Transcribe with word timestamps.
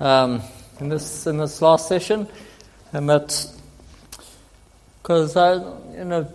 um, 0.00 0.42
in 0.80 0.88
this 0.88 1.26
in 1.26 1.38
this 1.38 1.62
last 1.62 1.88
session, 1.88 2.28
and 2.92 3.08
that 3.08 3.46
because 5.02 5.36
I, 5.36 5.54
you 5.96 6.04
know, 6.04 6.28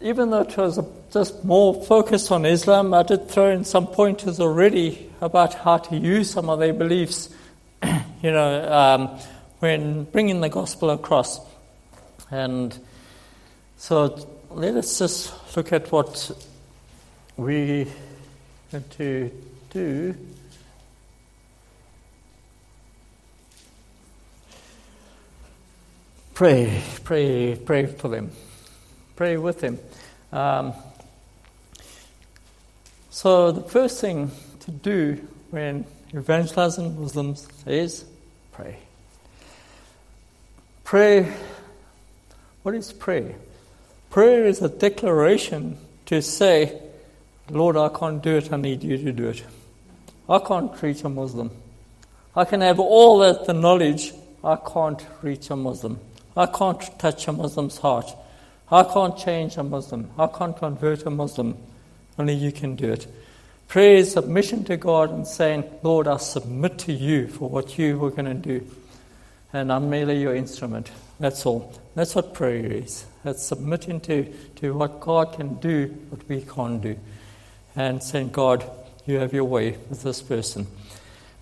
even 0.00 0.30
though 0.30 0.42
it 0.42 0.56
was 0.56 0.78
just 1.12 1.44
more 1.44 1.82
focused 1.84 2.30
on 2.30 2.44
Islam, 2.44 2.92
I 2.92 3.02
did 3.02 3.28
throw 3.28 3.50
in 3.50 3.64
some 3.64 3.86
pointers 3.86 4.38
already 4.38 5.10
about 5.20 5.54
how 5.54 5.78
to 5.78 5.96
use 5.96 6.30
some 6.30 6.50
of 6.50 6.58
their 6.58 6.74
beliefs, 6.74 7.30
you 7.82 8.30
know, 8.30 8.72
um, 8.72 9.18
when 9.60 10.04
bringing 10.04 10.40
the 10.40 10.48
gospel 10.48 10.90
across, 10.90 11.40
and 12.30 12.78
so 13.78 14.28
let 14.50 14.74
us 14.74 14.98
just 14.98 15.56
look 15.56 15.72
at 15.72 15.90
what 15.90 16.30
we 17.36 17.86
need 18.72 18.90
to 18.90 19.30
do. 19.70 20.14
Pray, 26.38 26.80
pray, 27.02 27.56
pray 27.56 27.86
for 27.86 28.06
them. 28.06 28.30
Pray 29.16 29.36
with 29.36 29.58
them. 29.58 29.76
Um, 30.30 30.72
so, 33.10 33.50
the 33.50 33.62
first 33.62 34.00
thing 34.00 34.30
to 34.60 34.70
do 34.70 35.26
when 35.50 35.84
evangelizing 36.14 37.00
Muslims 37.00 37.48
is 37.66 38.04
pray. 38.52 38.78
Pray. 40.84 41.34
What 42.62 42.76
is 42.76 42.92
prayer? 42.92 43.34
Prayer 44.08 44.44
is 44.44 44.62
a 44.62 44.68
declaration 44.68 45.76
to 46.06 46.22
say, 46.22 46.80
Lord, 47.50 47.76
I 47.76 47.88
can't 47.88 48.22
do 48.22 48.36
it, 48.36 48.52
I 48.52 48.58
need 48.58 48.84
you 48.84 48.96
to 48.96 49.10
do 49.10 49.30
it. 49.30 49.42
I 50.28 50.38
can't 50.38 50.80
reach 50.80 51.02
a 51.02 51.08
Muslim. 51.08 51.50
I 52.36 52.44
can 52.44 52.60
have 52.60 52.78
all 52.78 53.18
that 53.18 53.44
the 53.46 53.54
knowledge, 53.54 54.12
I 54.44 54.54
can't 54.54 55.04
reach 55.20 55.50
a 55.50 55.56
Muslim. 55.56 55.98
I 56.38 56.46
can't 56.46 56.80
touch 57.00 57.26
a 57.26 57.32
Muslim's 57.32 57.78
heart. 57.78 58.14
I 58.70 58.84
can't 58.84 59.18
change 59.18 59.56
a 59.56 59.64
Muslim. 59.64 60.08
I 60.16 60.28
can't 60.28 60.56
convert 60.56 61.04
a 61.04 61.10
Muslim. 61.10 61.56
Only 62.16 62.34
you 62.34 62.52
can 62.52 62.76
do 62.76 62.92
it. 62.92 63.08
Prayer 63.66 63.96
is 63.96 64.12
submission 64.12 64.62
to 64.66 64.76
God 64.76 65.10
and 65.10 65.26
saying, 65.26 65.64
Lord, 65.82 66.06
I 66.06 66.16
submit 66.18 66.78
to 66.78 66.92
you 66.92 67.26
for 67.26 67.48
what 67.48 67.76
you 67.76 67.98
were 67.98 68.12
going 68.12 68.26
to 68.26 68.34
do. 68.34 68.64
And 69.52 69.72
I'm 69.72 69.90
merely 69.90 70.20
your 70.20 70.36
instrument. 70.36 70.92
That's 71.18 71.44
all. 71.44 71.76
That's 71.96 72.14
what 72.14 72.34
prayer 72.34 72.72
is. 72.72 73.04
That's 73.24 73.42
submitting 73.44 74.00
to, 74.02 74.32
to 74.56 74.74
what 74.74 75.00
God 75.00 75.32
can 75.32 75.56
do, 75.56 75.88
what 76.10 76.28
we 76.28 76.42
can't 76.42 76.80
do. 76.80 76.96
And 77.74 78.00
saying, 78.00 78.28
God, 78.28 78.64
you 79.06 79.18
have 79.18 79.32
your 79.32 79.44
way 79.44 79.76
with 79.90 80.04
this 80.04 80.22
person. 80.22 80.68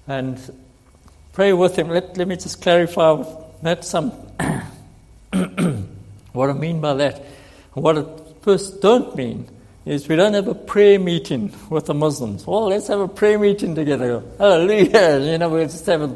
And 0.09 0.41
pray 1.35 1.53
with 1.53 1.77
him. 1.79 1.91
Let, 1.91 2.17
let 2.17 2.27
me 2.27 2.37
just 2.37 2.63
clarify 2.63 3.23
that 3.63 3.85
some 3.85 4.13
what 6.33 6.51
I 6.51 6.53
mean 6.53 6.81
by 6.81 6.95
that. 6.95 7.25
What 7.73 7.99
it 7.99 8.07
first 8.41 8.81
don't 8.81 9.15
mean 9.17 9.49
is 9.85 10.09
we 10.09 10.17
don't 10.17 10.35
have 10.35 10.49
a 10.49 10.55
prayer 10.55 10.99
meeting 10.99 11.55
with 11.71 11.87
the 11.87 11.95
Muslims. 11.95 12.47
Well, 12.47 12.69
let's 12.69 12.89
have 12.89 13.01
a 13.01 13.09
prayer 13.09 13.39
meeting 13.39 13.75
together. 13.75 14.23
Hallelujah. 14.39 15.21
You 15.31 15.39
know, 15.39 15.49
we 15.49 15.63
just 15.63 15.87
have 15.87 16.03
a, 16.03 16.09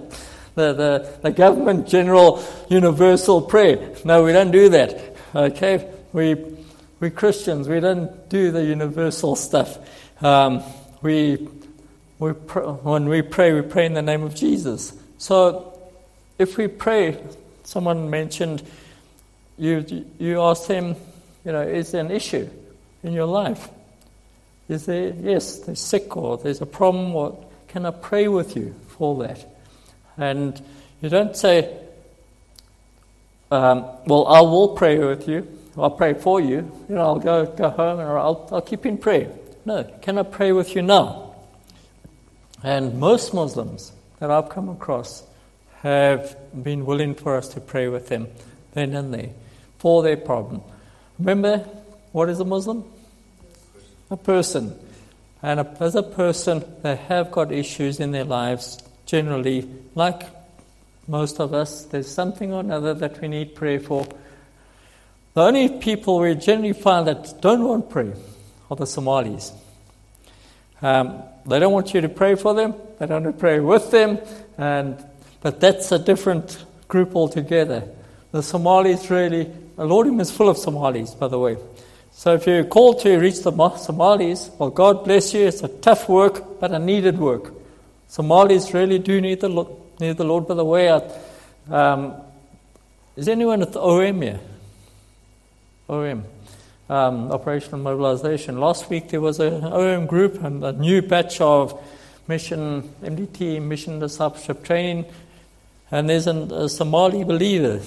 the, 0.54 0.72
the, 0.72 1.18
the 1.22 1.30
government 1.30 1.86
general 1.86 2.42
universal 2.68 3.40
prayer. 3.42 3.94
No, 4.04 4.24
we 4.24 4.32
don't 4.32 4.50
do 4.50 4.68
that. 4.70 5.16
Okay? 5.34 5.88
We, 6.12 6.34
we 6.98 7.10
Christians, 7.10 7.68
we 7.68 7.80
don't 7.80 8.28
do 8.28 8.50
the 8.50 8.64
universal 8.64 9.36
stuff. 9.36 9.78
Um, 10.22 10.62
we, 11.02 11.48
we 12.18 12.32
pr- 12.32 12.60
when 12.60 13.08
we 13.08 13.22
pray, 13.22 13.52
we 13.52 13.62
pray 13.62 13.86
in 13.86 13.94
the 13.94 14.02
name 14.02 14.22
of 14.22 14.34
Jesus. 14.34 14.92
So 15.18 15.78
if 16.38 16.56
we 16.56 16.66
pray, 16.66 17.22
someone 17.64 18.10
mentioned, 18.10 18.62
you, 19.60 20.06
you 20.18 20.40
ask 20.40 20.66
them, 20.66 20.96
you 21.44 21.52
know, 21.52 21.60
is 21.60 21.92
there 21.92 22.00
an 22.00 22.10
issue 22.10 22.48
in 23.02 23.12
your 23.12 23.26
life? 23.26 23.68
Is 24.68 24.86
there, 24.86 25.12
yes, 25.20 25.58
they're 25.58 25.74
sick 25.74 26.16
or 26.16 26.38
there's 26.38 26.62
a 26.62 26.66
problem, 26.66 27.14
or 27.14 27.44
can 27.68 27.84
I 27.84 27.90
pray 27.90 28.26
with 28.28 28.56
you 28.56 28.74
for 28.88 29.22
that? 29.24 29.46
And 30.16 30.60
you 31.02 31.10
don't 31.10 31.36
say, 31.36 31.76
um, 33.50 33.84
well, 34.06 34.26
I 34.28 34.40
will 34.40 34.68
pray 34.68 34.98
with 34.98 35.28
you. 35.28 35.46
I'll 35.76 35.90
pray 35.90 36.14
for 36.14 36.40
you. 36.40 36.72
You 36.88 36.94
know, 36.94 37.02
I'll 37.02 37.18
go, 37.18 37.46
go 37.46 37.68
home 37.68 38.00
and 38.00 38.08
I'll, 38.08 38.48
I'll 38.50 38.62
keep 38.62 38.86
in 38.86 38.96
prayer. 38.96 39.30
No, 39.66 39.84
can 40.00 40.16
I 40.16 40.22
pray 40.22 40.52
with 40.52 40.74
you 40.74 40.82
now? 40.82 41.34
And 42.62 42.98
most 42.98 43.34
Muslims 43.34 43.92
that 44.20 44.30
I've 44.30 44.48
come 44.48 44.68
across 44.68 45.22
have 45.82 46.36
been 46.62 46.86
willing 46.86 47.14
for 47.14 47.36
us 47.36 47.48
to 47.48 47.60
pray 47.60 47.88
with 47.88 48.08
them 48.08 48.28
then 48.72 48.94
and 48.94 49.12
there 49.12 49.30
for 49.80 50.02
their 50.02 50.16
problem. 50.16 50.62
Remember, 51.18 51.58
what 52.12 52.28
is 52.28 52.38
a 52.38 52.44
Muslim? 52.44 52.84
A 54.10 54.16
person. 54.16 54.78
And 55.42 55.60
as 55.80 55.94
a 55.94 56.02
person, 56.02 56.64
they 56.82 56.96
have 56.96 57.30
got 57.30 57.50
issues 57.50 57.98
in 57.98 58.12
their 58.12 58.24
lives 58.24 58.78
generally, 59.06 59.68
like 59.94 60.22
most 61.08 61.40
of 61.40 61.54
us, 61.54 61.84
there's 61.86 62.08
something 62.08 62.52
or 62.52 62.60
another 62.60 62.94
that 62.94 63.20
we 63.20 63.28
need 63.28 63.54
prayer 63.54 63.80
for. 63.80 64.06
The 65.34 65.40
only 65.40 65.68
people 65.68 66.18
we 66.18 66.34
generally 66.34 66.74
find 66.74 67.06
that 67.06 67.40
don't 67.40 67.64
want 67.64 67.88
prayer 67.88 68.14
are 68.70 68.76
the 68.76 68.86
Somalis. 68.86 69.52
Um, 70.82 71.22
they 71.46 71.58
don't 71.58 71.72
want 71.72 71.94
you 71.94 72.02
to 72.02 72.08
pray 72.08 72.34
for 72.34 72.54
them, 72.54 72.74
they 72.98 73.06
don't 73.06 73.24
want 73.24 73.36
to 73.36 73.40
pray 73.40 73.60
with 73.60 73.90
them, 73.90 74.18
and, 74.58 75.02
but 75.40 75.58
that's 75.58 75.90
a 75.90 75.98
different 75.98 76.64
group 76.86 77.16
altogether. 77.16 77.88
The 78.32 78.42
Somalis 78.42 79.10
really, 79.10 79.50
Lordim 79.84 80.20
is 80.20 80.30
full 80.30 80.48
of 80.48 80.58
Somalis, 80.58 81.14
by 81.14 81.28
the 81.28 81.38
way. 81.38 81.56
So 82.12 82.34
if 82.34 82.46
you're 82.46 82.64
called 82.64 83.00
to 83.00 83.16
reach 83.18 83.42
the 83.42 83.76
Somalis, 83.78 84.50
well, 84.58 84.70
God 84.70 85.04
bless 85.04 85.32
you, 85.32 85.46
it's 85.46 85.62
a 85.62 85.68
tough 85.68 86.08
work, 86.08 86.60
but 86.60 86.70
a 86.72 86.78
needed 86.78 87.18
work. 87.18 87.54
Somalis 88.08 88.74
really 88.74 88.98
do 88.98 89.20
need 89.20 89.40
the 89.40 89.48
Lord, 89.48 89.68
need 89.98 90.16
the 90.16 90.24
Lord 90.24 90.46
by 90.46 90.54
the 90.54 90.64
way. 90.64 90.88
Um, 91.70 92.14
is 93.16 93.28
anyone 93.28 93.62
at 93.62 93.72
the 93.72 93.80
OM 93.80 94.20
here? 94.20 94.40
OM, 95.88 96.24
um, 96.88 97.32
Operational 97.32 97.78
Mobilization. 97.78 98.60
Last 98.60 98.90
week 98.90 99.08
there 99.08 99.20
was 99.20 99.40
an 99.40 99.64
OM 99.64 100.06
group 100.06 100.42
and 100.42 100.62
a 100.62 100.72
new 100.72 101.00
batch 101.00 101.40
of 101.40 101.80
mission, 102.28 102.82
MDT, 103.02 103.62
mission 103.62 103.98
discipleship 103.98 104.62
training, 104.62 105.06
and 105.90 106.10
there's 106.10 106.26
an, 106.26 106.52
a 106.52 106.68
Somali 106.68 107.24
believer 107.24 107.80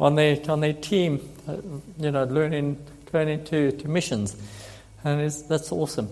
on 0.00 0.14
their, 0.14 0.38
on 0.48 0.60
their 0.60 0.72
team, 0.72 1.20
uh, 1.46 1.56
you 1.98 2.10
know, 2.10 2.24
learning, 2.24 2.84
going 3.12 3.44
to, 3.44 3.72
to 3.72 3.88
missions. 3.88 4.36
And 5.04 5.30
that's 5.30 5.70
awesome. 5.70 6.08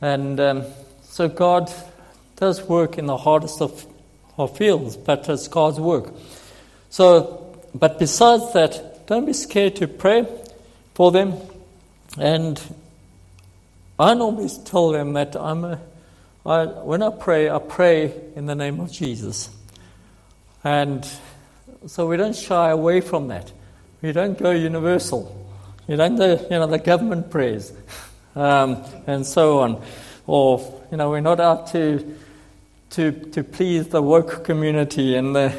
And 0.00 0.38
um, 0.38 0.64
so 1.02 1.28
God 1.28 1.72
does 2.36 2.62
work 2.62 2.98
in 2.98 3.06
the 3.06 3.16
hardest 3.16 3.60
of, 3.60 3.86
of 4.38 4.56
fields, 4.56 4.96
but 4.96 5.28
it's 5.28 5.48
God's 5.48 5.80
work. 5.80 6.12
So, 6.90 7.56
but 7.74 7.98
besides 7.98 8.52
that, 8.52 9.06
don't 9.06 9.24
be 9.24 9.32
scared 9.32 9.76
to 9.76 9.88
pray 9.88 10.26
for 10.94 11.10
them. 11.10 11.34
And 12.18 12.60
I 13.98 14.14
normally 14.14 14.48
tell 14.64 14.90
them 14.90 15.12
that 15.14 15.36
I'm 15.36 15.64
a, 15.64 15.80
I, 16.44 16.64
when 16.64 17.02
I 17.02 17.10
pray, 17.10 17.50
I 17.50 17.58
pray 17.58 18.14
in 18.34 18.46
the 18.46 18.54
name 18.54 18.80
of 18.80 18.90
Jesus. 18.90 19.50
And 20.64 21.06
so 21.86 22.06
we 22.06 22.16
don't 22.16 22.36
shy 22.36 22.70
away 22.70 23.00
from 23.00 23.28
that. 23.28 23.52
We 24.02 24.12
don't 24.12 24.38
go 24.38 24.50
universal. 24.50 25.36
You 25.86 25.96
don't 25.96 26.16
do, 26.16 26.38
you 26.50 26.50
know, 26.50 26.66
the 26.66 26.78
government 26.78 27.30
prayers 27.30 27.72
um, 28.34 28.84
and 29.06 29.26
so 29.26 29.60
on. 29.60 29.82
Or, 30.26 30.82
you 30.90 30.96
know, 30.96 31.10
we're 31.10 31.20
not 31.20 31.40
out 31.40 31.68
to 31.68 32.16
to, 32.90 33.12
to 33.12 33.44
please 33.44 33.88
the 33.88 34.02
woke 34.02 34.44
community 34.44 35.14
and, 35.14 35.34
the, 35.34 35.54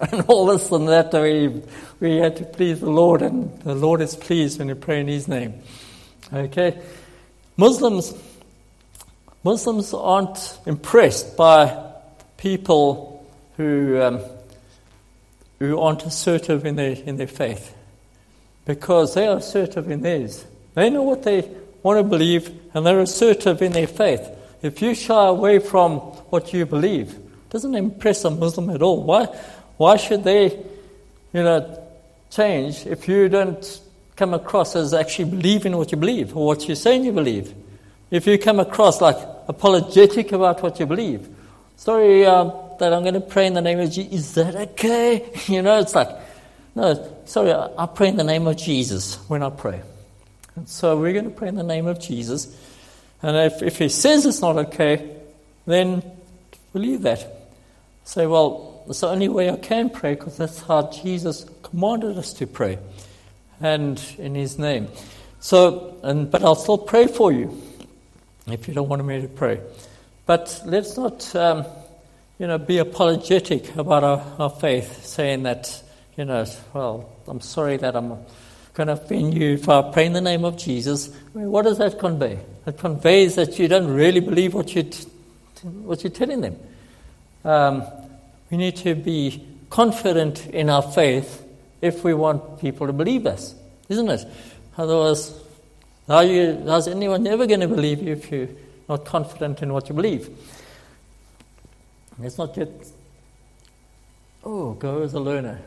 and 0.12 0.22
all 0.22 0.46
this 0.46 0.70
and 0.70 0.88
that. 0.88 1.12
We, 1.12 1.62
we 2.00 2.16
had 2.16 2.36
to 2.36 2.44
please 2.44 2.80
the 2.80 2.90
Lord, 2.90 3.22
and 3.22 3.58
the 3.60 3.74
Lord 3.74 4.00
is 4.00 4.16
pleased 4.16 4.58
when 4.58 4.68
you 4.68 4.74
pray 4.74 5.00
in 5.00 5.08
His 5.08 5.28
name. 5.28 5.54
Okay? 6.32 6.80
Muslims, 7.56 8.14
Muslims 9.44 9.92
aren't 9.92 10.58
impressed 10.66 11.36
by 11.36 11.92
people 12.38 13.30
who, 13.58 14.00
um, 14.00 14.22
who 15.68 15.78
aren't 15.78 16.04
assertive 16.04 16.66
in 16.66 16.76
their, 16.76 16.92
in 16.92 17.16
their 17.16 17.26
faith 17.26 17.74
because 18.64 19.14
they 19.14 19.26
are 19.26 19.36
assertive 19.36 19.90
in 19.90 20.00
theirs. 20.02 20.44
They 20.74 20.90
know 20.90 21.02
what 21.02 21.22
they 21.22 21.48
want 21.82 21.98
to 21.98 22.04
believe 22.04 22.50
and 22.74 22.84
they're 22.84 23.00
assertive 23.00 23.62
in 23.62 23.72
their 23.72 23.86
faith. 23.86 24.28
If 24.62 24.82
you 24.82 24.94
shy 24.94 25.26
away 25.26 25.58
from 25.58 25.98
what 26.30 26.52
you 26.52 26.66
believe, 26.66 27.10
it 27.10 27.50
doesn't 27.50 27.74
impress 27.74 28.24
a 28.24 28.30
Muslim 28.30 28.70
at 28.70 28.82
all. 28.82 29.02
Why, 29.02 29.26
why 29.76 29.96
should 29.96 30.24
they, 30.24 30.50
you 31.32 31.42
know, 31.42 31.78
change 32.30 32.86
if 32.86 33.08
you 33.08 33.28
don't 33.28 33.80
come 34.16 34.34
across 34.34 34.74
as 34.76 34.94
actually 34.94 35.30
believing 35.30 35.76
what 35.76 35.92
you 35.92 35.98
believe 35.98 36.36
or 36.36 36.46
what 36.46 36.66
you're 36.66 36.76
saying 36.76 37.04
you 37.04 37.12
believe? 37.12 37.54
If 38.10 38.26
you 38.26 38.38
come 38.38 38.60
across 38.60 39.00
like 39.00 39.16
apologetic 39.48 40.32
about 40.32 40.62
what 40.62 40.78
you 40.80 40.86
believe. 40.86 41.28
Sorry, 41.76 42.24
uh, 42.26 42.50
that 42.78 42.92
I'm 42.92 43.02
going 43.02 43.14
to 43.14 43.20
pray 43.20 43.46
in 43.46 43.54
the 43.54 43.60
name 43.60 43.80
of 43.80 43.90
Jesus. 43.90 44.12
Is 44.12 44.34
that 44.34 44.54
okay? 44.54 45.30
You 45.46 45.62
know, 45.62 45.78
it's 45.78 45.94
like, 45.94 46.08
no, 46.74 47.16
sorry, 47.26 47.52
I, 47.52 47.86
pray 47.86 48.08
in 48.08 48.16
the 48.16 48.24
name 48.24 48.46
of 48.46 48.56
Jesus 48.56 49.16
when 49.28 49.42
I 49.42 49.50
pray. 49.50 49.82
And 50.56 50.68
so 50.68 50.96
we're 50.96 51.12
going 51.12 51.26
to 51.26 51.30
pray 51.30 51.48
in 51.48 51.56
the 51.56 51.62
name 51.62 51.86
of 51.86 52.00
Jesus. 52.00 52.56
And 53.22 53.36
if, 53.36 53.62
if 53.62 53.78
he 53.78 53.88
says 53.88 54.26
it's 54.26 54.40
not 54.40 54.56
okay, 54.56 55.16
then 55.66 56.02
believe 56.72 57.02
that. 57.02 57.26
Say, 58.04 58.26
well, 58.26 58.84
it's 58.88 59.00
the 59.00 59.08
only 59.08 59.28
way 59.28 59.50
I 59.50 59.56
can 59.56 59.90
pray 59.90 60.14
because 60.14 60.36
that's 60.36 60.60
how 60.60 60.90
Jesus 60.90 61.46
commanded 61.62 62.18
us 62.18 62.32
to 62.34 62.46
pray. 62.46 62.78
And 63.60 64.02
in 64.18 64.34
his 64.34 64.58
name. 64.58 64.88
So, 65.40 65.98
and, 66.02 66.30
but 66.30 66.42
I'll 66.42 66.54
still 66.54 66.78
pray 66.78 67.06
for 67.06 67.32
you 67.32 67.62
if 68.46 68.66
you 68.66 68.74
don't 68.74 68.88
want 68.88 69.04
me 69.04 69.20
to 69.20 69.28
pray. 69.28 69.60
But 70.26 70.62
let's 70.64 70.96
not, 70.96 71.34
um, 71.36 71.66
you 72.38 72.46
know, 72.46 72.58
be 72.58 72.78
apologetic 72.78 73.74
about 73.76 74.04
our, 74.04 74.24
our 74.38 74.50
faith, 74.50 75.04
saying 75.04 75.44
that, 75.44 75.82
you 76.16 76.24
know, 76.24 76.44
well, 76.72 77.10
I'm 77.26 77.40
sorry 77.40 77.76
that 77.76 77.94
I'm 77.94 78.18
going 78.74 78.86
to 78.86 78.94
offend 78.94 79.34
you 79.34 79.54
if 79.54 79.68
I 79.68 79.90
pray 79.92 80.06
in 80.06 80.12
the 80.12 80.20
name 80.20 80.44
of 80.44 80.56
Jesus. 80.56 81.14
I 81.34 81.38
mean, 81.38 81.50
what 81.50 81.62
does 81.62 81.78
that 81.78 81.98
convey? 81.98 82.38
It 82.66 82.78
conveys 82.78 83.34
that 83.36 83.58
you 83.58 83.68
don't 83.68 83.88
really 83.88 84.20
believe 84.20 84.54
what, 84.54 84.74
you 84.74 84.84
t- 84.84 85.06
what 85.62 86.02
you're 86.02 86.10
telling 86.10 86.40
them. 86.40 86.56
Um, 87.44 87.84
we 88.50 88.56
need 88.56 88.76
to 88.76 88.94
be 88.94 89.46
confident 89.70 90.46
in 90.48 90.68
our 90.70 90.82
faith 90.82 91.44
if 91.80 92.04
we 92.04 92.14
want 92.14 92.60
people 92.60 92.86
to 92.86 92.92
believe 92.92 93.26
us, 93.26 93.54
isn't 93.88 94.08
it? 94.08 94.24
Otherwise, 94.78 95.34
how 96.08 96.20
you, 96.20 96.62
how's 96.66 96.88
anyone 96.88 97.26
ever 97.26 97.46
going 97.46 97.60
to 97.60 97.68
believe 97.68 98.02
you 98.02 98.12
if 98.12 98.30
you're 98.30 98.48
not 98.88 99.04
confident 99.04 99.62
in 99.62 99.72
what 99.72 99.88
you 99.88 99.94
believe? 99.94 100.30
Let's 102.18 102.38
not 102.38 102.54
get, 102.54 102.70
oh, 104.44 104.72
go 104.74 105.02
as 105.02 105.14
a 105.14 105.20
learner. 105.20 105.60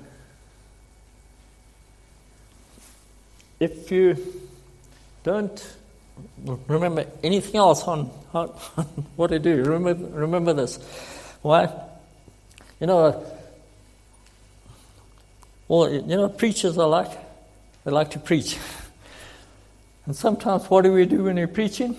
If 3.60 3.92
you 3.92 4.18
don't 5.24 5.76
remember 6.68 7.06
anything 7.24 7.56
else 7.56 7.84
on, 7.84 8.12
on 8.34 8.48
what 9.16 9.28
to 9.28 9.40
do, 9.40 9.64
remember, 9.64 10.06
remember 10.08 10.54
this. 10.54 10.78
Why? 11.42 11.72
You 12.80 12.88
know, 12.88 13.26
well, 15.68 15.92
you 15.92 16.02
know, 16.02 16.30
preachers 16.30 16.78
are 16.78 16.88
like, 16.88 17.10
they 17.84 17.92
like 17.92 18.12
to 18.12 18.20
preach. 18.20 18.58
And 20.06 20.16
sometimes 20.16 20.70
what 20.70 20.84
do 20.84 20.92
we 20.92 21.06
do 21.06 21.24
when 21.24 21.36
we're 21.36 21.48
preaching? 21.48 21.96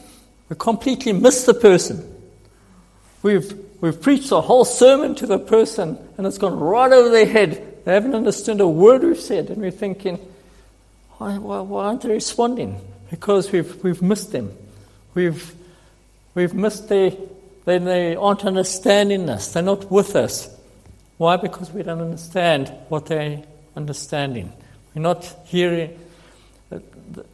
We 0.48 0.56
completely 0.56 1.12
miss 1.12 1.44
the 1.44 1.54
person. 1.54 2.14
We've, 3.22 3.52
we've 3.80 4.00
preached 4.00 4.32
a 4.32 4.40
whole 4.40 4.64
sermon 4.64 5.14
to 5.16 5.26
the 5.26 5.38
person 5.38 5.98
and 6.16 6.26
it's 6.26 6.38
gone 6.38 6.58
right 6.58 6.92
over 6.92 7.10
their 7.10 7.26
head. 7.26 7.84
They 7.84 7.94
haven't 7.94 8.14
understood 8.14 8.60
a 8.60 8.68
word 8.68 9.02
we've 9.02 9.18
said 9.18 9.50
and 9.50 9.58
we're 9.58 9.70
thinking, 9.70 10.18
why, 11.18 11.38
why, 11.38 11.60
why 11.60 11.86
aren't 11.86 12.02
they 12.02 12.10
responding? 12.10 12.80
Because 13.10 13.50
we've, 13.52 13.82
we've 13.82 14.02
missed 14.02 14.32
them. 14.32 14.52
We've, 15.14 15.54
we've 16.34 16.54
missed 16.54 16.88
their, 16.88 17.12
they, 17.64 17.78
they 17.78 18.16
aren't 18.16 18.44
understanding 18.44 19.28
us. 19.30 19.52
They're 19.52 19.62
not 19.62 19.90
with 19.90 20.14
us. 20.16 20.54
Why? 21.16 21.36
Because 21.36 21.70
we 21.70 21.82
don't 21.82 22.00
understand 22.00 22.72
what 22.88 23.06
they're 23.06 23.42
understanding. 23.74 24.52
We're 24.94 25.02
not 25.02 25.24
hearing, 25.46 25.98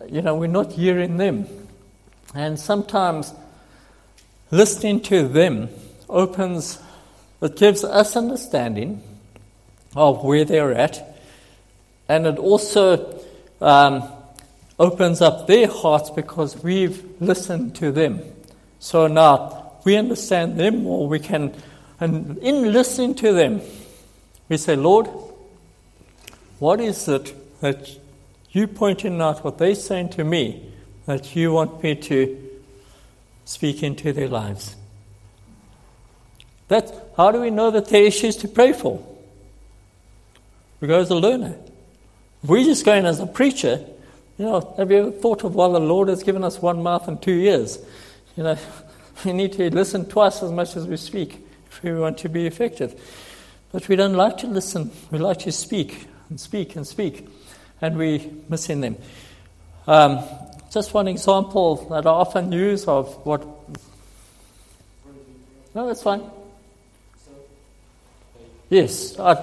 you 0.09 0.23
know, 0.23 0.37
we're 0.37 0.47
not 0.47 0.73
hearing 0.73 1.17
them. 1.17 1.47
And 2.35 2.59
sometimes 2.59 3.33
listening 4.50 5.00
to 5.03 5.27
them 5.27 5.69
opens, 6.12 6.79
it 7.41 7.56
gives 7.56 7.82
us 7.82 8.17
understanding 8.17 9.03
of 9.97 10.23
where 10.23 10.44
they're 10.44 10.73
at, 10.73 11.19
and 12.09 12.26
it 12.26 12.38
also 12.38 13.20
um, 13.61 14.09
opens 14.79 15.20
up 15.20 15.47
their 15.47 15.67
hearts 15.67 16.11
because 16.11 16.62
we've 16.62 17.05
listened 17.20 17.75
to 17.76 17.93
them. 17.93 18.20
So 18.79 19.06
now 19.06 19.73
we 19.85 19.97
understand 19.97 20.59
them 20.59 20.85
more. 20.85 21.09
We 21.09 21.19
can, 21.19 21.55
and 22.00 22.38
in 22.38 22.73
listening 22.73 23.15
to 23.17 23.32
them, 23.32 23.61
we 24.49 24.56
say, 24.56 24.76
Lord, 24.76 25.08
what 26.58 26.81
is 26.81 27.08
it 27.08 27.35
that 27.61 27.91
you 28.50 28.67
pointing 28.67 29.20
out 29.20 29.44
what 29.44 29.58
they're 29.58 29.75
saying 29.75 30.11
to 30.11 30.25
me 30.25 30.73
that 31.06 31.35
you 31.35 31.53
want 31.53 31.82
me 31.82 31.94
to 31.94 32.50
speak 33.44 33.82
into 33.82 34.12
their 34.12 34.29
lives? 34.29 34.76
That, 36.72 36.90
how 37.19 37.30
do 37.30 37.38
we 37.42 37.50
know 37.50 37.70
that 37.70 37.88
they're 37.88 38.04
issues 38.04 38.34
to 38.36 38.48
pray 38.48 38.72
for? 38.72 39.06
We 40.80 40.88
go 40.88 41.00
as 41.00 41.10
a 41.10 41.14
learner. 41.14 41.54
If 42.42 42.48
we're 42.48 42.64
just 42.64 42.86
going 42.86 43.04
as 43.04 43.20
a 43.20 43.26
preacher, 43.26 43.84
you 44.38 44.46
know, 44.46 44.74
have 44.78 44.90
you 44.90 44.96
ever 44.96 45.10
thought 45.10 45.44
of, 45.44 45.54
well, 45.54 45.72
the 45.72 45.80
Lord 45.80 46.08
has 46.08 46.22
given 46.22 46.42
us 46.42 46.62
one 46.62 46.82
mouth 46.82 47.08
and 47.08 47.20
two 47.20 47.34
ears? 47.34 47.78
You 48.38 48.44
know, 48.44 48.58
we 49.26 49.34
need 49.34 49.52
to 49.52 49.69
listen 49.69 50.06
twice 50.06 50.42
as 50.42 50.50
much 50.50 50.74
as 50.74 50.86
we 50.86 50.96
speak 50.96 51.46
if 51.70 51.82
we 51.82 51.92
want 51.92 52.16
to 52.19 52.30
be 52.30 52.46
effective. 52.46 52.98
But 53.70 53.86
we 53.90 53.96
don't 53.96 54.14
like 54.14 54.38
to 54.38 54.46
listen, 54.46 54.92
we 55.10 55.19
like 55.19 55.40
to 55.40 55.52
speak 55.52 56.06
and 56.30 56.40
speak 56.40 56.74
and 56.74 56.86
speak, 56.86 57.28
and 57.82 57.98
we 57.98 58.32
missing 58.48 58.80
them. 58.80 58.96
Um, 59.86 60.24
just 60.70 60.94
one 60.94 61.08
example 61.08 61.76
that 61.90 62.06
I 62.06 62.10
often 62.10 62.50
use 62.50 62.88
of 62.88 63.26
what. 63.26 63.44
No, 65.74 65.86
that's 65.86 66.02
fine. 66.02 66.22
Yes. 68.72 69.19
I, 69.19 69.34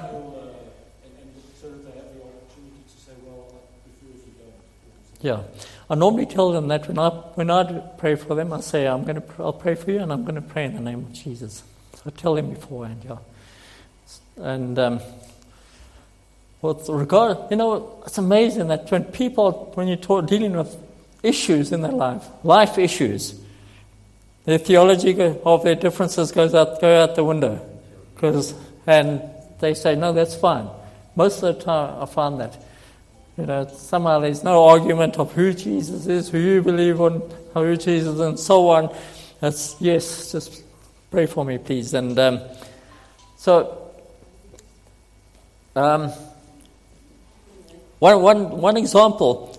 Yeah. 5.22 5.44
I 5.88 5.96
normally 5.96 6.26
tell 6.26 6.52
them 6.52 6.68
that 6.70 6.88
when 6.88 6.98
I, 6.98 7.10
when 7.10 7.52
I 7.52 7.80
pray 8.00 8.16
for 8.16 8.34
them, 8.34 8.54
I 8.54 8.62
say, 8.62 8.88
I'm 8.88 9.04
going 9.04 9.22
to, 9.22 9.24
I'll 9.38 9.54
pray 9.54 9.76
for 9.76 9.92
you 9.92 10.00
and 10.00 10.12
I'm 10.12 10.24
going 10.24 10.36
to 10.36 10.42
pray 10.42 10.66
in 10.66 10.74
the 10.74 10.82
name 10.82 11.00
of 11.00 11.14
Jesus. 11.14 11.62
So 11.94 12.02
I 12.08 12.10
tell 12.10 12.34
them 12.34 12.50
beforehand, 12.50 13.02
yeah. 13.06 13.18
And 14.38 14.80
um, 14.80 15.00
with 16.64 16.90
regard, 16.90 17.38
you 17.52 17.58
know, 17.58 18.02
it's 18.08 18.18
amazing 18.18 18.70
that 18.70 18.90
when 18.90 19.04
people, 19.04 19.72
when 19.76 19.88
you're 19.88 19.98
talk, 19.98 20.26
dealing 20.26 20.54
with 20.54 20.76
issues 21.22 21.72
in 21.72 21.82
their 21.82 21.92
life, 21.92 22.26
life 22.44 22.80
issues, 22.80 23.40
their 24.46 24.58
theology 24.58 25.20
of 25.46 25.64
their 25.64 25.76
differences 25.76 26.32
goes 26.32 26.56
out, 26.56 26.82
go 26.82 27.04
out 27.04 27.16
the 27.16 27.24
window. 27.24 27.64
Because, 28.16 28.56
and 28.88 29.22
they 29.60 29.74
say, 29.74 29.96
no, 29.96 30.14
that's 30.14 30.36
fine. 30.36 30.70
Most 31.16 31.44
of 31.44 31.58
the 31.58 31.64
time, 31.64 32.02
I 32.02 32.06
find 32.06 32.40
that. 32.40 32.58
You 33.38 33.46
know, 33.46 33.68
somehow 33.68 34.20
there's 34.20 34.44
no 34.44 34.66
argument 34.66 35.18
of 35.18 35.32
who 35.32 35.54
Jesus 35.54 36.08
is, 36.08 36.30
who 36.30 36.40
you 36.40 36.62
believe 36.62 37.00
on, 37.00 37.22
who 37.54 37.78
Jesus, 37.78 38.20
and 38.20 38.38
so 38.38 38.70
on. 38.70 38.94
It's 39.42 39.78
yes, 39.80 40.34
just 40.34 40.64
pray 41.10 41.26
for 41.26 41.46
me, 41.46 41.58
please. 41.58 41.94
And 41.94 42.20
um, 42.20 42.42
so, 43.38 43.92
um, 45.76 46.12
one, 48.00 48.22
one, 48.22 48.50
one 48.62 48.78
example. 48.78 49.56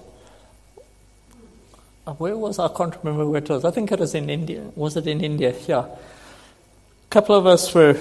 Uh, 2.06 2.12
where 2.14 2.36
was 2.36 2.58
I? 2.58 2.66
I 2.66 2.68
can't 2.68 2.94
remember 3.02 3.26
where 3.26 3.42
it 3.42 3.48
was. 3.48 3.64
I 3.64 3.70
think 3.70 3.92
it 3.92 3.98
was 3.98 4.14
in 4.14 4.28
India. 4.28 4.62
Was 4.76 4.96
it 4.96 5.06
in 5.06 5.22
India? 5.22 5.54
Yeah. 5.66 5.86
A 5.86 7.08
couple 7.08 7.34
of 7.34 7.46
us 7.46 7.74
were 7.74 7.98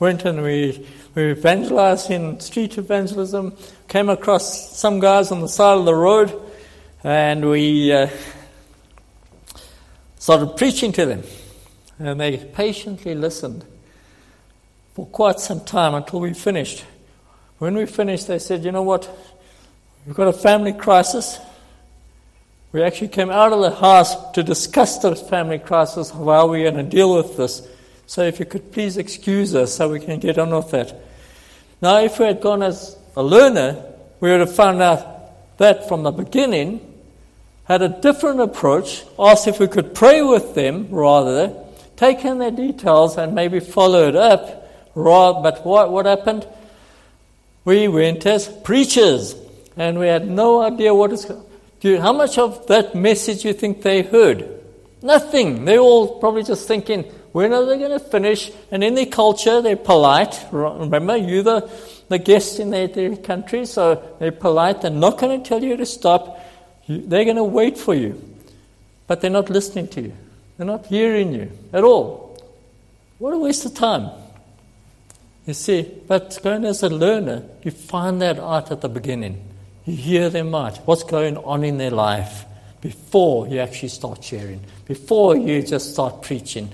went 0.00 0.24
and 0.24 0.42
we 0.42 0.86
we 1.14 1.30
evangelized 1.30 2.10
in 2.10 2.38
street 2.40 2.78
evangelism. 2.78 3.56
Came 3.88 4.08
across 4.08 4.76
some 4.76 5.00
guys 5.00 5.32
on 5.32 5.40
the 5.40 5.48
side 5.48 5.78
of 5.78 5.84
the 5.84 5.94
road, 5.94 6.32
and 7.02 7.48
we 7.48 7.92
uh, 7.92 8.08
started 10.18 10.56
preaching 10.56 10.92
to 10.92 11.06
them. 11.06 11.22
And 11.98 12.20
they 12.20 12.36
patiently 12.36 13.14
listened 13.14 13.64
for 14.94 15.06
quite 15.06 15.40
some 15.40 15.64
time 15.64 15.94
until 15.94 16.20
we 16.20 16.34
finished. 16.34 16.84
When 17.58 17.74
we 17.74 17.86
finished, 17.86 18.28
they 18.28 18.38
said, 18.38 18.64
You 18.64 18.70
know 18.70 18.82
what? 18.82 19.10
We've 20.06 20.14
got 20.14 20.28
a 20.28 20.32
family 20.32 20.72
crisis. 20.72 21.40
We 22.70 22.82
actually 22.82 23.08
came 23.08 23.30
out 23.30 23.52
of 23.52 23.60
the 23.60 23.74
house 23.74 24.30
to 24.32 24.42
discuss 24.42 24.98
the 24.98 25.16
family 25.16 25.58
crisis, 25.58 26.10
how 26.10 26.28
are 26.28 26.48
we're 26.48 26.70
going 26.70 26.84
to 26.84 26.96
deal 26.96 27.16
with 27.16 27.36
this. 27.36 27.66
So 28.08 28.22
if 28.22 28.40
you 28.40 28.46
could 28.46 28.72
please 28.72 28.96
excuse 28.96 29.54
us 29.54 29.74
so 29.74 29.90
we 29.90 30.00
can 30.00 30.18
get 30.18 30.38
on 30.38 30.48
with 30.48 30.70
that. 30.70 30.98
Now, 31.82 31.98
if 31.98 32.18
we 32.18 32.24
had 32.24 32.40
gone 32.40 32.62
as 32.62 32.96
a 33.14 33.22
learner, 33.22 33.84
we 34.18 34.30
would 34.30 34.40
have 34.40 34.54
found 34.54 34.80
out 34.80 35.58
that 35.58 35.86
from 35.88 36.04
the 36.04 36.10
beginning, 36.10 36.80
had 37.64 37.82
a 37.82 37.90
different 37.90 38.40
approach, 38.40 39.04
asked 39.18 39.46
if 39.46 39.60
we 39.60 39.68
could 39.68 39.94
pray 39.94 40.22
with 40.22 40.54
them 40.54 40.88
rather, 40.90 41.54
taken 41.96 42.38
their 42.38 42.50
details 42.50 43.18
and 43.18 43.34
maybe 43.34 43.60
followed 43.60 44.16
up. 44.16 44.66
But 44.94 45.66
what, 45.66 45.92
what 45.92 46.06
happened? 46.06 46.48
We 47.66 47.88
went 47.88 48.24
as 48.24 48.48
preachers, 48.48 49.36
and 49.76 49.98
we 49.98 50.06
had 50.06 50.26
no 50.26 50.62
idea 50.62 50.94
what 50.94 51.12
is. 51.12 51.30
How 51.82 52.14
much 52.14 52.38
of 52.38 52.66
that 52.68 52.94
message 52.94 53.44
you 53.44 53.52
think 53.52 53.82
they 53.82 54.00
heard? 54.00 54.48
Nothing. 55.02 55.66
They're 55.66 55.78
all 55.78 56.18
probably 56.20 56.42
just 56.42 56.66
thinking, 56.66 57.04
When 57.38 57.52
are 57.52 57.64
they 57.64 57.78
going 57.78 57.92
to 57.92 58.00
finish? 58.00 58.50
And 58.72 58.82
in 58.82 58.96
their 58.96 59.06
culture, 59.06 59.62
they're 59.62 59.76
polite. 59.76 60.44
Remember, 60.50 61.16
you're 61.16 61.44
the, 61.44 61.70
the 62.08 62.18
guest 62.18 62.58
in 62.58 62.70
their, 62.70 62.88
their 62.88 63.16
country, 63.16 63.64
so 63.64 64.16
they're 64.18 64.32
polite. 64.32 64.82
They're 64.82 64.90
not 64.90 65.18
going 65.18 65.40
to 65.40 65.48
tell 65.48 65.62
you 65.62 65.76
to 65.76 65.86
stop. 65.86 66.40
They're 66.88 67.24
going 67.24 67.36
to 67.36 67.44
wait 67.44 67.78
for 67.78 67.94
you. 67.94 68.20
But 69.06 69.20
they're 69.20 69.30
not 69.30 69.50
listening 69.50 69.86
to 69.86 70.00
you. 70.00 70.14
They're 70.56 70.66
not 70.66 70.86
hearing 70.86 71.32
you 71.32 71.52
at 71.72 71.84
all. 71.84 72.42
What 73.18 73.34
a 73.34 73.38
waste 73.38 73.64
of 73.66 73.74
time. 73.74 74.10
You 75.46 75.54
see, 75.54 75.88
but 76.08 76.40
going 76.42 76.64
as 76.64 76.82
a 76.82 76.88
learner, 76.88 77.44
you 77.62 77.70
find 77.70 78.20
that 78.20 78.40
out 78.40 78.72
at 78.72 78.80
the 78.80 78.88
beginning. 78.88 79.44
You 79.84 79.94
hear 79.94 80.28
them 80.28 80.52
out, 80.56 80.78
what's 80.88 81.04
going 81.04 81.36
on 81.36 81.62
in 81.62 81.78
their 81.78 81.92
life 81.92 82.46
before 82.80 83.46
you 83.46 83.60
actually 83.60 83.90
start 83.90 84.24
sharing, 84.24 84.60
before 84.86 85.36
you 85.36 85.62
just 85.62 85.92
start 85.92 86.22
preaching. 86.22 86.70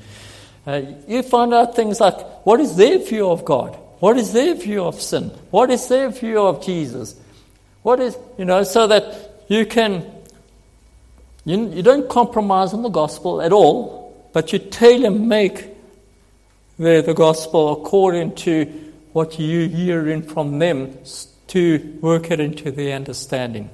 Uh, 0.66 0.83
you 1.06 1.23
find 1.23 1.52
out 1.52 1.76
things 1.76 2.00
like 2.00 2.18
what 2.47 2.61
is 2.61 2.76
their 2.76 2.99
view 2.99 3.30
of 3.30 3.44
God? 3.44 3.78
What 4.00 4.16
is 4.18 4.33
their 4.33 4.54
view 4.54 4.85
of 4.85 5.00
sin? 5.00 5.30
What 5.50 5.71
is 5.71 5.88
their 5.88 6.11
view 6.11 6.40
of 6.40 6.64
Jesus? 6.64 7.14
What 7.83 8.00
is, 8.00 8.16
you 8.38 8.44
know, 8.44 8.62
so 8.62 8.87
that 8.87 9.44
you 9.49 9.66
can, 9.66 10.04
you, 11.44 11.71
you 11.71 11.83
don't 11.83 12.09
compromise 12.09 12.73
on 12.73 12.83
the 12.83 12.88
gospel 12.88 13.42
at 13.42 13.52
all, 13.52 14.28
but 14.33 14.52
you 14.52 14.59
tailor 14.59 15.11
make 15.11 15.68
the, 16.78 17.02
the 17.04 17.14
gospel 17.14 17.73
according 17.73 18.35
to 18.37 18.64
what 19.12 19.38
you 19.38 19.68
hearing 19.68 20.23
from 20.23 20.59
them 20.59 20.99
to 21.49 21.99
work 22.00 22.30
it 22.30 22.40
into 22.40 22.71
the 22.71 22.92
understanding. 22.92 23.71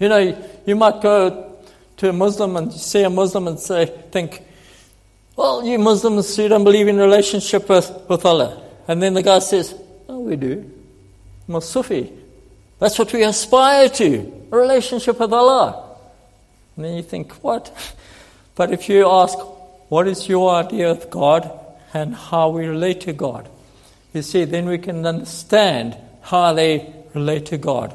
You 0.00 0.08
know, 0.08 0.46
you 0.66 0.74
might 0.74 1.00
go 1.00 1.56
to 1.98 2.08
a 2.08 2.12
Muslim 2.12 2.56
and 2.56 2.72
see 2.72 3.02
a 3.02 3.10
Muslim 3.10 3.46
and 3.48 3.58
say, 3.58 3.86
think, 4.10 4.42
well, 5.36 5.64
you 5.64 5.78
Muslims, 5.78 6.36
you 6.38 6.48
don't 6.48 6.64
believe 6.64 6.88
in 6.88 6.96
relationship 6.96 7.68
with, 7.68 7.90
with 8.08 8.24
Allah. 8.24 8.62
And 8.88 9.02
then 9.02 9.14
the 9.14 9.22
guy 9.22 9.38
says, 9.38 9.74
oh, 10.08 10.20
we 10.20 10.36
do. 10.36 10.70
I'm 11.48 11.60
Sufi. 11.60 12.12
That's 12.78 12.98
what 12.98 13.12
we 13.12 13.22
aspire 13.22 13.88
to, 13.90 14.48
a 14.50 14.56
relationship 14.56 15.20
with 15.20 15.32
Allah. 15.32 15.96
And 16.76 16.84
then 16.84 16.96
you 16.96 17.02
think, 17.02 17.32
what? 17.44 17.72
But 18.54 18.72
if 18.72 18.88
you 18.88 19.06
ask, 19.06 19.36
what 19.90 20.08
is 20.08 20.30
your 20.30 20.54
idea 20.54 20.90
of 20.90 21.10
God 21.10 21.50
and 21.92 22.14
how 22.14 22.48
we 22.48 22.66
relate 22.66 23.02
to 23.02 23.12
God? 23.12 23.50
You 24.14 24.22
see, 24.22 24.44
then 24.44 24.66
we 24.66 24.78
can 24.78 25.04
understand 25.04 25.94
how 26.22 26.54
they 26.54 26.90
relate 27.12 27.44
to 27.46 27.58
God. 27.58 27.94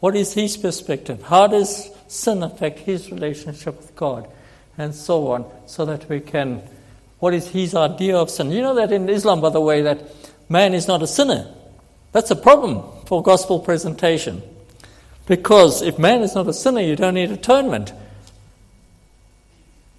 What 0.00 0.14
is 0.14 0.34
his 0.34 0.58
perspective? 0.58 1.22
How 1.22 1.46
does 1.46 1.90
sin 2.08 2.42
affect 2.42 2.80
his 2.80 3.10
relationship 3.10 3.78
with 3.78 3.96
God? 3.96 4.28
And 4.76 4.94
so 4.94 5.28
on, 5.32 5.50
so 5.64 5.86
that 5.86 6.08
we 6.10 6.20
can. 6.20 6.62
What 7.22 7.34
is 7.34 7.46
his 7.46 7.76
idea 7.76 8.16
of 8.16 8.30
sin? 8.30 8.50
You 8.50 8.62
know 8.62 8.74
that 8.74 8.90
in 8.90 9.08
Islam, 9.08 9.40
by 9.40 9.50
the 9.50 9.60
way, 9.60 9.82
that 9.82 10.12
man 10.48 10.74
is 10.74 10.88
not 10.88 11.04
a 11.04 11.06
sinner. 11.06 11.46
That's 12.10 12.32
a 12.32 12.34
problem 12.34 12.82
for 13.06 13.22
gospel 13.22 13.60
presentation. 13.60 14.42
Because 15.28 15.82
if 15.82 16.00
man 16.00 16.22
is 16.22 16.34
not 16.34 16.48
a 16.48 16.52
sinner, 16.52 16.80
you 16.80 16.96
don't 16.96 17.14
need 17.14 17.30
atonement. 17.30 17.92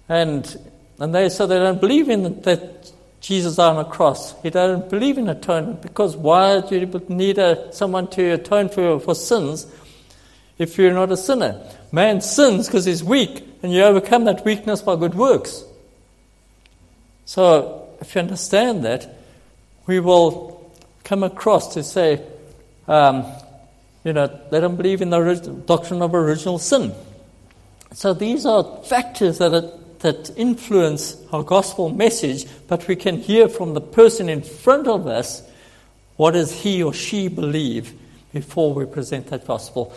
And, 0.06 0.54
and 0.98 1.14
they, 1.14 1.30
so 1.30 1.46
they 1.46 1.56
don't 1.56 1.80
believe 1.80 2.10
in 2.10 2.42
that 2.42 2.92
Jesus 3.22 3.58
on 3.58 3.78
a 3.78 3.86
cross. 3.86 4.38
He 4.42 4.50
doesn't 4.50 4.90
believe 4.90 5.16
in 5.16 5.30
atonement 5.30 5.80
because 5.80 6.18
why 6.18 6.60
do 6.60 6.78
you 6.78 7.02
need 7.08 7.38
a, 7.38 7.72
someone 7.72 8.06
to 8.08 8.32
atone 8.32 8.68
for, 8.68 9.00
for 9.00 9.14
sins 9.14 9.66
if 10.58 10.76
you're 10.76 10.92
not 10.92 11.10
a 11.10 11.16
sinner? 11.16 11.66
Man 11.90 12.20
sins 12.20 12.66
because 12.66 12.84
he's 12.84 13.02
weak, 13.02 13.48
and 13.62 13.72
you 13.72 13.82
overcome 13.82 14.26
that 14.26 14.44
weakness 14.44 14.82
by 14.82 14.96
good 14.96 15.14
works. 15.14 15.64
So, 17.26 17.88
if 18.00 18.14
you 18.14 18.20
understand 18.20 18.84
that, 18.84 19.16
we 19.86 20.00
will 20.00 20.72
come 21.04 21.22
across 21.22 21.74
to 21.74 21.82
say, 21.82 22.22
um, 22.88 23.24
you 24.04 24.12
know, 24.12 24.26
they 24.50 24.60
don't 24.60 24.76
believe 24.76 25.00
in 25.02 25.10
the 25.10 25.62
doctrine 25.66 26.02
of 26.02 26.14
original 26.14 26.58
sin. 26.58 26.92
So 27.92 28.12
these 28.12 28.44
are 28.44 28.82
factors 28.84 29.38
that 29.38 29.54
are 29.54 29.70
that 30.04 30.30
influence 30.36 31.16
our 31.32 31.42
gospel 31.42 31.88
message, 31.88 32.44
but 32.68 32.86
we 32.86 32.94
can 32.94 33.16
hear 33.16 33.48
from 33.48 33.72
the 33.72 33.80
person 33.80 34.28
in 34.28 34.42
front 34.42 34.86
of 34.86 35.06
us 35.06 35.42
what 36.16 36.32
does 36.32 36.52
he 36.52 36.82
or 36.82 36.92
she 36.92 37.28
believe 37.28 37.94
before 38.30 38.74
we 38.74 38.84
present 38.84 39.28
that 39.28 39.46
gospel. 39.46 39.94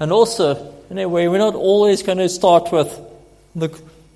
And 0.00 0.10
also, 0.10 0.74
anyway, 0.90 1.26
we're 1.26 1.36
not 1.36 1.54
always 1.54 2.02
going 2.02 2.16
to 2.18 2.28
start 2.30 2.72
with 2.72 2.98
the 3.54 3.68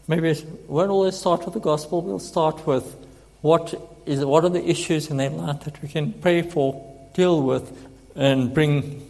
maybe 0.09 0.33
we 0.33 0.45
won't 0.67 0.91
always 0.91 1.17
start 1.17 1.45
with 1.45 1.55
the 1.55 1.61
gospel. 1.61 2.03
We'll 2.03 2.19
start 2.19 2.67
with 2.67 2.97
what 3.41 3.75
is 4.07 4.25
what 4.25 4.45
are 4.45 4.49
the 4.49 4.69
issues 4.69 5.11
in 5.11 5.19
their 5.19 5.31
life 5.31 5.61
that 5.61 5.81
we 5.81 5.89
can 5.89 6.13
pray 6.15 6.43
for, 6.43 6.85
deal 7.15 7.43
with, 7.43 7.71
and 8.17 8.53
bring 8.53 9.07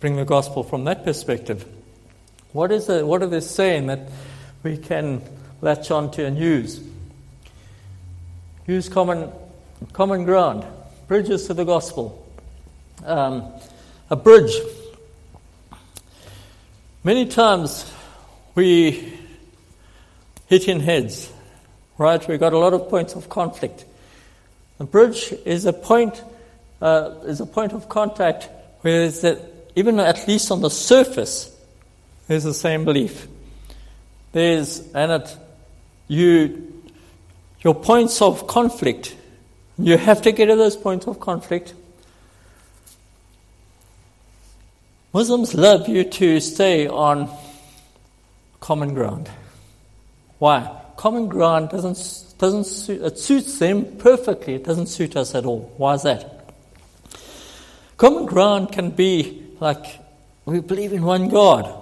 bring 0.00 0.16
the 0.16 0.24
gospel 0.24 0.64
from 0.64 0.84
that 0.84 1.04
perspective. 1.04 1.64
What 2.52 2.72
is 2.72 2.86
the, 2.86 3.06
what 3.06 3.22
are 3.22 3.26
they 3.26 3.40
saying 3.40 3.86
that 3.86 4.08
we 4.62 4.76
can 4.76 5.22
latch 5.60 5.90
on 5.90 6.10
to 6.12 6.24
and 6.24 6.38
use. 6.38 6.80
Use 8.66 8.88
common, 8.88 9.30
common 9.92 10.24
ground, 10.24 10.66
bridges 11.06 11.46
to 11.46 11.54
the 11.54 11.64
gospel. 11.64 12.26
Um, 13.04 13.52
a 14.10 14.16
bridge. 14.16 14.52
Many 17.04 17.26
times 17.26 17.90
we 18.54 19.17
hit 20.48 20.68
in 20.68 20.80
heads, 20.80 21.30
right? 21.98 22.26
We've 22.26 22.40
got 22.40 22.52
a 22.52 22.58
lot 22.58 22.74
of 22.74 22.88
points 22.88 23.14
of 23.14 23.28
conflict. 23.28 23.84
The 24.78 24.84
bridge 24.84 25.32
is 25.44 25.66
a 25.66 25.72
point, 25.72 26.22
uh, 26.80 27.14
is 27.24 27.40
a 27.40 27.46
point 27.46 27.72
of 27.72 27.88
contact 27.88 28.48
where 28.80 29.08
that 29.10 29.40
even 29.74 30.00
at 30.00 30.26
least 30.26 30.50
on 30.50 30.60
the 30.60 30.70
surface, 30.70 31.54
there's 32.26 32.44
the 32.44 32.54
same 32.54 32.84
belief. 32.84 33.28
There's, 34.32 34.80
and 34.92 35.22
it 35.22 35.36
you, 36.08 36.82
your 37.60 37.74
points 37.74 38.20
of 38.22 38.46
conflict, 38.46 39.14
you 39.78 39.96
have 39.96 40.22
to 40.22 40.32
get 40.32 40.46
to 40.46 40.56
those 40.56 40.76
points 40.76 41.06
of 41.06 41.20
conflict. 41.20 41.74
Muslims 45.12 45.54
love 45.54 45.88
you 45.88 46.04
to 46.04 46.40
stay 46.40 46.86
on 46.86 47.30
common 48.60 48.94
ground. 48.94 49.30
Why? 50.38 50.80
Common 50.96 51.28
ground 51.28 51.70
doesn't, 51.70 52.38
doesn't 52.38 52.64
suit, 52.64 53.02
it 53.02 53.18
suits 53.18 53.58
them 53.58 53.84
perfectly, 53.98 54.54
it 54.54 54.64
doesn't 54.64 54.86
suit 54.86 55.16
us 55.16 55.34
at 55.34 55.44
all. 55.44 55.72
Why 55.76 55.94
is 55.94 56.02
that? 56.02 56.54
Common 57.96 58.26
ground 58.26 58.72
can 58.72 58.90
be 58.90 59.44
like 59.60 60.00
we 60.44 60.60
believe 60.60 60.92
in 60.92 61.02
one 61.02 61.28
God, 61.28 61.72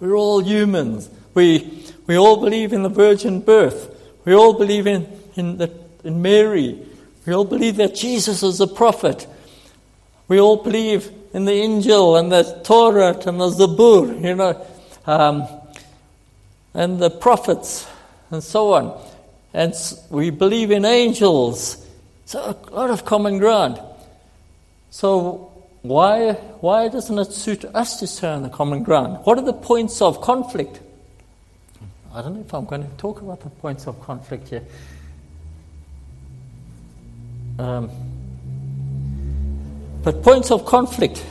we're 0.00 0.16
all 0.16 0.40
humans, 0.40 1.10
we 1.34 1.82
we 2.06 2.18
all 2.18 2.36
believe 2.36 2.72
in 2.72 2.82
the 2.82 2.88
virgin 2.88 3.40
birth. 3.40 3.88
We 4.24 4.34
all 4.34 4.54
believe 4.54 4.86
in, 4.86 5.06
in, 5.36 5.58
the, 5.58 5.72
in 6.04 6.20
Mary. 6.22 6.78
We 7.26 7.32
all 7.32 7.44
believe 7.44 7.76
that 7.76 7.94
Jesus 7.94 8.42
is 8.42 8.60
a 8.60 8.66
prophet. 8.66 9.26
We 10.28 10.40
all 10.40 10.56
believe 10.56 11.10
in 11.32 11.44
the 11.44 11.52
Injil 11.52 12.18
and 12.18 12.30
the 12.30 12.60
Torah 12.64 13.16
and 13.26 13.40
the 13.40 13.48
Zabur, 13.50 14.22
you 14.22 14.34
know, 14.34 14.66
um, 15.06 15.46
and 16.74 16.98
the 16.98 17.10
prophets 17.10 17.86
and 18.32 18.42
so 18.42 18.72
on. 18.72 19.00
And 19.54 19.74
we 20.10 20.30
believe 20.30 20.70
in 20.70 20.84
angels. 20.84 21.86
So 22.24 22.40
a 22.40 22.74
lot 22.74 22.90
of 22.90 23.04
common 23.04 23.38
ground. 23.38 23.78
So 24.90 25.52
why, 25.82 26.32
why 26.60 26.88
doesn't 26.88 27.18
it 27.18 27.32
suit 27.32 27.64
us 27.66 27.98
to 28.00 28.06
stay 28.06 28.28
on 28.28 28.42
the 28.42 28.48
common 28.48 28.82
ground? 28.82 29.24
What 29.24 29.38
are 29.38 29.44
the 29.44 29.52
points 29.52 30.00
of 30.00 30.20
conflict? 30.20 30.80
I 32.14 32.22
don't 32.22 32.34
know 32.34 32.40
if 32.40 32.52
I'm 32.54 32.64
going 32.64 32.82
to 32.82 32.96
talk 32.96 33.20
about 33.20 33.40
the 33.40 33.50
points 33.50 33.86
of 33.86 34.00
conflict 34.00 34.48
here. 34.48 34.64
Um, 37.58 37.90
but 40.02 40.22
points 40.22 40.50
of 40.50 40.64
conflict, 40.64 41.24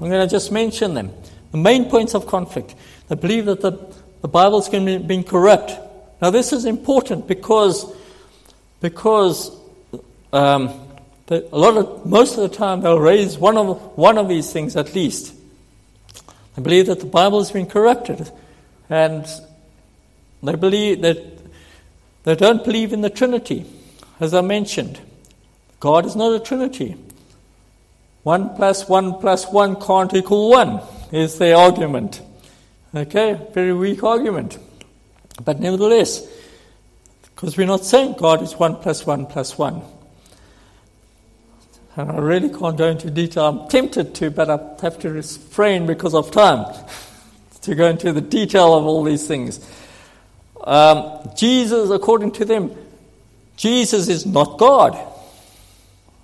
I'm 0.00 0.08
going 0.08 0.26
to 0.26 0.30
just 0.30 0.52
mention 0.52 0.94
them. 0.94 1.12
The 1.50 1.58
main 1.58 1.90
points 1.90 2.14
of 2.14 2.26
conflict. 2.26 2.74
They 3.08 3.16
believe 3.16 3.46
that 3.46 3.60
the, 3.60 3.72
the 4.22 4.28
Bible's 4.28 4.68
been, 4.68 5.06
been 5.06 5.24
corrupt. 5.24 5.72
Now, 6.22 6.30
this 6.30 6.52
is 6.52 6.66
important 6.66 7.26
because, 7.26 7.84
because 8.80 9.50
um, 10.32 10.68
a 11.28 11.40
lot 11.50 11.76
of, 11.76 12.06
most 12.06 12.38
of 12.38 12.48
the 12.48 12.56
time 12.56 12.80
they'll 12.80 13.00
raise 13.00 13.36
one 13.36 13.58
of, 13.58 13.98
one 13.98 14.16
of 14.18 14.28
these 14.28 14.52
things 14.52 14.76
at 14.76 14.94
least. 14.94 15.34
They 16.54 16.62
believe 16.62 16.86
that 16.86 17.00
the 17.00 17.06
Bible 17.06 17.40
has 17.40 17.50
been 17.50 17.66
corrupted. 17.66 18.30
And 18.88 19.26
they 20.44 20.54
believe 20.54 21.02
that 21.02 21.18
they 22.22 22.36
don't 22.36 22.64
believe 22.64 22.92
in 22.92 23.00
the 23.00 23.10
Trinity, 23.10 23.66
as 24.20 24.32
I 24.32 24.42
mentioned. 24.42 25.00
God 25.80 26.06
is 26.06 26.14
not 26.14 26.32
a 26.32 26.38
Trinity. 26.38 26.96
One 28.22 28.54
plus 28.54 28.88
one 28.88 29.18
plus 29.18 29.48
one 29.48 29.80
can't 29.80 30.14
equal 30.14 30.50
one, 30.50 30.82
is 31.10 31.38
their 31.38 31.56
argument. 31.56 32.22
Okay, 32.94 33.40
very 33.52 33.72
weak 33.72 34.04
argument. 34.04 34.58
But 35.44 35.60
nevertheless, 35.60 36.26
Because 37.34 37.56
we're 37.56 37.66
not 37.66 37.84
saying 37.84 38.14
God 38.18 38.40
is 38.42 38.56
1 38.56 38.76
plus 38.76 39.04
1 39.04 39.26
plus 39.26 39.58
1. 39.58 39.82
And 41.96 42.10
I 42.10 42.18
really 42.18 42.48
can't 42.48 42.76
go 42.76 42.86
into 42.86 43.10
detail. 43.10 43.46
I'm 43.46 43.68
tempted 43.68 44.14
to, 44.14 44.30
but 44.30 44.48
I 44.48 44.58
have 44.80 44.98
to 45.00 45.10
refrain 45.10 45.86
because 45.86 46.14
of 46.14 46.30
time 46.30 46.72
to 47.62 47.74
go 47.74 47.88
into 47.88 48.12
the 48.12 48.20
detail 48.20 48.74
of 48.74 48.84
all 48.84 49.02
these 49.02 49.26
things. 49.26 49.60
Um, 50.62 51.30
Jesus, 51.36 51.90
according 51.90 52.32
to 52.32 52.44
them, 52.44 52.74
Jesus 53.56 54.08
is 54.08 54.24
not 54.24 54.58
God. 54.58 54.96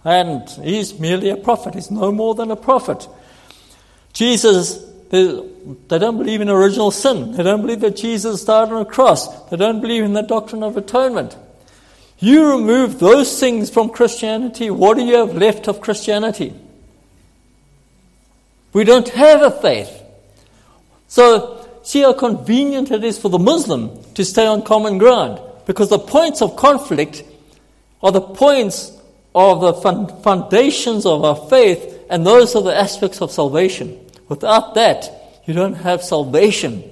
And 0.04 0.48
he's 0.48 0.98
merely 0.98 1.30
a 1.30 1.36
prophet. 1.36 1.74
He's 1.74 1.90
no 1.90 2.12
more 2.12 2.34
than 2.34 2.50
a 2.50 2.56
prophet. 2.56 3.08
Jesus, 4.12 4.87
they, 5.10 5.98
don't 5.98 6.18
believe 6.18 6.40
in 6.40 6.50
original 6.50 6.90
sin. 6.90 7.32
They 7.32 7.42
don't 7.42 7.62
believe 7.62 7.80
that 7.80 7.96
Jesus 7.96 8.44
died 8.44 8.70
on 8.70 8.82
a 8.82 8.84
cross. 8.84 9.48
They 9.48 9.56
don't 9.56 9.80
believe 9.80 10.04
in 10.04 10.12
the 10.12 10.22
doctrine 10.22 10.62
of 10.62 10.76
atonement. 10.76 11.36
You 12.18 12.52
remove 12.52 12.98
those 12.98 13.38
things 13.38 13.70
from 13.70 13.90
Christianity, 13.90 14.70
what 14.70 14.96
do 14.96 15.04
you 15.04 15.16
have 15.16 15.34
left 15.34 15.68
of 15.68 15.80
Christianity? 15.80 16.52
We 18.72 18.84
don't 18.84 19.08
have 19.10 19.42
a 19.42 19.50
faith. 19.50 20.02
So, 21.06 21.66
see 21.82 22.02
how 22.02 22.12
convenient 22.12 22.90
it 22.90 23.02
is 23.02 23.18
for 23.18 23.30
the 23.30 23.38
Muslim 23.38 24.02
to 24.14 24.24
stay 24.24 24.46
on 24.46 24.62
common 24.62 24.98
ground. 24.98 25.40
Because 25.64 25.88
the 25.88 25.98
points 25.98 26.42
of 26.42 26.56
conflict 26.56 27.22
are 28.02 28.12
the 28.12 28.20
points 28.20 28.92
of 29.34 29.60
the 29.60 29.74
foundations 30.22 31.06
of 31.06 31.24
our 31.24 31.48
faith, 31.48 32.04
and 32.10 32.26
those 32.26 32.56
are 32.56 32.62
the 32.62 32.76
aspects 32.76 33.20
of 33.22 33.30
salvation. 33.30 33.98
Without 34.28 34.74
that, 34.74 35.10
you 35.46 35.54
don't 35.54 35.74
have 35.74 36.02
salvation. 36.02 36.84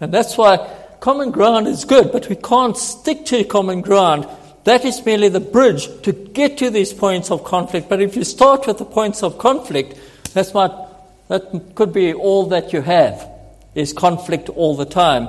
And 0.00 0.12
that's 0.12 0.38
why 0.38 0.68
common 1.00 1.30
ground 1.30 1.66
is 1.66 1.84
good, 1.84 2.12
but 2.12 2.28
we 2.28 2.36
can't 2.36 2.76
stick 2.76 3.26
to 3.26 3.44
common 3.44 3.80
ground. 3.82 4.26
That 4.64 4.84
is 4.84 5.04
merely 5.04 5.28
the 5.28 5.40
bridge 5.40 5.88
to 6.02 6.12
get 6.12 6.58
to 6.58 6.70
these 6.70 6.92
points 6.92 7.30
of 7.30 7.44
conflict. 7.44 7.88
But 7.88 8.00
if 8.00 8.16
you 8.16 8.24
start 8.24 8.66
with 8.66 8.78
the 8.78 8.84
points 8.84 9.22
of 9.22 9.38
conflict, 9.38 9.98
that's 10.34 10.52
what, 10.52 11.28
that 11.28 11.74
could 11.74 11.92
be 11.92 12.12
all 12.14 12.46
that 12.48 12.72
you 12.72 12.80
have, 12.80 13.28
is 13.74 13.92
conflict 13.92 14.48
all 14.48 14.76
the 14.76 14.84
time. 14.84 15.28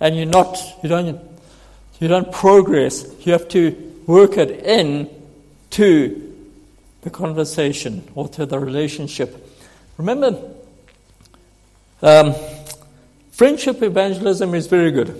And 0.00 0.16
you're 0.16 0.26
not, 0.26 0.58
you 0.82 0.88
don't, 0.88 1.20
you 2.00 2.08
don't 2.08 2.30
progress. 2.30 3.06
You 3.20 3.32
have 3.32 3.48
to 3.48 4.02
work 4.06 4.36
it 4.36 4.50
in 4.64 5.10
to 5.70 6.22
the 7.02 7.10
conversation 7.10 8.06
or 8.14 8.28
to 8.30 8.46
the 8.46 8.58
relationship. 8.58 9.42
Remember, 9.98 10.52
um, 12.02 12.34
Friendship 13.36 13.82
evangelism 13.82 14.54
is 14.54 14.66
very 14.66 14.90
good, 14.90 15.14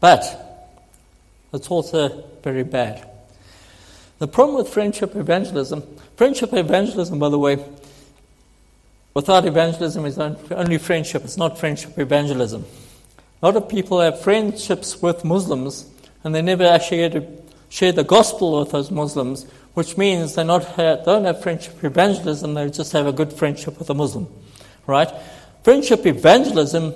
but 0.00 0.72
it's 1.52 1.70
also 1.70 2.24
very 2.42 2.62
bad. 2.62 3.06
The 4.18 4.26
problem 4.26 4.56
with 4.56 4.70
friendship 4.70 5.14
evangelism, 5.14 5.82
friendship 6.16 6.54
evangelism, 6.54 7.18
by 7.18 7.28
the 7.28 7.38
way, 7.38 7.62
without 9.12 9.44
evangelism 9.44 10.06
is 10.06 10.18
only 10.18 10.78
friendship, 10.78 11.22
it's 11.22 11.36
not 11.36 11.58
friendship 11.58 11.98
evangelism. 11.98 12.64
A 13.42 13.46
lot 13.46 13.56
of 13.56 13.68
people 13.68 14.00
have 14.00 14.22
friendships 14.22 15.02
with 15.02 15.22
Muslims 15.22 15.84
and 16.24 16.34
they 16.34 16.40
never 16.40 16.64
actually 16.64 17.28
share 17.68 17.92
the 17.92 18.04
gospel 18.04 18.58
with 18.60 18.70
those 18.70 18.90
Muslims, 18.90 19.44
which 19.74 19.96
means 19.96 20.32
uh, 20.32 20.36
they 20.36 20.46
not 20.46 20.76
don't 21.04 21.24
have 21.24 21.42
friendship 21.42 21.82
evangelism, 21.82 22.54
they 22.54 22.70
just 22.70 22.92
have 22.92 23.06
a 23.06 23.12
good 23.12 23.32
friendship 23.32 23.78
with 23.78 23.88
a 23.90 23.94
Muslim, 23.94 24.26
right? 24.86 25.10
Friendship 25.62 26.06
evangelism, 26.06 26.94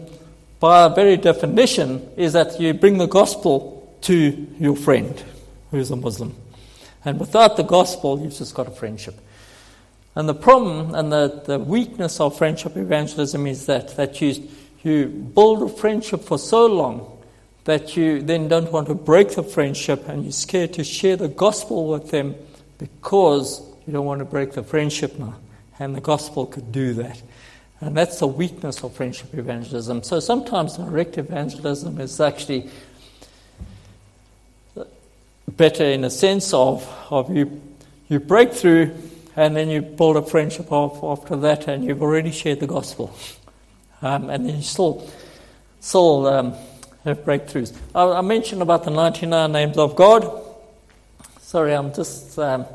by 0.61 0.89
very 0.89 1.17
definition, 1.17 2.09
is 2.17 2.33
that 2.33 2.61
you 2.61 2.75
bring 2.75 2.99
the 2.99 3.07
gospel 3.07 3.97
to 4.03 4.47
your 4.59 4.77
friend 4.77 5.23
who 5.71 5.79
is 5.79 5.91
a 5.91 5.97
Muslim. 5.97 6.35
And 7.05 7.21
without 7.21 7.57
the 7.57 7.63
gospel, 7.63 8.21
you've 8.21 8.35
just 8.35 8.55
got 8.55 8.67
a 8.67 8.71
friendship. 8.71 9.15
And 10.15 10.29
the 10.29 10.35
problem 10.35 10.95
and 10.95 11.13
the, 11.13 11.43
the 11.45 11.59
weakness 11.59 12.21
of 12.21 12.39
friendship 12.39 12.77
evangelism 12.77 13.47
is 13.47 13.67
that, 13.67 13.97
that 13.97 14.21
you, 14.21 14.49
you 14.83 15.09
build 15.09 15.63
a 15.63 15.69
friendship 15.69 16.23
for 16.23 16.39
so 16.39 16.67
long 16.67 17.11
that 17.65 17.97
you 17.97 18.23
then 18.23 18.49
don't 18.49 18.71
want 18.71 18.89
to 18.89 18.95
break 18.95 19.31
the 19.31 19.43
friendship 19.43 20.09
and 20.09 20.23
you're 20.23 20.33
scared 20.33 20.73
to 20.75 20.85
share 20.85 21.17
the 21.17 21.29
gospel 21.29 21.89
with 21.89 22.11
them 22.11 22.35
because 22.85 23.63
you 23.87 23.93
don't 23.93 24.05
want 24.05 24.19
to 24.19 24.27
break 24.27 24.53
the 24.53 24.63
friendship 24.63 25.19
now. 25.19 25.35
And 25.79 25.97
the 25.97 26.01
gospel 26.01 26.47
could 26.47 26.71
do 26.71 26.93
that. 26.95 27.21
And 27.81 27.97
that's 27.97 28.19
the 28.19 28.27
weakness 28.27 28.83
of 28.83 28.95
friendship 28.95 29.35
evangelism. 29.35 30.03
So 30.03 30.21
sometimes 30.21 30.77
direct 30.77 31.19
evangelism 31.19 32.01
is 32.01 32.21
actually 32.21 32.71
better 35.49 35.85
in 35.85 36.05
a 36.05 36.11
sense 36.11 36.53
of, 36.53 36.89
of 37.11 37.35
you, 37.35 37.61
you 38.09 38.21
break 38.21 38.53
through 38.53 38.95
and 39.37 39.57
then 39.57 39.69
you 39.69 39.81
build 39.83 40.17
a 40.17 40.23
friendship 40.23 40.71
off 40.71 41.03
after 41.03 41.37
that 41.37 41.67
and 41.67 41.85
you've 41.85 42.03
already 42.03 42.31
shared 42.31 42.61
the 42.61 42.67
gospel. 42.67 43.17
Um, 44.03 44.29
and 44.29 44.47
then 44.47 44.57
you 44.57 44.63
still, 44.63 45.09
still 45.81 46.27
um, 46.27 46.55
have 47.05 47.25
breakthroughs. 47.25 47.75
I, 47.95 48.05
I, 48.05 48.21
mentioned 48.21 48.63
about 48.63 48.85
the 48.85 48.91
99 48.91 49.53
names 49.53 49.79
of 49.79 49.97
God. 49.97 50.44
Sorry, 51.55 51.73
I'm 51.73 51.95
just, 51.95 52.37
um, 52.41 52.67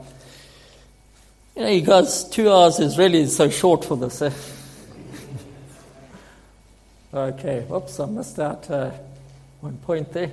you 1.54 1.64
know, 1.64 1.68
you 1.68 1.82
guys, 1.82 2.24
two 2.24 2.50
hours 2.50 2.80
is 2.80 2.98
really 2.98 3.26
so 3.26 3.50
short 3.50 3.84
for 3.84 3.98
this. 3.98 4.22
Eh? 4.22 4.32
Okay, 7.14 7.66
whoops, 7.68 8.00
I 8.00 8.06
missed 8.06 8.40
out 8.40 8.72
uh, 8.72 8.92
one 9.60 9.76
point 9.80 10.14
there. 10.14 10.32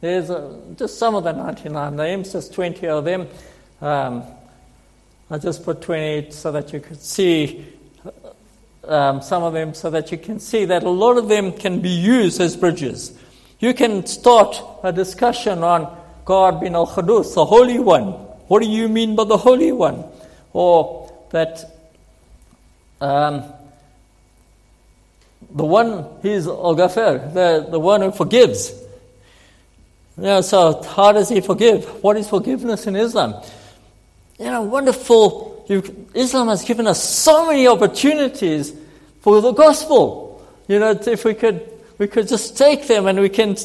There's 0.00 0.28
uh, 0.28 0.58
just 0.76 0.98
some 0.98 1.14
of 1.14 1.22
the 1.22 1.30
99 1.30 1.94
names, 1.94 2.32
just 2.32 2.52
20 2.52 2.84
of 2.88 3.04
them. 3.04 3.28
Um, 3.80 4.24
I 5.30 5.38
just 5.38 5.64
put 5.64 5.82
28 5.82 6.34
so 6.34 6.50
that 6.50 6.72
you 6.72 6.80
could 6.80 7.00
see 7.00 7.64
uh, 8.04 8.92
um, 8.92 9.22
some 9.22 9.44
of 9.44 9.52
them, 9.52 9.72
so 9.72 9.88
that 9.88 10.10
you 10.10 10.18
can 10.18 10.40
see 10.40 10.64
that 10.64 10.82
a 10.82 10.90
lot 10.90 11.16
of 11.16 11.28
them 11.28 11.52
can 11.52 11.80
be 11.80 11.90
used 11.90 12.40
as 12.40 12.56
bridges. 12.56 13.16
You 13.60 13.72
can 13.72 14.04
start 14.04 14.60
a 14.82 14.92
discussion 14.92 15.62
on 15.62 16.01
God 16.24 16.60
bin 16.60 16.74
Al 16.74 16.86
Qudus, 16.86 17.34
the 17.34 17.44
Holy 17.44 17.78
One. 17.78 18.12
What 18.48 18.62
do 18.62 18.68
you 18.68 18.88
mean 18.88 19.16
by 19.16 19.24
the 19.24 19.36
Holy 19.36 19.72
One? 19.72 20.04
Or 20.52 21.12
that 21.30 21.64
um, 23.00 23.44
the 25.50 25.64
one, 25.64 26.06
he's 26.22 26.46
Al 26.46 26.76
Ghafir, 26.76 27.34
the, 27.34 27.66
the 27.70 27.78
one 27.78 28.02
who 28.02 28.12
forgives. 28.12 28.72
You 30.16 30.24
know, 30.24 30.40
so 30.40 30.82
how 30.82 31.12
does 31.12 31.28
he 31.28 31.40
forgive? 31.40 31.84
What 32.02 32.16
is 32.16 32.28
forgiveness 32.28 32.86
in 32.86 32.96
Islam? 32.96 33.34
You 34.38 34.46
know, 34.46 34.62
wonderful. 34.62 35.64
You, 35.68 36.06
Islam 36.14 36.48
has 36.48 36.64
given 36.64 36.86
us 36.86 37.02
so 37.02 37.46
many 37.46 37.66
opportunities 37.66 38.72
for 39.20 39.40
the 39.40 39.52
gospel. 39.52 40.46
You 40.68 40.78
know, 40.78 40.90
if 40.90 41.24
we 41.24 41.34
could, 41.34 41.68
we 41.98 42.06
could 42.06 42.28
just 42.28 42.56
take 42.56 42.86
them 42.86 43.06
and 43.06 43.20
we 43.20 43.28
can 43.28 43.56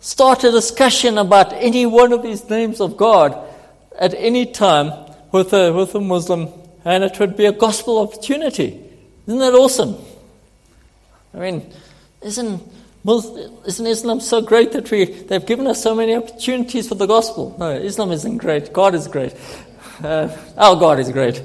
start 0.00 0.44
a 0.44 0.50
discussion 0.50 1.18
about 1.18 1.52
any 1.52 1.86
one 1.86 2.12
of 2.12 2.22
these 2.22 2.48
names 2.48 2.80
of 2.80 2.96
God 2.96 3.38
at 3.98 4.14
any 4.14 4.46
time 4.46 4.92
with 5.30 5.52
a, 5.52 5.72
with 5.72 5.94
a 5.94 6.00
Muslim, 6.00 6.48
and 6.84 7.04
it 7.04 7.18
would 7.20 7.36
be 7.36 7.46
a 7.46 7.52
gospel 7.52 7.98
opportunity. 7.98 8.82
Isn't 9.26 9.38
that 9.38 9.54
awesome? 9.54 9.96
I 11.34 11.38
mean, 11.38 11.72
isn't, 12.22 12.62
isn't 13.06 13.86
Islam 13.86 14.20
so 14.20 14.40
great 14.40 14.72
that 14.72 14.90
we, 14.90 15.04
they've 15.04 15.44
given 15.44 15.66
us 15.66 15.82
so 15.82 15.94
many 15.94 16.16
opportunities 16.16 16.88
for 16.88 16.96
the 16.96 17.06
gospel? 17.06 17.54
No, 17.58 17.70
Islam 17.70 18.10
isn't 18.10 18.38
great. 18.38 18.72
God 18.72 18.94
is 18.94 19.06
great. 19.06 19.34
Uh, 20.02 20.34
our 20.56 20.76
God 20.76 20.98
is 20.98 21.10
great. 21.10 21.40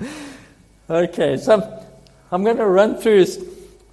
okay, 0.90 1.36
so 1.36 1.54
I'm, 1.54 1.84
I'm 2.32 2.44
going 2.44 2.56
to 2.56 2.66
run 2.66 2.96
through. 2.96 3.26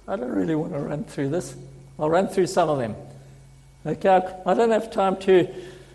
I 0.08 0.16
don't 0.16 0.32
really 0.32 0.54
want 0.54 0.72
to 0.72 0.80
run 0.80 1.04
through 1.04 1.28
this. 1.28 1.54
I'll 1.98 2.10
run 2.10 2.28
through 2.28 2.46
some 2.46 2.70
of 2.70 2.78
them. 2.78 2.96
Okay, 3.88 4.20
I 4.44 4.52
don't 4.52 4.70
have 4.70 4.90
time 4.90 5.16
to, 5.20 5.48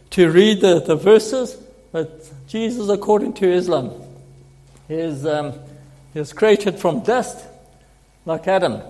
to 0.09 0.31
read 0.31 0.61
the, 0.61 0.79
the 0.79 0.95
verses, 0.95 1.55
but 1.91 2.27
Jesus, 2.47 2.89
according 2.89 3.33
to 3.33 3.47
Islam, 3.47 3.91
is, 4.89 5.27
um, 5.27 5.53
is 6.15 6.33
created 6.33 6.79
from 6.79 7.01
dust 7.01 7.45
like 8.25 8.47
Adam. 8.47 8.81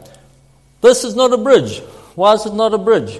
This 0.79 1.03
is 1.03 1.17
not 1.17 1.33
a 1.33 1.37
bridge. 1.37 1.79
Why 2.15 2.31
is 2.31 2.45
it 2.45 2.53
not 2.53 2.73
a 2.73 2.77
bridge? 2.77 3.19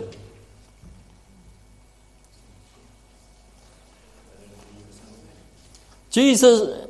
Jesus 6.11 6.87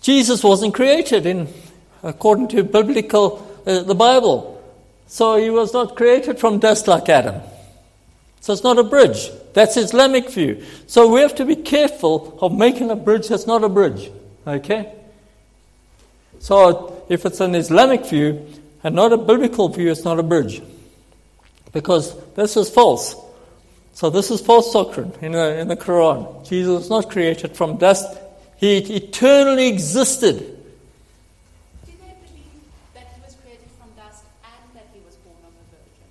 Jesus 0.00 0.42
wasn't 0.42 0.72
created 0.72 1.26
in 1.26 1.48
according 2.02 2.48
to 2.48 2.62
biblical 2.62 3.46
uh, 3.66 3.82
the 3.82 3.94
Bible. 3.94 4.59
So 5.10 5.36
he 5.36 5.50
was 5.50 5.72
not 5.72 5.96
created 5.96 6.38
from 6.38 6.60
dust 6.60 6.86
like 6.86 7.08
Adam. 7.08 7.42
So 8.40 8.52
it's 8.52 8.62
not 8.62 8.78
a 8.78 8.84
bridge. 8.84 9.28
That's 9.52 9.76
Islamic 9.76 10.30
view. 10.30 10.64
So 10.86 11.12
we 11.12 11.20
have 11.20 11.34
to 11.34 11.44
be 11.44 11.56
careful 11.56 12.38
of 12.40 12.56
making 12.56 12.90
a 12.90 12.96
bridge 12.96 13.28
that's 13.28 13.46
not 13.46 13.64
a 13.64 13.68
bridge. 13.68 14.10
Okay? 14.46 14.94
So 16.38 17.04
if 17.08 17.26
it's 17.26 17.40
an 17.40 17.54
Islamic 17.54 18.06
view 18.06 18.46
and 18.82 18.94
not 18.94 19.12
a 19.12 19.18
biblical 19.18 19.68
view, 19.68 19.90
it's 19.90 20.04
not 20.04 20.18
a 20.18 20.22
bridge. 20.22 20.62
Because 21.72 22.16
this 22.34 22.56
is 22.56 22.70
false. 22.70 23.14
So 23.92 24.08
this 24.08 24.30
is 24.30 24.40
false 24.40 24.72
doctrine 24.72 25.12
in 25.20 25.32
the, 25.32 25.58
in 25.58 25.68
the 25.68 25.76
Quran. 25.76 26.48
Jesus 26.48 26.68
was 26.68 26.90
not 26.90 27.10
created 27.10 27.56
from 27.56 27.76
dust. 27.76 28.16
He 28.56 28.78
eternally 28.78 29.68
existed. 29.68 30.38
Do 30.38 30.46
they 31.86 32.14
believe 32.24 32.62
that 32.94 33.06
he 33.14 33.20
was 33.22 33.34
created 33.42 33.68
from 33.78 33.90
dust 33.96 34.24
and 34.44 34.74
that 34.74 34.86
he 34.94 35.00
was 35.04 35.16
born 35.16 35.36
of 35.44 35.52
a 35.52 35.64
virgin? 35.70 36.08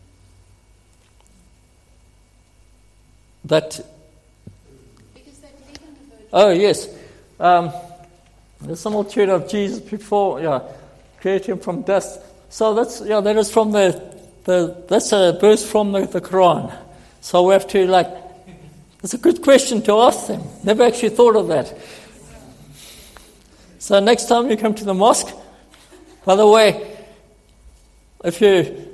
That. 3.49 3.85
Oh, 6.31 6.51
yes. 6.51 6.87
Um, 7.39 7.71
the 8.61 8.75
similitude 8.75 9.29
of 9.29 9.49
Jesus 9.49 9.79
before, 9.79 10.41
yeah, 10.41 10.61
created 11.19 11.47
him 11.47 11.59
from 11.59 11.81
dust. 11.81 12.21
So 12.49 12.73
that's, 12.73 13.01
yeah, 13.01 13.21
that 13.21 13.35
is 13.37 13.51
from 13.51 13.71
the, 13.71 14.15
the 14.43 14.83
that's 14.87 15.11
a 15.11 15.37
verse 15.39 15.65
from 15.65 15.91
the, 15.91 16.05
the 16.05 16.21
Quran. 16.21 16.75
So 17.21 17.43
we 17.47 17.53
have 17.53 17.67
to, 17.69 17.85
like, 17.85 18.07
it's 19.03 19.13
a 19.13 19.17
good 19.17 19.41
question 19.41 19.81
to 19.83 19.99
ask 19.99 20.27
them. 20.27 20.43
Never 20.63 20.83
actually 20.83 21.09
thought 21.09 21.35
of 21.35 21.47
that. 21.47 21.75
So 23.79 23.99
next 23.99 24.27
time 24.27 24.49
you 24.49 24.57
come 24.57 24.73
to 24.75 24.83
the 24.83 24.93
mosque, 24.93 25.33
by 26.25 26.35
the 26.35 26.47
way, 26.47 26.97
if 28.23 28.41
you, 28.41 28.88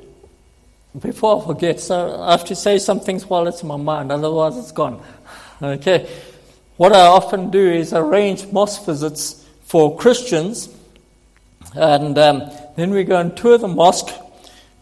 before 0.99 1.41
I 1.41 1.45
forget, 1.45 1.79
so 1.79 2.21
I 2.21 2.31
have 2.31 2.45
to 2.45 2.55
say 2.55 2.77
some 2.77 2.99
things 2.99 3.25
while 3.25 3.47
it's 3.47 3.62
in 3.62 3.67
my 3.67 3.77
mind, 3.77 4.12
otherwise 4.12 4.58
it's 4.58 4.71
gone. 4.71 5.01
Okay. 5.62 6.08
What 6.77 6.93
I 6.93 7.05
often 7.05 7.51
do 7.51 7.71
is 7.71 7.93
arrange 7.93 8.51
mosque 8.51 8.86
visits 8.86 9.45
for 9.63 9.97
Christians, 9.97 10.69
and 11.73 12.17
um, 12.17 12.51
then 12.75 12.91
we 12.91 13.03
go 13.03 13.17
and 13.17 13.36
tour 13.36 13.58
the 13.58 13.67
mosque, 13.67 14.13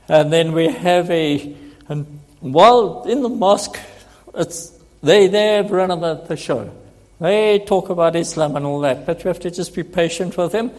and 0.08 0.34
then 0.34 0.54
we 0.54 0.68
have 0.70 1.10
a, 1.12 1.56
and 1.88 2.20
while 2.40 3.04
in 3.04 3.22
the 3.22 3.30
mosque, 3.30 3.80
it's 4.36 4.72
they 5.02 5.28
they 5.28 5.62
run 5.62 5.92
about 5.92 6.28
the 6.28 6.36
show. 6.36 6.72
They 7.20 7.60
talk 7.60 7.90
about 7.90 8.16
Islam 8.16 8.56
and 8.56 8.66
all 8.66 8.80
that, 8.82 9.06
but 9.06 9.24
you 9.24 9.28
have 9.28 9.40
to 9.42 9.52
just 9.52 9.76
be 9.76 9.84
patient 9.84 10.36
with 10.36 10.52
them. 10.52 10.72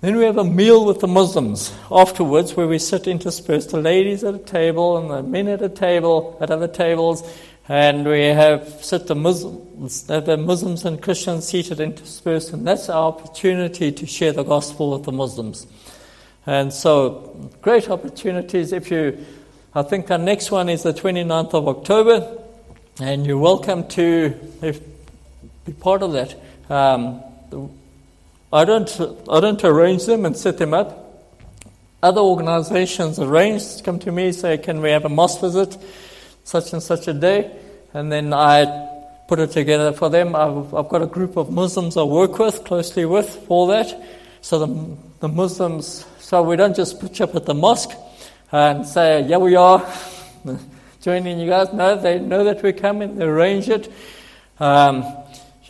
Then 0.00 0.16
we 0.16 0.24
have 0.24 0.38
a 0.38 0.44
meal 0.44 0.86
with 0.86 1.00
the 1.00 1.06
Muslims 1.06 1.74
afterwards 1.90 2.56
where 2.56 2.66
we 2.66 2.78
sit 2.78 3.06
interspersed, 3.06 3.70
the 3.70 3.82
ladies 3.82 4.24
at 4.24 4.34
a 4.34 4.38
table 4.38 4.96
and 4.96 5.10
the 5.10 5.22
men 5.22 5.46
at 5.46 5.60
a 5.60 5.68
table, 5.68 6.38
at 6.40 6.50
other 6.50 6.68
tables, 6.68 7.22
and 7.68 8.08
we 8.08 8.22
have 8.22 8.82
sit 8.82 9.08
the 9.08 9.14
Muslims, 9.14 10.04
the 10.04 10.38
Muslims 10.38 10.86
and 10.86 11.02
Christians 11.02 11.46
seated 11.46 11.80
interspersed, 11.80 12.54
and 12.54 12.66
that's 12.66 12.88
our 12.88 13.08
opportunity 13.08 13.92
to 13.92 14.06
share 14.06 14.32
the 14.32 14.42
gospel 14.42 14.92
with 14.92 15.04
the 15.04 15.12
Muslims. 15.12 15.66
And 16.46 16.72
so, 16.72 17.50
great 17.60 17.90
opportunities. 17.90 18.72
If 18.72 18.90
you, 18.90 19.18
I 19.74 19.82
think 19.82 20.10
our 20.10 20.16
next 20.16 20.50
one 20.50 20.70
is 20.70 20.82
the 20.82 20.94
29th 20.94 21.52
of 21.52 21.68
October, 21.68 22.42
and 23.02 23.26
you're 23.26 23.36
welcome 23.36 23.86
to 23.88 24.34
if, 24.62 24.80
be 25.66 25.74
part 25.74 26.02
of 26.02 26.12
that. 26.14 26.34
Um, 26.70 27.22
I 28.52 28.64
don't, 28.64 28.90
I 29.30 29.38
don't 29.38 29.62
arrange 29.62 30.06
them 30.06 30.26
and 30.26 30.36
set 30.36 30.58
them 30.58 30.74
up. 30.74 31.06
Other 32.02 32.20
organizations 32.20 33.20
arrange, 33.20 33.82
come 33.84 33.98
to 34.00 34.10
me, 34.10 34.32
say, 34.32 34.58
can 34.58 34.80
we 34.80 34.90
have 34.90 35.04
a 35.04 35.08
mosque 35.08 35.40
visit, 35.40 35.76
such 36.44 36.72
and 36.72 36.82
such 36.82 37.06
a 37.06 37.12
day? 37.12 37.54
And 37.94 38.10
then 38.10 38.32
I 38.32 38.88
put 39.28 39.38
it 39.38 39.52
together 39.52 39.92
for 39.92 40.08
them. 40.08 40.34
I've, 40.34 40.74
I've 40.74 40.88
got 40.88 41.02
a 41.02 41.06
group 41.06 41.36
of 41.36 41.50
Muslims 41.50 41.96
I 41.96 42.02
work 42.02 42.38
with, 42.38 42.64
closely 42.64 43.04
with, 43.04 43.28
for 43.46 43.68
that. 43.68 44.02
So 44.40 44.66
the, 44.66 44.96
the 45.20 45.28
Muslims, 45.28 46.04
so 46.18 46.42
we 46.42 46.56
don't 46.56 46.74
just 46.74 46.98
you 46.98 47.20
up 47.20 47.36
at 47.36 47.46
the 47.46 47.54
mosque 47.54 47.92
and 48.50 48.84
say, 48.84 49.24
yeah, 49.28 49.36
we 49.36 49.54
are 49.54 49.86
joining 51.00 51.38
you 51.38 51.48
guys. 51.48 51.72
No, 51.72 51.96
they 52.00 52.18
know 52.18 52.42
that 52.44 52.62
we're 52.62 52.72
coming, 52.72 53.16
they 53.16 53.26
arrange 53.26 53.68
it. 53.68 53.92
Um, 54.58 55.04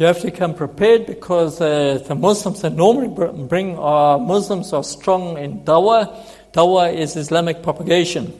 you 0.01 0.07
have 0.07 0.21
to 0.21 0.31
come 0.31 0.55
prepared 0.55 1.05
because 1.05 1.61
uh, 1.61 2.03
the 2.09 2.15
Muslims 2.15 2.63
that 2.63 2.73
normally 2.73 3.09
bring 3.47 3.77
are 3.77 4.19
Muslims 4.19 4.73
are 4.73 4.83
strong 4.83 5.37
in 5.37 5.61
dawah. 5.61 6.17
Dawah 6.55 6.91
is 6.91 7.17
Islamic 7.17 7.63
propagation. 7.63 8.33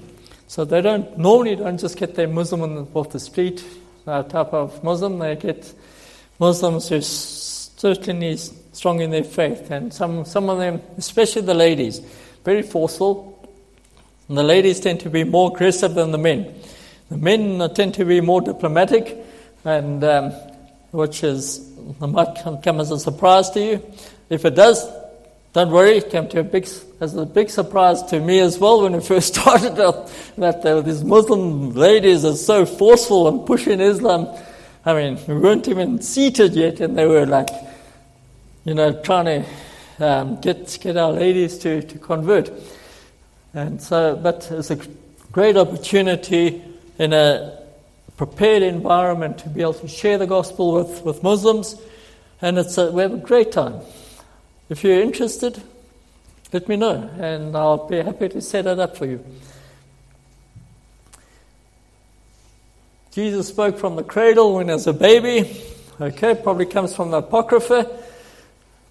So 0.49 0.65
they 0.65 0.81
don't 0.81 1.19
normally 1.19 1.57
don't 1.57 1.79
just 1.79 1.99
get 1.99 2.15
their 2.15 2.29
Muslim 2.29 2.89
off 2.95 3.11
the 3.11 3.21
street 3.21 3.63
uh, 4.07 4.23
type 4.23 4.55
of 4.55 4.83
Muslim. 4.83 5.19
They 5.19 5.37
get 5.37 5.71
Muslims 6.39 6.89
who 6.89 7.03
certainly 7.03 8.37
strong 8.39 9.03
in 9.03 9.11
their 9.11 9.23
faith, 9.23 9.71
and 9.71 9.93
some 9.93 10.25
some 10.25 10.49
of 10.49 10.57
them, 10.57 10.81
especially 10.97 11.43
the 11.43 11.53
ladies, 11.53 11.99
very 12.43 12.63
forceful. 12.63 13.37
And 14.29 14.39
the 14.39 14.45
ladies 14.45 14.81
tend 14.81 15.01
to 15.01 15.11
be 15.11 15.25
more 15.25 15.53
aggressive 15.53 15.93
than 15.93 16.11
the 16.11 16.19
men. 16.19 16.55
The 17.11 17.19
men 17.19 17.61
uh, 17.61 17.69
tend 17.69 17.93
to 17.95 18.07
be 18.07 18.23
more 18.23 18.41
diplomatic, 18.41 19.15
and 19.67 20.03
um, 20.03 20.33
which 20.91 21.23
is 21.23 21.71
might 22.01 22.37
come, 22.43 22.81
as 22.81 22.91
a 22.91 22.99
surprise 22.99 23.51
to 23.51 23.61
you. 23.61 23.95
If 24.29 24.45
it 24.45 24.55
does, 24.55 24.89
don't 25.53 25.71
worry. 25.71 25.99
It 25.99 26.11
came 26.11 26.29
to 26.29 26.41
a 26.41 26.45
big 26.45 26.69
as 27.01 27.17
a 27.17 27.27
big 27.27 27.51
surprise 27.51 28.03
to 28.05 28.21
me 28.21 28.39
as 28.41 28.59
well 28.59 28.83
when 28.83 28.93
we 28.93 29.01
first 29.13 29.35
started 29.35 29.79
out 29.81 30.11
that 30.37 30.63
were 30.63 30.83
these 30.83 31.03
Muslim 31.03 31.73
ladies 31.73 32.25
are 32.25 32.37
so 32.37 32.67
forceful 32.67 33.29
and 33.29 33.47
pushing 33.47 33.81
Islam. 33.81 34.29
I 34.85 34.95
mean, 34.95 35.19
we 35.27 35.35
weren't 35.35 35.69
even 35.69 36.01
seated 36.01 36.55
yet, 36.55 36.81
and 36.81 36.97
they 36.97 37.07
were 37.07 37.27
like, 37.27 37.51
you 38.65 38.75
know, 38.75 38.93
trying 39.03 39.45
to 39.99 40.07
um, 40.07 40.41
get 40.41 40.79
get 40.81 40.97
our 40.97 41.13
ladies 41.13 41.59
to, 41.59 41.83
to 41.83 41.99
convert. 41.99 42.51
And 43.53 43.83
so, 43.83 44.17
but 44.17 44.49
it's 44.51 44.71
a 44.71 44.79
great 45.33 45.57
opportunity 45.57 46.63
in 46.99 47.13
a 47.13 47.60
prepared 48.21 48.63
environment 48.63 49.39
to 49.39 49.49
be 49.49 49.63
able 49.63 49.73
to 49.73 49.89
share 49.89 50.19
the 50.19 50.27
gospel 50.27 50.75
with, 50.75 51.03
with 51.07 51.23
Muslims, 51.23 51.81
and 52.43 52.59
it's 52.59 52.77
a, 52.77 52.93
we 52.93 53.01
have 53.01 53.15
a 53.15 53.17
great 53.17 53.51
time. 53.51 53.81
If 54.69 54.85
you're 54.85 55.01
interested, 55.01 55.63
let 56.53 56.69
me 56.69 56.77
know, 56.77 57.09
and 57.19 57.57
I'll 57.57 57.89
be 57.89 57.97
happy 58.03 58.29
to 58.29 58.43
set 58.43 58.67
it 58.67 58.79
up 58.79 58.95
for 58.99 59.07
you. 59.07 59.25
Jesus 63.11 63.49
spoke 63.49 63.79
from 63.79 63.97
the 63.97 64.05
cradle 64.05 64.57
when 64.57 64.67
he 64.67 64.75
was 64.75 64.87
a 64.87 64.93
baby. 64.93 65.59
Okay, 65.99 66.35
probably 66.35 66.67
comes 66.67 66.95
from 66.95 67.11
the 67.11 67.23
Apocrypha, 67.27 67.91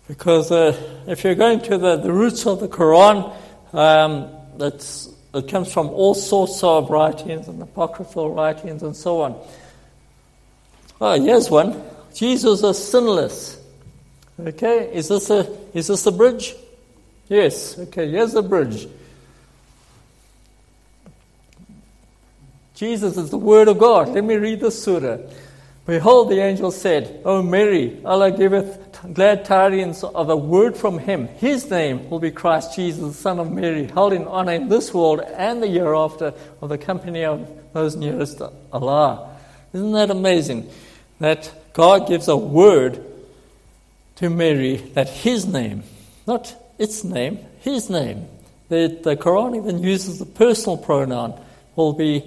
because 0.08 0.52
uh, 0.52 0.76
if 1.06 1.24
you're 1.24 1.36
going 1.36 1.62
to 1.62 1.78
the, 1.78 1.98
the 1.98 2.12
roots 2.12 2.48
of 2.48 2.62
the 2.62 2.68
Quran, 2.68 3.32
um, 3.74 4.28
it's, 4.60 5.08
it 5.34 5.48
comes 5.48 5.72
from 5.72 5.90
all 5.90 6.16
sorts 6.16 6.64
of 6.64 6.90
writings 6.90 7.48
and 7.48 7.62
apocryphal 7.62 8.34
writings 8.34 8.82
and 8.82 8.96
so 8.96 9.22
on. 9.22 9.40
Oh, 11.00 11.22
here's 11.22 11.50
one. 11.50 11.82
Jesus 12.14 12.64
is 12.64 12.78
sinless. 12.84 13.58
Okay, 14.40 14.92
is 14.94 15.10
this 15.10 15.30
a 15.30 15.48
is 15.74 15.88
this 15.88 16.04
the 16.04 16.12
bridge? 16.12 16.56
Yes. 17.28 17.78
Okay, 17.78 18.10
here's 18.10 18.34
the 18.34 18.42
bridge. 18.42 18.88
Jesus 22.74 23.18
is 23.18 23.30
the 23.30 23.38
Word 23.38 23.68
of 23.68 23.78
God. 23.78 24.10
Let 24.10 24.24
me 24.24 24.36
read 24.36 24.62
the 24.62 24.72
surah. 24.72 25.18
Behold, 25.86 26.30
the 26.30 26.40
angel 26.40 26.72
said, 26.72 27.22
O 27.26 27.42
Mary, 27.42 28.00
Allah 28.06 28.32
giveth 28.32 28.89
glad 29.14 29.46
tidings 29.46 30.04
of 30.04 30.30
a 30.30 30.36
word 30.36 30.76
from 30.76 31.00
him. 31.00 31.28
His 31.28 31.70
name 31.70 32.10
will 32.10 32.20
be 32.20 32.32
Christ 32.32 32.76
Jesus, 32.76 33.02
the 33.02 33.14
Son 33.14 33.40
of 33.40 33.52
Mary, 33.52 33.86
held 33.86 34.14
in 34.14 34.26
honor 34.26 34.54
in 34.54 34.70
this 34.70 34.94
world 34.94 35.22
and 35.22 35.62
the 35.62 35.68
year 35.68 35.94
after 35.94 36.34
of 36.62 36.70
the 36.70 36.78
company 36.78 37.24
of 37.24 37.48
those 37.74 37.96
nearest 37.96 38.40
to 38.40 38.52
Allah. 38.74 39.38
Isn't 39.74 39.92
that 39.94 40.10
amazing? 40.12 40.70
That 41.20 41.52
God 41.74 42.08
gives 42.08 42.28
a 42.28 42.38
word 42.38 43.04
to 44.18 44.30
Mary 44.30 44.78
that 44.94 45.08
his 45.08 45.46
name, 45.46 45.84
not 46.28 46.56
its 46.78 47.04
name, 47.04 47.40
his 47.62 47.90
name, 47.90 48.28
that 48.70 49.04
the 49.04 49.16
Quran 49.16 49.56
even 49.58 49.82
uses 49.82 50.20
the 50.20 50.26
personal 50.26 50.78
pronoun, 50.78 51.40
will 51.76 51.94
be 51.94 52.24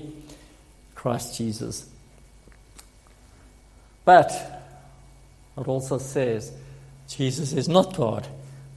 Christ 0.95 1.37
Jesus. 1.37 1.87
But 4.05 4.31
it 5.57 5.69
also 5.69 5.99
says 5.99 6.53
Jesus 7.09 7.53
is 7.53 7.69
not 7.69 7.97
God. 7.97 8.27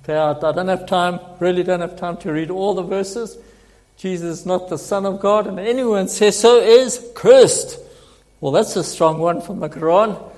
I 0.08 0.34
don't 0.34 0.68
have 0.68 0.86
time, 0.86 1.20
really 1.40 1.64
don't 1.64 1.82
have 1.82 1.96
time 1.96 2.18
to 2.18 2.32
read 2.32 2.52
all 2.52 2.76
the 2.76 2.84
verses. 2.84 3.38
Jesus 3.98 4.40
is 4.40 4.46
not 4.46 4.70
the 4.70 4.78
Son 4.78 5.06
of 5.06 5.20
God, 5.20 5.48
and 5.48 5.60
anyone 5.60 6.08
says 6.08 6.38
so 6.38 6.60
is 6.60 7.04
cursed. 7.16 7.80
Well, 8.42 8.52
that's 8.52 8.76
a 8.76 8.84
strong 8.84 9.20
one 9.20 9.42
from 9.42 9.60
the 9.62 9.70
Quran. 9.70 10.32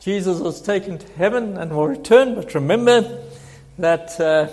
Jesus 0.00 0.38
was 0.38 0.62
taken 0.62 0.98
to 0.98 1.12
heaven 1.14 1.58
and 1.58 1.72
will 1.72 1.88
return, 1.88 2.36
but 2.36 2.54
remember 2.54 3.22
that 3.78 4.18
uh, 4.20 4.48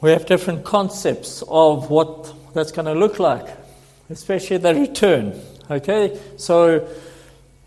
we 0.00 0.10
have 0.10 0.26
different 0.26 0.64
concepts 0.64 1.44
of 1.46 1.88
what 1.88 2.34
that's 2.52 2.72
going 2.72 2.86
to 2.86 2.92
look 2.92 3.20
like, 3.20 3.46
especially 4.10 4.56
the 4.56 4.74
return. 4.74 5.40
Okay, 5.70 6.18
so 6.36 6.86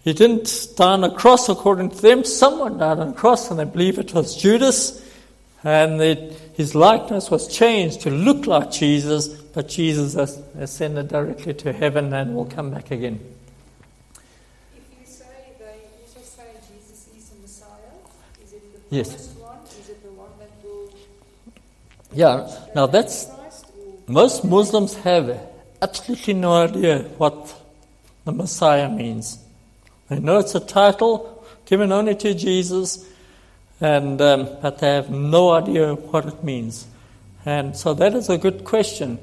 he 0.05 0.13
didn't 0.13 0.67
die 0.77 0.93
on 0.93 1.03
a 1.03 1.09
cross 1.11 1.49
according 1.49 1.89
to 1.89 2.01
them. 2.01 2.23
Someone 2.23 2.77
died 2.77 2.99
on 2.99 3.09
a 3.09 3.13
cross, 3.13 3.49
and 3.49 3.59
they 3.59 3.65
believe 3.65 3.97
it 3.97 4.13
was 4.13 4.37
Judas. 4.37 5.01
and 5.63 5.99
his 6.53 6.75
likeness 6.75 7.31
was 7.31 7.47
changed 7.47 8.01
to 8.01 8.11
look 8.11 8.45
like 8.45 8.69
Jesus, 8.69 9.29
but 9.29 9.67
Jesus 9.67 10.15
ascended 10.59 11.07
directly 11.07 11.55
to 11.55 11.73
heaven 11.73 12.13
and 12.13 12.35
will 12.35 12.45
come 12.45 12.69
back 12.69 12.91
again. 12.91 13.19
If 14.77 14.83
you 14.91 15.05
say, 15.07 15.25
they 15.57 15.79
also 16.05 16.21
say 16.21 16.43
Jesus 16.71 17.07
is 17.17 17.29
the 17.29 17.41
Messiah, 17.41 17.97
is 18.43 18.53
it 18.53 18.61
the 18.89 18.95
Yes. 18.95 19.33
one? 19.39 19.57
Is 19.81 19.89
it 19.89 20.03
the 20.03 20.11
one 20.11 20.29
that 20.37 20.51
Yeah, 22.13 22.47
now 22.75 22.85
that's 22.85 23.25
most 24.07 24.45
Muslims 24.45 24.93
have 24.97 25.35
absolutely 25.81 26.35
no 26.35 26.53
idea 26.53 26.99
what 27.17 27.55
the 28.23 28.31
Messiah 28.31 28.87
means. 28.87 29.39
They 30.09 30.19
know 30.19 30.39
it's 30.39 30.55
a 30.55 30.59
title 30.59 31.43
given 31.65 31.91
only 31.91 32.15
to 32.15 32.33
Jesus, 32.33 33.05
and 33.81 34.21
um, 34.21 34.49
but 34.61 34.79
they 34.79 34.93
have 34.93 35.09
no 35.09 35.51
idea 35.51 35.95
what 35.95 36.25
it 36.25 36.43
means. 36.43 36.87
And 37.45 37.75
so 37.75 37.93
that 37.95 38.13
is 38.13 38.29
a 38.29 38.37
good 38.37 38.63
question 38.63 39.19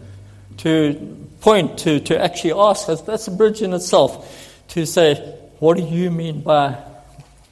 to 0.59 1.29
point 1.40 1.79
to, 1.79 2.01
to 2.01 2.21
actually 2.21 2.53
ask 2.53 2.88
us. 2.88 3.01
That's 3.03 3.27
a 3.29 3.31
bridge 3.31 3.62
in 3.62 3.73
itself 3.73 4.64
to 4.68 4.87
say, 4.87 5.14
what 5.59 5.77
do 5.77 5.83
you 5.83 6.11
mean 6.11 6.40
by 6.40 6.79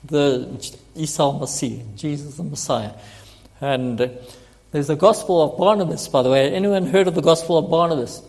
the 0.04 0.48
Isa 0.94 1.22
al-Masih, 1.22 1.96
Jesus 1.96 2.36
the 2.36 2.44
Messiah? 2.44 2.92
And 3.60 4.10
there's 4.70 4.86
the 4.86 4.96
Gospel 4.96 5.42
of 5.42 5.58
Barnabas, 5.58 6.08
by 6.08 6.22
the 6.22 6.30
way. 6.30 6.52
Anyone 6.52 6.86
heard 6.86 7.08
of 7.08 7.14
the 7.14 7.22
Gospel 7.22 7.58
of 7.58 7.70
Barnabas? 7.70 8.22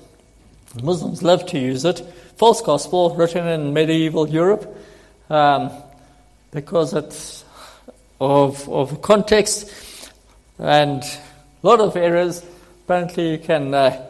Muslims 0.81 1.21
love 1.21 1.45
to 1.47 1.59
use 1.59 1.85
it. 1.85 1.99
False 2.37 2.61
gospel 2.61 3.13
written 3.15 3.45
in 3.45 3.73
medieval 3.73 4.27
Europe 4.27 4.75
um, 5.31 5.71
because 6.51 6.93
it's 6.93 7.45
of, 8.19 8.67
of 8.69 9.01
context 9.01 10.11
and 10.59 11.01
a 11.03 11.67
lot 11.67 11.79
of 11.79 11.95
errors. 11.95 12.45
Apparently, 12.83 13.31
you 13.31 13.37
can, 13.37 13.73
uh, 13.73 14.05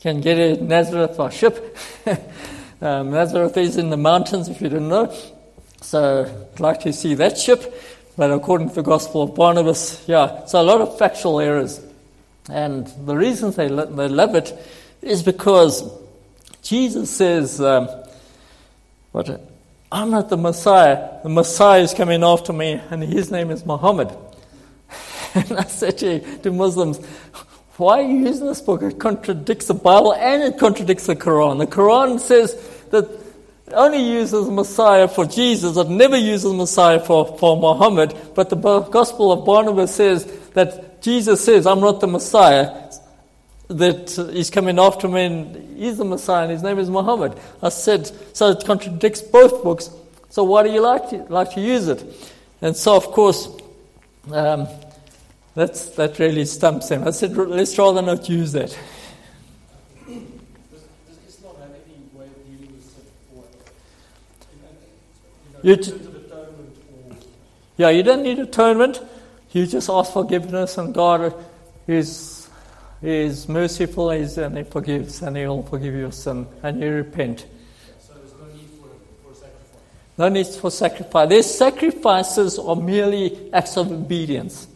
can 0.00 0.20
get 0.20 0.38
it 0.38 0.62
Nazareth 0.62 1.16
by 1.16 1.30
ship. 1.30 1.76
um, 2.80 3.10
Nazareth 3.10 3.56
is 3.56 3.76
in 3.76 3.90
the 3.90 3.96
mountains, 3.96 4.48
if 4.48 4.60
you 4.60 4.68
didn't 4.68 4.88
know. 4.88 5.12
So, 5.80 6.50
I'd 6.54 6.60
like 6.60 6.80
to 6.80 6.92
see 6.92 7.14
that 7.14 7.36
ship. 7.36 7.74
But 8.16 8.30
according 8.30 8.70
to 8.70 8.76
the 8.76 8.82
Gospel 8.82 9.22
of 9.22 9.34
Barnabas, 9.34 10.04
yeah, 10.06 10.46
so 10.46 10.60
a 10.60 10.62
lot 10.62 10.80
of 10.80 10.96
factual 10.96 11.40
errors. 11.40 11.80
And 12.48 12.86
the 13.04 13.16
reason 13.16 13.50
they, 13.50 13.68
lo- 13.68 13.86
they 13.86 14.08
love 14.08 14.36
it 14.36 14.56
is 15.02 15.22
because 15.22 15.82
Jesus 16.62 17.10
says, 17.10 17.60
um, 17.60 17.88
what, 19.12 19.28
I'm 19.90 20.10
not 20.10 20.28
the 20.28 20.36
Messiah. 20.36 21.22
The 21.22 21.28
Messiah 21.28 21.82
is 21.82 21.94
coming 21.94 22.24
after 22.24 22.52
me, 22.52 22.80
and 22.90 23.02
his 23.02 23.30
name 23.30 23.50
is 23.50 23.64
Muhammad. 23.64 24.16
and 25.34 25.52
I 25.52 25.64
said 25.64 25.98
to, 25.98 26.20
to 26.38 26.50
Muslims, 26.52 26.98
why 27.76 28.00
are 28.00 28.02
you 28.02 28.26
using 28.26 28.46
this 28.46 28.60
book? 28.60 28.82
It 28.82 28.98
contradicts 28.98 29.66
the 29.66 29.74
Bible 29.74 30.14
and 30.14 30.42
it 30.42 30.58
contradicts 30.58 31.06
the 31.06 31.14
Quran. 31.14 31.58
The 31.58 31.66
Quran 31.66 32.18
says 32.18 32.54
that 32.90 33.04
it 33.04 33.72
only 33.72 34.02
uses 34.02 34.46
the 34.46 34.52
Messiah 34.52 35.08
for 35.08 35.26
Jesus, 35.26 35.76
it 35.76 35.88
never 35.88 36.16
uses 36.16 36.52
Messiah 36.52 37.00
for, 37.00 37.36
for 37.36 37.56
Muhammad. 37.56 38.16
But 38.34 38.48
the 38.48 38.56
Gospel 38.56 39.30
of 39.32 39.44
Barnabas 39.44 39.94
says 39.94 40.24
that 40.54 41.02
Jesus 41.02 41.44
says, 41.44 41.66
I'm 41.66 41.80
not 41.80 42.00
the 42.00 42.06
Messiah, 42.06 42.85
that 43.68 44.10
he's 44.32 44.50
coming 44.50 44.78
after 44.78 45.08
me 45.08 45.24
and 45.24 45.78
he's 45.78 45.98
the 45.98 46.04
Messiah 46.04 46.42
and 46.42 46.52
his 46.52 46.62
name 46.62 46.78
is 46.78 46.88
Muhammad. 46.88 47.38
I 47.62 47.68
said, 47.68 48.10
so 48.36 48.50
it 48.50 48.64
contradicts 48.64 49.22
both 49.22 49.62
books. 49.62 49.90
So 50.30 50.44
why 50.44 50.62
do 50.62 50.70
you 50.70 50.80
like 50.80 51.10
to, 51.10 51.24
like 51.28 51.52
to 51.54 51.60
use 51.60 51.88
it? 51.88 52.04
And 52.62 52.76
so, 52.76 52.96
of 52.96 53.06
course, 53.06 53.48
um, 54.32 54.68
that's, 55.54 55.90
that 55.90 56.18
really 56.18 56.44
stumps 56.44 56.88
them. 56.88 57.06
I 57.06 57.10
said, 57.10 57.36
let's 57.36 57.76
rather 57.78 58.02
not 58.02 58.28
use 58.28 58.52
that. 58.52 58.78
You 65.62 65.76
t- 65.76 65.94
Yeah, 67.76 67.90
you 67.90 68.02
don't 68.02 68.22
need 68.22 68.38
atonement. 68.38 69.02
You 69.52 69.66
just 69.66 69.90
ask 69.90 70.12
forgiveness, 70.12 70.78
and 70.78 70.94
God 70.94 71.34
is, 71.86 72.35
is 73.02 73.48
merciful 73.48 74.10
he's, 74.10 74.38
and 74.38 74.56
He 74.56 74.64
forgives, 74.64 75.22
and 75.22 75.36
He'll 75.36 75.62
forgive 75.62 75.94
your 75.94 76.12
sin, 76.12 76.46
and 76.62 76.80
you 76.80 76.90
repent. 76.90 77.46
so 78.00 78.14
there's 78.14 78.32
no 78.32 78.46
need 78.54 78.68
for, 78.80 78.88
for 79.28 79.34
sacrifice. 79.34 80.18
No 80.18 80.28
need 80.28 80.46
for 80.46 80.70
sacrifice. 80.70 81.28
Their 81.28 81.42
sacrifices 81.42 82.58
are 82.58 82.76
merely 82.76 83.52
acts 83.52 83.76
of 83.76 83.92
obedience. 83.92 84.68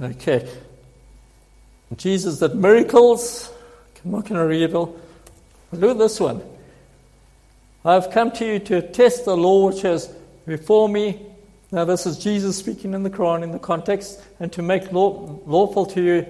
Okay. 0.00 0.48
Jesus 1.96 2.38
did 2.38 2.54
miracles. 2.54 3.50
I'm 4.04 4.12
not 4.12 4.24
going 4.24 4.40
to 4.40 4.46
read 4.46 4.62
it 4.62 4.74
all. 4.74 4.98
Look 5.72 5.90
at 5.92 5.98
this 5.98 6.20
one. 6.20 6.42
I 7.84 7.94
have 7.94 8.10
come 8.10 8.30
to 8.32 8.46
you 8.46 8.58
to 8.60 8.82
test 8.82 9.24
the 9.24 9.36
law 9.36 9.68
which 9.68 9.84
is 9.84 10.06
before 10.46 10.88
me. 10.88 11.20
Now, 11.70 11.84
this 11.84 12.06
is 12.06 12.18
Jesus 12.18 12.56
speaking 12.56 12.94
in 12.94 13.02
the 13.02 13.10
Quran 13.10 13.42
in 13.42 13.50
the 13.50 13.58
context, 13.58 14.22
and 14.40 14.50
to 14.52 14.62
make 14.62 14.90
law, 14.90 15.38
lawful 15.44 15.84
to 15.86 16.02
you 16.02 16.26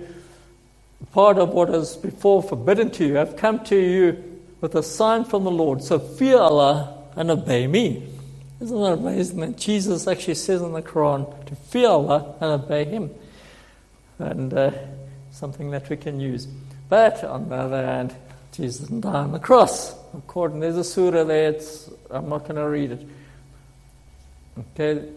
part 1.12 1.38
of 1.38 1.50
what 1.50 1.70
is 1.70 1.96
before 1.96 2.42
forbidden 2.42 2.90
to 2.90 3.06
you. 3.06 3.20
I've 3.20 3.36
come 3.36 3.64
to 3.64 3.76
you 3.76 4.40
with 4.60 4.74
a 4.74 4.82
sign 4.82 5.24
from 5.24 5.44
the 5.44 5.50
Lord. 5.50 5.82
So 5.82 5.98
fear 5.98 6.38
Allah 6.38 7.04
and 7.16 7.30
obey 7.30 7.66
me. 7.66 8.02
Isn't 8.60 8.80
that 8.80 8.94
amazing 8.94 9.40
that 9.40 9.56
Jesus 9.56 10.08
actually 10.08 10.34
says 10.34 10.60
in 10.60 10.72
the 10.72 10.82
Quran 10.82 11.46
to 11.46 11.54
fear 11.54 11.88
Allah 11.88 12.34
and 12.40 12.62
obey 12.62 12.84
Him? 12.84 13.10
And 14.18 14.52
uh, 14.52 14.72
something 15.30 15.70
that 15.70 15.88
we 15.88 15.96
can 15.96 16.18
use. 16.18 16.48
But 16.88 17.22
on 17.22 17.48
the 17.48 17.54
other 17.54 17.84
hand, 17.84 18.14
Jesus 18.50 18.88
didn't 18.88 19.02
die 19.02 19.12
on 19.12 19.30
the 19.30 19.38
cross. 19.38 19.94
According, 20.16 20.58
there's 20.58 20.76
a 20.76 20.82
surah 20.82 21.22
there, 21.22 21.54
I'm 22.10 22.28
not 22.28 22.42
going 22.42 22.56
to 22.56 22.68
read 22.68 22.92
it. 22.92 23.06
Okay, 24.58 25.08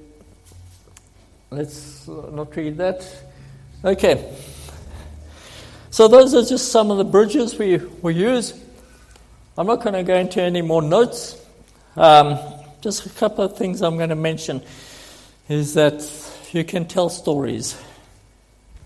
let's 1.52 2.08
uh, 2.08 2.30
not 2.32 2.56
read 2.56 2.78
that. 2.78 3.06
Okay. 3.84 4.34
So 5.90 6.08
those 6.08 6.34
are 6.34 6.44
just 6.44 6.72
some 6.72 6.90
of 6.90 6.98
the 6.98 7.04
bridges 7.04 7.60
we, 7.60 7.78
we 8.02 8.14
use. 8.14 8.54
I'm 9.58 9.68
not 9.68 9.84
going 9.84 9.94
to 9.94 10.04
go 10.04 10.16
into 10.16 10.42
any 10.42 10.62
more 10.62 10.82
notes. 10.82 11.38
Um, 11.98 12.40
just 12.80 13.06
a 13.06 13.10
couple 13.10 13.44
of 13.44 13.58
things 13.58 13.82
I'm 13.82 13.98
going 13.98 14.10
to 14.10 14.16
mention 14.16 14.62
is 15.50 15.74
that 15.74 16.02
you 16.54 16.64
can 16.64 16.86
tell 16.86 17.10
stories. 17.10 17.80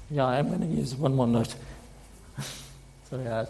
Yeah, 0.10 0.26
I'm 0.26 0.48
going 0.48 0.62
to 0.62 0.68
use 0.68 0.96
one 0.96 1.16
more 1.16 1.28
note. 1.28 1.54
so 3.10 3.22
yeah, 3.22 3.46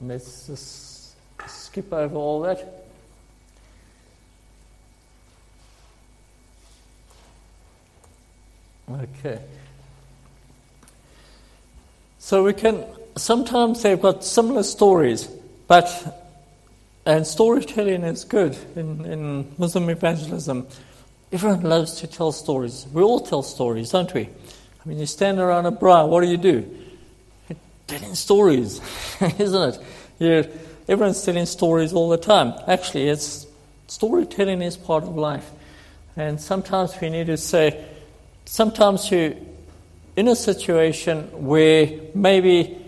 let's 0.00 0.48
just 0.48 1.14
skip 1.46 1.92
over 1.92 2.16
all 2.16 2.40
that. 2.42 2.83
Okay. 9.00 9.40
So 12.18 12.44
we 12.44 12.52
can 12.52 12.84
sometimes 13.16 13.82
they've 13.82 14.00
got 14.00 14.24
similar 14.24 14.62
stories, 14.62 15.26
but 15.66 16.20
and 17.06 17.26
storytelling 17.26 18.02
is 18.02 18.24
good 18.24 18.56
in, 18.76 19.04
in 19.04 19.54
Muslim 19.58 19.90
evangelism. 19.90 20.66
Everyone 21.32 21.62
loves 21.62 22.00
to 22.00 22.06
tell 22.06 22.32
stories. 22.32 22.86
We 22.92 23.02
all 23.02 23.20
tell 23.20 23.42
stories, 23.42 23.90
don't 23.90 24.12
we? 24.14 24.22
I 24.22 24.88
mean, 24.88 24.98
you 24.98 25.06
stand 25.06 25.38
around 25.38 25.66
a 25.66 25.72
braai, 25.72 26.08
what 26.08 26.22
do 26.22 26.28
you 26.28 26.36
do? 26.36 26.64
You're 27.48 27.58
telling 27.86 28.14
stories, 28.14 28.80
isn't 29.38 29.74
it? 29.74 29.80
You're, 30.18 30.44
everyone's 30.88 31.22
telling 31.22 31.46
stories 31.46 31.92
all 31.92 32.08
the 32.08 32.16
time. 32.16 32.54
Actually, 32.68 33.08
it's 33.08 33.46
storytelling 33.88 34.62
is 34.62 34.76
part 34.76 35.04
of 35.04 35.16
life, 35.16 35.50
and 36.16 36.40
sometimes 36.40 36.98
we 37.00 37.10
need 37.10 37.26
to 37.26 37.36
say, 37.36 37.84
sometimes 38.44 39.10
you 39.10 39.36
in 40.16 40.28
a 40.28 40.36
situation 40.36 41.24
where 41.44 41.90
maybe 42.14 42.78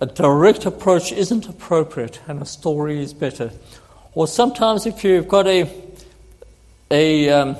a 0.00 0.06
direct 0.06 0.66
approach 0.66 1.12
isn't 1.12 1.46
appropriate 1.46 2.20
and 2.26 2.40
a 2.40 2.46
story 2.46 3.02
is 3.02 3.12
better. 3.12 3.50
Or 4.14 4.26
sometimes 4.26 4.86
if 4.86 5.04
you've 5.04 5.28
got 5.28 5.46
a, 5.46 5.70
a 6.90 7.28
um, 7.30 7.56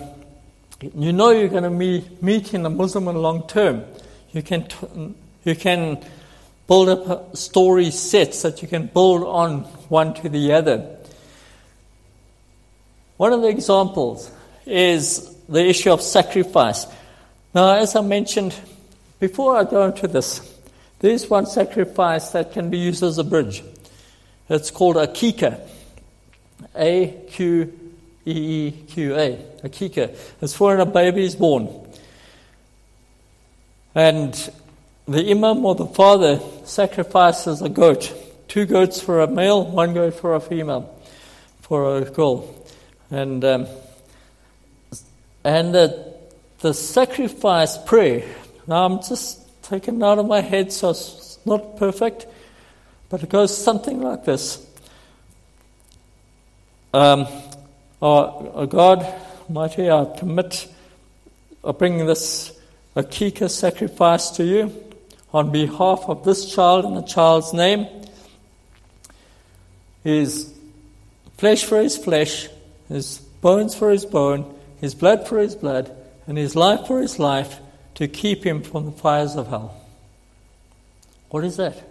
you 0.94 1.12
know 1.12 1.30
you're 1.30 1.48
going 1.48 1.64
to 1.64 1.70
meet, 1.70 2.22
meet 2.22 2.54
in 2.54 2.66
a 2.66 2.70
Muslim 2.70 3.08
in 3.08 3.16
long 3.16 3.46
term, 3.46 3.84
you 4.32 4.42
can, 4.42 4.66
t- 4.66 5.14
you 5.44 5.54
can 5.54 6.04
build 6.66 6.88
up 6.88 7.36
story 7.36 7.90
sets 7.90 8.42
that 8.42 8.62
you 8.62 8.68
can 8.68 8.86
build 8.86 9.22
on 9.24 9.60
one 9.88 10.14
to 10.14 10.28
the 10.28 10.52
other. 10.52 10.96
One 13.16 13.32
of 13.32 13.42
the 13.42 13.48
examples 13.48 14.30
is 14.66 15.34
the 15.48 15.64
issue 15.64 15.92
of 15.92 16.02
sacrifice. 16.02 16.86
Now, 17.54 17.76
as 17.76 17.94
I 17.94 18.00
mentioned, 18.00 18.58
before 19.20 19.56
I 19.56 19.62
go 19.62 19.86
into 19.86 20.08
this, 20.08 20.40
there 20.98 21.12
is 21.12 21.30
one 21.30 21.46
sacrifice 21.46 22.30
that 22.30 22.52
can 22.52 22.68
be 22.68 22.78
used 22.78 23.02
as 23.04 23.18
a 23.18 23.24
bridge. 23.24 23.62
It's 24.48 24.72
called 24.72 24.96
akika. 24.96 25.60
A 26.74 27.14
Q 27.30 27.72
E 28.26 28.32
E 28.32 28.70
Q 28.88 29.14
A. 29.14 29.36
Akika. 29.62 30.16
It's 30.40 30.54
for 30.54 30.76
when 30.76 30.80
a 30.80 30.90
baby 30.90 31.24
is 31.24 31.36
born. 31.36 31.68
And 33.94 34.34
the 35.06 35.30
imam 35.30 35.64
or 35.64 35.76
the 35.76 35.86
father 35.86 36.40
sacrifices 36.64 37.62
a 37.62 37.68
goat. 37.68 38.12
Two 38.48 38.66
goats 38.66 39.00
for 39.00 39.20
a 39.20 39.28
male, 39.28 39.64
one 39.64 39.94
goat 39.94 40.14
for 40.14 40.34
a 40.34 40.40
female, 40.40 40.92
for 41.60 41.98
a 41.98 42.04
girl. 42.04 42.52
And, 43.10 43.44
um, 43.44 43.66
and 45.44 45.74
the, 45.74 46.13
the 46.64 46.72
sacrifice 46.72 47.76
prayer, 47.76 48.24
now 48.66 48.86
I'm 48.86 49.02
just 49.02 49.62
taken 49.64 50.02
out 50.02 50.18
of 50.18 50.26
my 50.26 50.40
head, 50.40 50.72
so 50.72 50.90
it's 50.90 51.38
not 51.44 51.76
perfect, 51.76 52.26
but 53.10 53.22
it 53.22 53.28
goes 53.28 53.54
something 53.54 54.00
like 54.00 54.24
this. 54.24 54.66
Um, 56.94 57.26
oh, 58.00 58.50
oh 58.54 58.64
God, 58.64 59.06
mighty, 59.46 59.90
I 59.90 60.06
commit, 60.16 60.66
I 61.62 61.72
bring 61.72 62.06
this 62.06 62.58
Akika 62.96 63.50
sacrifice 63.50 64.30
to 64.30 64.44
you 64.44 64.72
on 65.34 65.52
behalf 65.52 66.04
of 66.08 66.24
this 66.24 66.54
child 66.54 66.86
in 66.86 66.94
the 66.94 67.02
child's 67.02 67.52
name. 67.52 67.86
His 70.02 70.50
flesh 71.36 71.62
for 71.62 71.78
his 71.82 71.98
flesh, 71.98 72.48
his 72.88 73.18
bones 73.42 73.74
for 73.74 73.90
his 73.90 74.06
bone, 74.06 74.58
his 74.80 74.94
blood 74.94 75.28
for 75.28 75.38
his 75.38 75.54
blood, 75.54 75.94
and 76.26 76.38
his 76.38 76.56
life 76.56 76.86
for 76.86 77.00
his 77.00 77.18
life 77.18 77.60
to 77.94 78.08
keep 78.08 78.44
him 78.44 78.62
from 78.62 78.86
the 78.86 78.92
fires 78.92 79.36
of 79.36 79.48
hell. 79.48 79.74
What 81.30 81.44
is 81.44 81.56
that? 81.56 81.82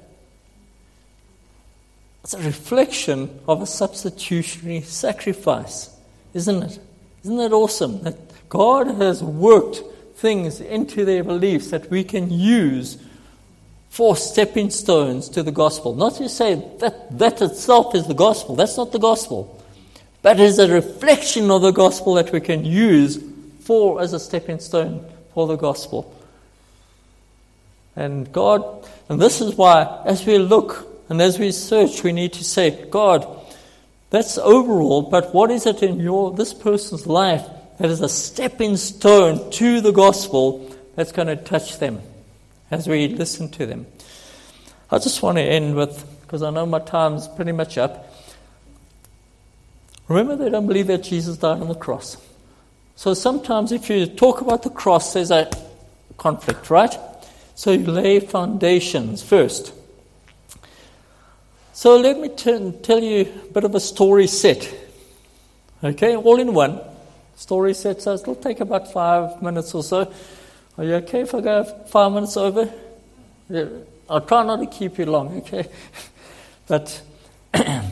It's 2.23 2.33
a 2.33 2.39
reflection 2.39 3.39
of 3.47 3.61
a 3.61 3.65
substitutionary 3.65 4.81
sacrifice, 4.81 5.89
isn't 6.33 6.63
it? 6.63 6.79
Isn't 7.23 7.37
that 7.37 7.51
awesome? 7.51 8.01
That 8.03 8.15
God 8.49 8.87
has 8.87 9.21
worked 9.21 9.81
things 10.15 10.61
into 10.61 11.03
their 11.03 11.23
beliefs 11.23 11.71
that 11.71 11.89
we 11.89 12.03
can 12.03 12.31
use 12.31 12.97
for 13.89 14.15
stepping 14.15 14.69
stones 14.69 15.29
to 15.29 15.43
the 15.43 15.51
gospel. 15.51 15.93
Not 15.95 16.15
to 16.15 16.29
say 16.29 16.55
that 16.79 17.17
that 17.19 17.41
itself 17.41 17.93
is 17.93 18.07
the 18.07 18.13
gospel, 18.13 18.55
that's 18.55 18.77
not 18.77 18.91
the 18.91 18.99
gospel. 18.99 19.61
But 20.21 20.39
it 20.39 20.43
is 20.43 20.59
a 20.59 20.73
reflection 20.73 21.51
of 21.51 21.61
the 21.61 21.71
gospel 21.71 22.13
that 22.13 22.31
we 22.31 22.39
can 22.39 22.63
use 22.63 23.17
for 23.65 24.01
as 24.01 24.13
a 24.13 24.19
stepping 24.19 24.59
stone 24.59 25.05
for 25.33 25.47
the 25.47 25.55
gospel. 25.55 26.13
And 27.95 28.31
God, 28.31 28.87
and 29.09 29.21
this 29.21 29.41
is 29.41 29.55
why, 29.55 30.01
as 30.05 30.25
we 30.25 30.37
look 30.37 30.87
and 31.09 31.21
as 31.21 31.37
we 31.37 31.51
search, 31.51 32.03
we 32.03 32.11
need 32.11 32.33
to 32.33 32.43
say, 32.43 32.87
God, 32.89 33.27
that's 34.09 34.37
overall, 34.37 35.03
but 35.03 35.33
what 35.33 35.51
is 35.51 35.65
it 35.65 35.81
in 35.83 35.99
your 35.99 36.31
this 36.31 36.53
person's 36.53 37.07
life 37.07 37.45
that 37.79 37.89
is 37.89 38.01
a 38.01 38.09
stepping 38.09 38.77
stone 38.77 39.51
to 39.51 39.81
the 39.81 39.91
gospel 39.91 40.75
that's 40.95 41.11
going 41.11 41.27
to 41.27 41.35
touch 41.35 41.79
them 41.79 42.01
as 42.69 42.87
we 42.87 43.07
listen 43.07 43.49
to 43.49 43.65
them? 43.65 43.87
I 44.91 44.99
just 44.99 45.21
want 45.23 45.37
to 45.37 45.43
end 45.43 45.75
with, 45.75 46.05
because 46.21 46.43
I 46.43 46.51
know 46.51 46.65
my 46.65 46.79
time's 46.79 47.27
pretty 47.27 47.51
much 47.51 47.77
up. 47.77 48.07
Remember, 50.07 50.35
they 50.35 50.49
don't 50.49 50.67
believe 50.67 50.87
that 50.87 51.03
Jesus 51.03 51.37
died 51.37 51.61
on 51.61 51.67
the 51.67 51.75
cross. 51.75 52.17
So 52.95 53.13
sometimes, 53.13 53.71
if 53.71 53.89
you 53.89 54.05
talk 54.05 54.41
about 54.41 54.63
the 54.63 54.69
cross, 54.69 55.13
there's 55.13 55.31
a 55.31 55.49
conflict, 56.17 56.69
right? 56.69 56.95
So 57.55 57.71
you 57.71 57.85
lay 57.85 58.19
foundations 58.19 59.21
first. 59.21 59.73
So 61.73 61.97
let 61.97 62.19
me 62.19 62.29
t- 62.29 62.71
tell 62.83 63.01
you 63.01 63.21
a 63.21 63.53
bit 63.53 63.63
of 63.63 63.75
a 63.75 63.79
story 63.79 64.27
set. 64.27 64.73
Okay, 65.83 66.15
all 66.15 66.39
in 66.39 66.53
one. 66.53 66.79
Story 67.35 67.73
set, 67.73 68.01
so 68.01 68.13
it'll 68.13 68.35
take 68.35 68.59
about 68.59 68.93
five 68.93 69.41
minutes 69.41 69.73
or 69.73 69.83
so. 69.83 70.13
Are 70.77 70.83
you 70.83 70.93
okay 70.95 71.21
if 71.21 71.33
I 71.35 71.41
go 71.41 71.63
five 71.87 72.11
minutes 72.11 72.37
over? 72.37 72.71
Yeah, 73.49 73.65
I'll 74.09 74.21
try 74.21 74.43
not 74.45 74.57
to 74.57 74.65
keep 74.67 74.97
you 74.97 75.05
long, 75.07 75.37
okay? 75.39 75.67
But 76.67 77.01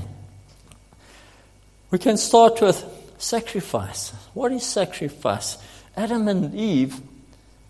we 1.91 1.99
can 1.99 2.17
start 2.17 2.61
with 2.61 2.85
sacrifice. 3.21 4.09
What 4.33 4.51
is 4.51 4.63
sacrifice? 4.63 5.57
Adam 5.95 6.27
and 6.27 6.53
Eve 6.55 6.99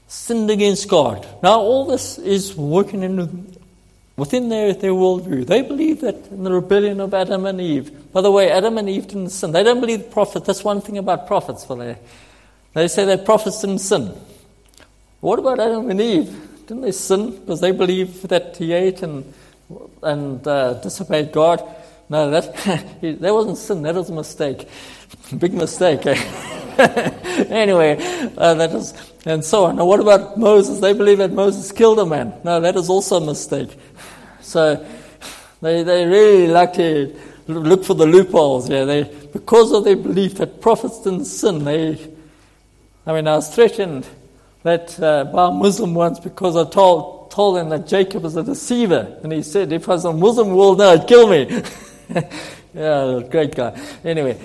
sinned 0.08 0.50
against 0.50 0.90
God. 0.90 1.26
Now, 1.42 1.60
all 1.60 1.86
this 1.86 2.18
is 2.18 2.56
working 2.56 3.04
in, 3.04 3.56
within 4.18 4.50
their, 4.50 4.74
their 4.74 4.92
worldview. 4.92 5.46
They 5.46 5.62
believe 5.62 6.02
that 6.02 6.16
in 6.28 6.44
the 6.44 6.52
rebellion 6.52 7.00
of 7.00 7.14
Adam 7.14 7.46
and 7.46 7.60
Eve. 7.60 8.12
By 8.12 8.22
the 8.22 8.32
way, 8.32 8.52
Adam 8.52 8.78
and 8.78 8.90
Eve 8.90 9.08
didn't 9.08 9.30
sin. 9.30 9.52
They 9.52 9.64
don't 9.64 9.80
believe 9.80 10.12
prophets. 10.12 10.46
That's 10.48 10.64
one 10.64 10.82
thing 10.82 10.98
about 10.98 11.28
prophets. 11.28 11.66
For 11.66 11.78
they, 11.78 11.98
they 12.74 12.88
say 12.88 13.06
that 13.06 13.26
prophets 13.26 13.62
didn't 13.62 13.80
sin. 13.80 14.14
What 15.22 15.40
about 15.40 15.60
Adam 15.60 15.90
and 15.90 16.02
Eve? 16.02 16.66
Didn't 16.68 16.82
they 16.82 16.92
sin 16.92 17.32
because 17.38 17.62
they 17.62 17.72
believe 17.72 18.22
that 18.24 18.58
he 18.58 18.74
ate 18.74 19.02
and, 19.04 19.34
and 20.04 20.46
uh, 20.48 20.74
disobeyed 20.76 21.32
God? 21.32 21.64
No, 22.12 22.30
that, 22.30 22.54
that 23.02 23.34
wasn't 23.34 23.58
sin. 23.58 23.84
That 23.84 23.96
was 23.96 24.10
a 24.10 24.14
mistake. 24.14 24.68
Big 25.38 25.54
mistake. 25.54 26.06
Eh? 26.06 26.16
anyway, 27.50 27.96
uh, 28.38 28.54
that 28.56 28.72
is, 28.72 28.94
and 29.26 29.46
so 29.46 29.64
on. 29.64 29.78
Now, 29.78 29.86
what 29.86 30.02
about 30.02 30.38
Moses? 30.38 30.82
They 30.82 30.92
believe 30.92 31.20
that 31.20 31.32
Moses 31.32 31.72
killed 31.72 32.00
a 32.00 32.06
man. 32.06 32.34
No, 32.44 32.60
that 32.60 32.76
is 32.76 32.90
also 32.90 33.16
a 33.16 33.26
mistake. 33.26 33.78
So, 34.42 34.86
they, 35.62 35.84
they 35.84 36.06
really 36.06 36.48
like 36.48 36.74
to 36.74 37.18
look 37.48 37.86
for 37.86 37.94
the 37.94 38.06
loopholes. 38.06 38.70
Yeah, 38.70 38.84
they 38.84 39.04
because 39.04 39.72
of 39.72 39.86
their 39.86 39.96
belief 39.96 40.36
that 40.36 40.60
prophets 40.60 41.02
didn't 41.04 41.26
sin. 41.26 41.64
They, 41.64 41.98
I 43.06 43.14
mean, 43.14 43.26
I 43.26 43.38
was 43.38 43.56
threatened 43.56 44.06
that 44.64 45.02
uh, 45.02 45.24
by 45.26 45.48
a 45.48 45.52
Muslim 45.52 45.94
once 45.94 46.20
because 46.20 46.58
I 46.58 46.70
told 46.70 47.32
told 47.32 47.58
him 47.58 47.70
that 47.70 47.88
Jacob 47.88 48.26
is 48.26 48.36
a 48.36 48.44
deceiver, 48.44 49.18
and 49.24 49.32
he 49.32 49.44
said, 49.44 49.72
"If 49.72 49.88
I 49.88 49.94
was 49.94 50.04
a 50.04 50.12
Muslim 50.12 50.54
world 50.54 50.80
now, 50.80 50.98
he'd 50.98 51.08
kill 51.08 51.30
me." 51.30 51.64
yeah, 52.74 53.22
great 53.30 53.56
guy. 53.56 53.80
Anyway. 54.04 54.38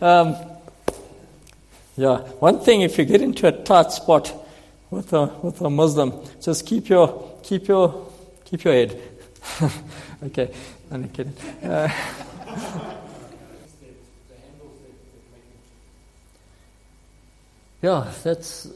um, 0.00 0.36
yeah, 1.96 2.18
one 2.38 2.60
thing 2.60 2.82
if 2.82 2.98
you 2.98 3.04
get 3.04 3.20
into 3.22 3.48
a 3.48 3.52
tight 3.52 3.90
spot 3.90 4.32
with 4.90 5.12
a 5.12 5.26
with 5.42 5.60
a 5.60 5.70
Muslim, 5.70 6.12
just 6.40 6.66
keep 6.66 6.88
your 6.88 7.36
keep 7.42 7.66
your 7.66 8.06
keep 8.44 8.62
your 8.64 8.74
head. 8.74 9.00
okay, 10.24 10.50
I'm 10.90 11.08
kidding. 11.08 11.34
Uh, 11.62 11.88
yeah, 17.82 18.12
that's 18.22 18.68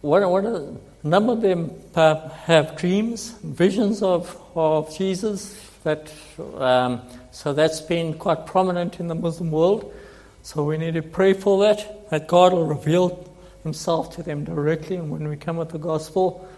one. 0.00 0.22
Of 0.22 0.80
number 1.08 1.32
of 1.32 1.42
them 1.42 1.70
have 1.92 2.76
dreams, 2.76 3.32
visions 3.42 4.02
of 4.02 4.40
of 4.54 4.96
Jesus. 4.96 5.60
That 5.84 6.10
um, 6.56 7.02
so 7.30 7.52
that's 7.52 7.80
been 7.80 8.14
quite 8.14 8.46
prominent 8.46 9.00
in 9.00 9.08
the 9.08 9.14
Muslim 9.14 9.50
world. 9.50 9.92
So 10.42 10.64
we 10.64 10.78
need 10.78 10.94
to 10.94 11.02
pray 11.02 11.32
for 11.32 11.62
that, 11.64 12.10
that 12.10 12.28
God 12.28 12.52
will 12.52 12.66
reveal 12.66 13.30
Himself 13.62 14.14
to 14.16 14.22
them 14.22 14.44
directly, 14.44 14.96
and 14.96 15.10
when 15.10 15.28
we 15.28 15.36
come 15.36 15.56
with 15.56 15.70
the 15.70 15.78
gospel, 15.78 16.48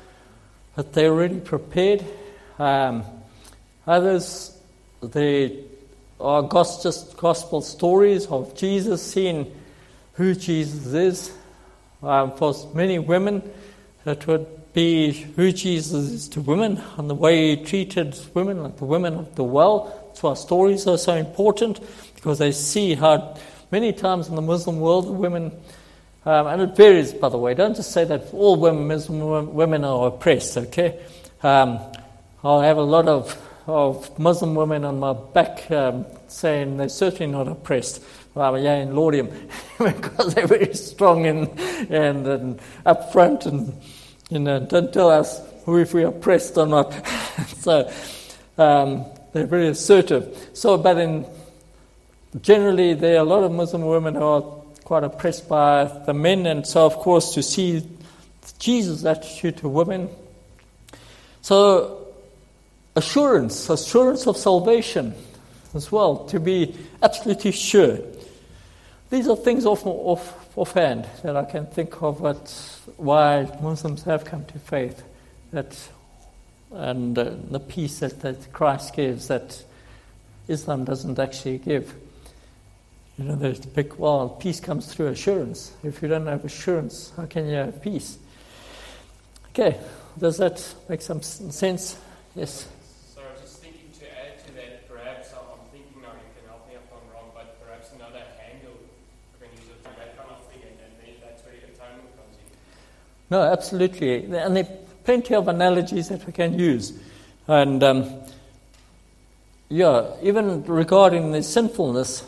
that 0.75 0.93
they're 0.93 1.13
already 1.13 1.41
prepared. 1.41 2.05
Um, 2.59 3.05
others, 3.87 4.57
they 5.03 5.65
are 6.21 6.43
just 6.83 7.17
gospel 7.17 7.63
stories 7.63 8.27
of 8.27 8.57
Jesus, 8.57 9.03
seeing 9.03 9.55
who 10.15 10.35
Jesus 10.35 10.93
is. 10.93 11.33
Um, 12.03 12.33
for 12.33 12.55
many 12.75 12.99
women, 12.99 13.43
it 14.07 14.27
would 14.27 14.73
be 14.73 15.11
who 15.11 15.53
Jesus 15.53 16.11
is 16.11 16.29
to 16.29 16.41
women 16.41 16.81
and 16.97 17.11
the 17.11 17.15
way 17.15 17.57
he 17.57 17.65
treated 17.65 18.19
women, 18.35 18.63
like 18.63 18.77
the 18.77 18.85
women 18.85 19.15
of 19.15 19.35
the 19.35 19.43
well. 19.43 20.13
So 20.15 20.29
our 20.29 20.37
stories 20.37 20.87
are 20.87 20.99
so 20.99 21.15
important 21.15 21.81
because 22.15 22.39
they 22.39 22.53
see 22.53 22.95
how 22.95 23.37
many 23.71 23.93
times 23.93 24.29
in 24.29 24.37
the 24.37 24.43
Muslim 24.43 24.79
world 24.79 25.11
women, 25.11 25.51
um, 26.25 26.47
and 26.47 26.63
it 26.63 26.77
varies 26.77 27.13
by 27.13 27.29
the 27.29 27.39
way, 27.39 27.55
don't 27.55 27.75
just 27.75 27.91
say 27.91 28.05
that 28.05 28.33
all 28.33 28.57
women, 28.57 28.87
Muslim 28.87 29.55
women 29.55 29.85
are 29.85 30.09
oppressed, 30.09 30.57
okay? 30.57 31.01
Um, 31.43 31.81
I 32.45 32.67
have 32.67 32.77
a 32.77 32.83
lot 32.83 33.09
of, 33.09 33.37
of 33.67 34.17
Muslim 34.19 34.55
women 34.55 34.85
on 34.85 35.01
my 35.01 35.15
back 35.15 35.69
um, 35.71 36.07
saying 36.29 36.77
they're 36.77 36.89
certainly 36.89 37.33
not 37.33 37.49
oppressed. 37.49 38.05
Well, 38.35 38.59
yeah, 38.59 38.77
in 38.77 38.95
Laudium, 38.95 39.31
because 39.79 40.35
they're 40.35 40.47
very 40.47 40.75
strong 40.75 41.25
and, 41.27 41.49
and, 41.91 42.27
and 42.27 42.61
upfront 42.85 43.47
and 43.47 43.73
you 44.31 44.39
know, 44.39 44.61
don't 44.61 44.93
tell 44.93 45.11
us 45.11 45.41
who 45.65 45.79
if 45.79 45.95
we 45.95 46.05
are 46.05 46.13
pressed 46.13 46.57
or 46.57 46.67
not. 46.67 46.93
so 47.59 47.91
um, 48.59 49.05
they're 49.33 49.47
very 49.47 49.69
assertive. 49.69 50.51
So, 50.53 50.79
but 50.79 50.99
in 50.99 51.27
generally, 52.41 52.95
there 52.95 53.17
are 53.17 53.21
a 53.21 53.25
lot 53.25 53.45
of 53.45 53.53
Muslim 53.53 53.83
women 53.83 54.15
who 54.15 54.25
are 54.25 54.43
quite 54.85 55.05
oppressed 55.05 55.49
by 55.49 55.85
the 56.07 56.15
men, 56.15 56.47
and 56.47 56.67
so 56.67 56.87
of 56.87 56.95
course 56.95 57.35
to 57.35 57.43
see 57.43 57.87
Jesus' 58.59 59.05
attitude 59.05 59.59
to 59.59 59.69
women. 59.69 60.09
So 61.43 62.07
assurance, 62.95 63.69
assurance 63.69 64.27
of 64.27 64.37
salvation 64.37 65.15
as 65.75 65.93
well, 65.93 66.25
to 66.27 66.41
be 66.41 66.75
absolutely 67.03 67.53
sure. 67.53 67.99
These 69.11 69.29
are 69.29 69.37
things 69.37 69.67
of, 69.67 69.87
of 69.87 70.46
offhand 70.57 71.07
that 71.23 71.37
I 71.37 71.45
can 71.45 71.67
think 71.67 72.03
of 72.03 72.21
what, 72.21 72.51
why 72.97 73.49
Muslims 73.63 74.03
have 74.05 74.25
come 74.25 74.45
to 74.47 74.59
faith, 74.59 75.03
that, 75.53 75.77
and 76.73 77.17
uh, 77.19 77.35
the 77.51 77.61
peace 77.61 78.01
that, 78.01 78.21
that 78.21 78.53
Christ 78.53 78.95
gives 78.97 79.29
that 79.29 79.63
Islam 80.49 80.85
doesn't 80.85 81.19
actually 81.19 81.59
give. 81.59 81.95
You 83.19 83.25
know, 83.25 83.37
there's 83.37 83.61
the 83.61 83.69
big, 83.69 83.95
well, 83.95 84.29
peace 84.29 84.61
comes 84.61 84.93
through 84.93 85.09
assurance. 85.09 85.73
If 85.83 86.03
you 86.03 86.09
don't 86.09 86.27
have 86.27 86.45
assurance, 86.45 87.13
how 87.17 87.27
can 87.27 87.47
you 87.49 87.55
have 87.55 87.81
peace? 87.81 88.19
Okay, 89.51 89.79
does 90.19 90.37
that 90.37 90.75
make 90.89 91.01
some 91.01 91.23
sense? 91.23 91.97
Yes. 92.35 92.69
So 93.15 93.23
I 93.25 93.33
was 93.33 93.41
just 93.41 93.63
thinking 93.63 93.89
to 94.01 94.05
add 94.05 94.45
to 94.45 94.53
that, 94.53 94.87
perhaps 94.87 95.33
I'm 95.33 95.49
I'm 95.49 95.65
thinking 95.73 96.03
now, 96.03 96.13
you 96.13 96.29
can 96.37 96.45
help 96.45 96.69
me 96.69 96.75
if 96.77 96.85
I'm 96.93 97.09
wrong, 97.09 97.33
but 97.33 97.57
perhaps 97.65 97.89
another 97.97 98.21
handle 98.37 98.77
we 99.41 99.49
can 99.49 99.57
use 99.57 99.73
it 99.73 99.81
for 99.81 99.97
that 99.97 100.13
kind 100.21 100.29
of 100.29 100.45
thing, 100.53 100.61
and, 100.61 100.77
and 100.77 100.93
then 101.01 101.17
that's 101.25 101.41
where 101.41 101.57
atonement 101.57 102.13
comes 102.21 102.37
in. 102.37 102.53
No, 103.31 103.43
absolutely. 103.43 104.25
And 104.25 104.57
there 104.57 104.65
are 104.65 104.69
plenty 105.05 105.35
of 105.35 105.49
analogies 105.49 106.09
that 106.09 106.25
we 106.27 106.33
can 106.33 106.59
use. 106.59 106.93
And 107.49 107.83
um, 107.83 108.11
yeah, 109.69 110.13
even 110.23 110.65
regarding 110.65 111.33
the 111.33 111.43
sinfulness, 111.43 112.25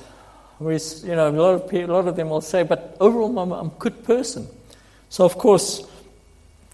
we, 0.58 0.78
you 1.04 1.14
know, 1.14 1.28
a 1.28 1.30
lot 1.30 1.54
of 1.54 1.68
people, 1.68 1.92
a 1.92 1.94
lot 1.94 2.08
of 2.08 2.16
them 2.16 2.30
will 2.30 2.40
say, 2.40 2.64
"But 2.64 2.96
overall, 2.98 3.38
I'm, 3.38 3.52
I'm 3.52 3.66
a 3.66 3.78
good 3.78 4.04
person." 4.04 4.48
So, 5.08 5.24
of 5.24 5.38
course, 5.38 5.86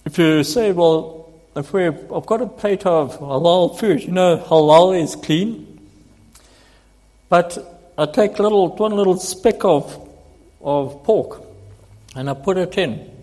if 0.07 0.17
you 0.17 0.43
say, 0.43 0.73
"Well, 0.73 1.31
if 1.55 1.73
we, 1.75 1.87
I've 1.87 2.27
got 2.27 2.41
a 2.41 2.47
plate 2.47 2.87
of 2.87 3.19
halal 3.19 3.79
food," 3.79 4.03
you 4.03 4.13
know, 4.13 4.39
halal 4.39 4.99
is 4.99 5.17
clean, 5.17 5.81
but 7.29 7.59
I 7.99 8.07
take 8.07 8.39
little 8.39 8.75
one 8.75 8.93
little 8.93 9.19
speck 9.19 9.65
of 9.65 10.01
of 10.63 11.05
pork, 11.05 11.43
and 12.17 12.31
I 12.31 12.35
put 12.35 12.57
it 12.57 12.79
in. 12.79 13.14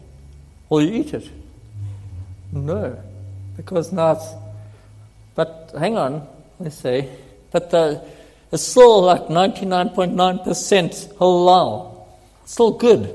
Will 0.71 0.83
you 0.83 1.01
eat 1.01 1.13
it? 1.13 1.29
No, 2.53 2.97
because 3.57 3.91
now 3.91 4.13
it's. 4.13 4.25
But 5.35 5.73
hang 5.77 5.97
on, 5.97 6.25
let's 6.61 6.77
say, 6.77 7.09
but 7.51 7.71
the, 7.71 8.01
it's 8.53 8.63
still 8.63 9.01
like 9.01 9.23
99.9% 9.23 11.17
halal. 11.17 12.07
It's 12.43 12.53
Still 12.53 12.71
good. 12.71 13.13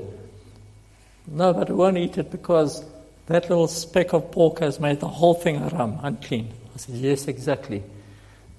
No, 1.25 1.51
but 1.51 1.71
I 1.71 1.73
won't 1.73 1.97
eat 1.97 2.19
it 2.19 2.29
because 2.29 2.85
that 3.25 3.49
little 3.49 3.67
speck 3.67 4.13
of 4.13 4.31
pork 4.31 4.59
has 4.59 4.79
made 4.79 4.99
the 4.99 5.07
whole 5.07 5.33
thing 5.33 5.55
haram, 5.55 5.97
unclean. 6.03 6.53
I 6.75 6.77
said, 6.77 6.95
yes, 6.95 7.27
exactly. 7.27 7.81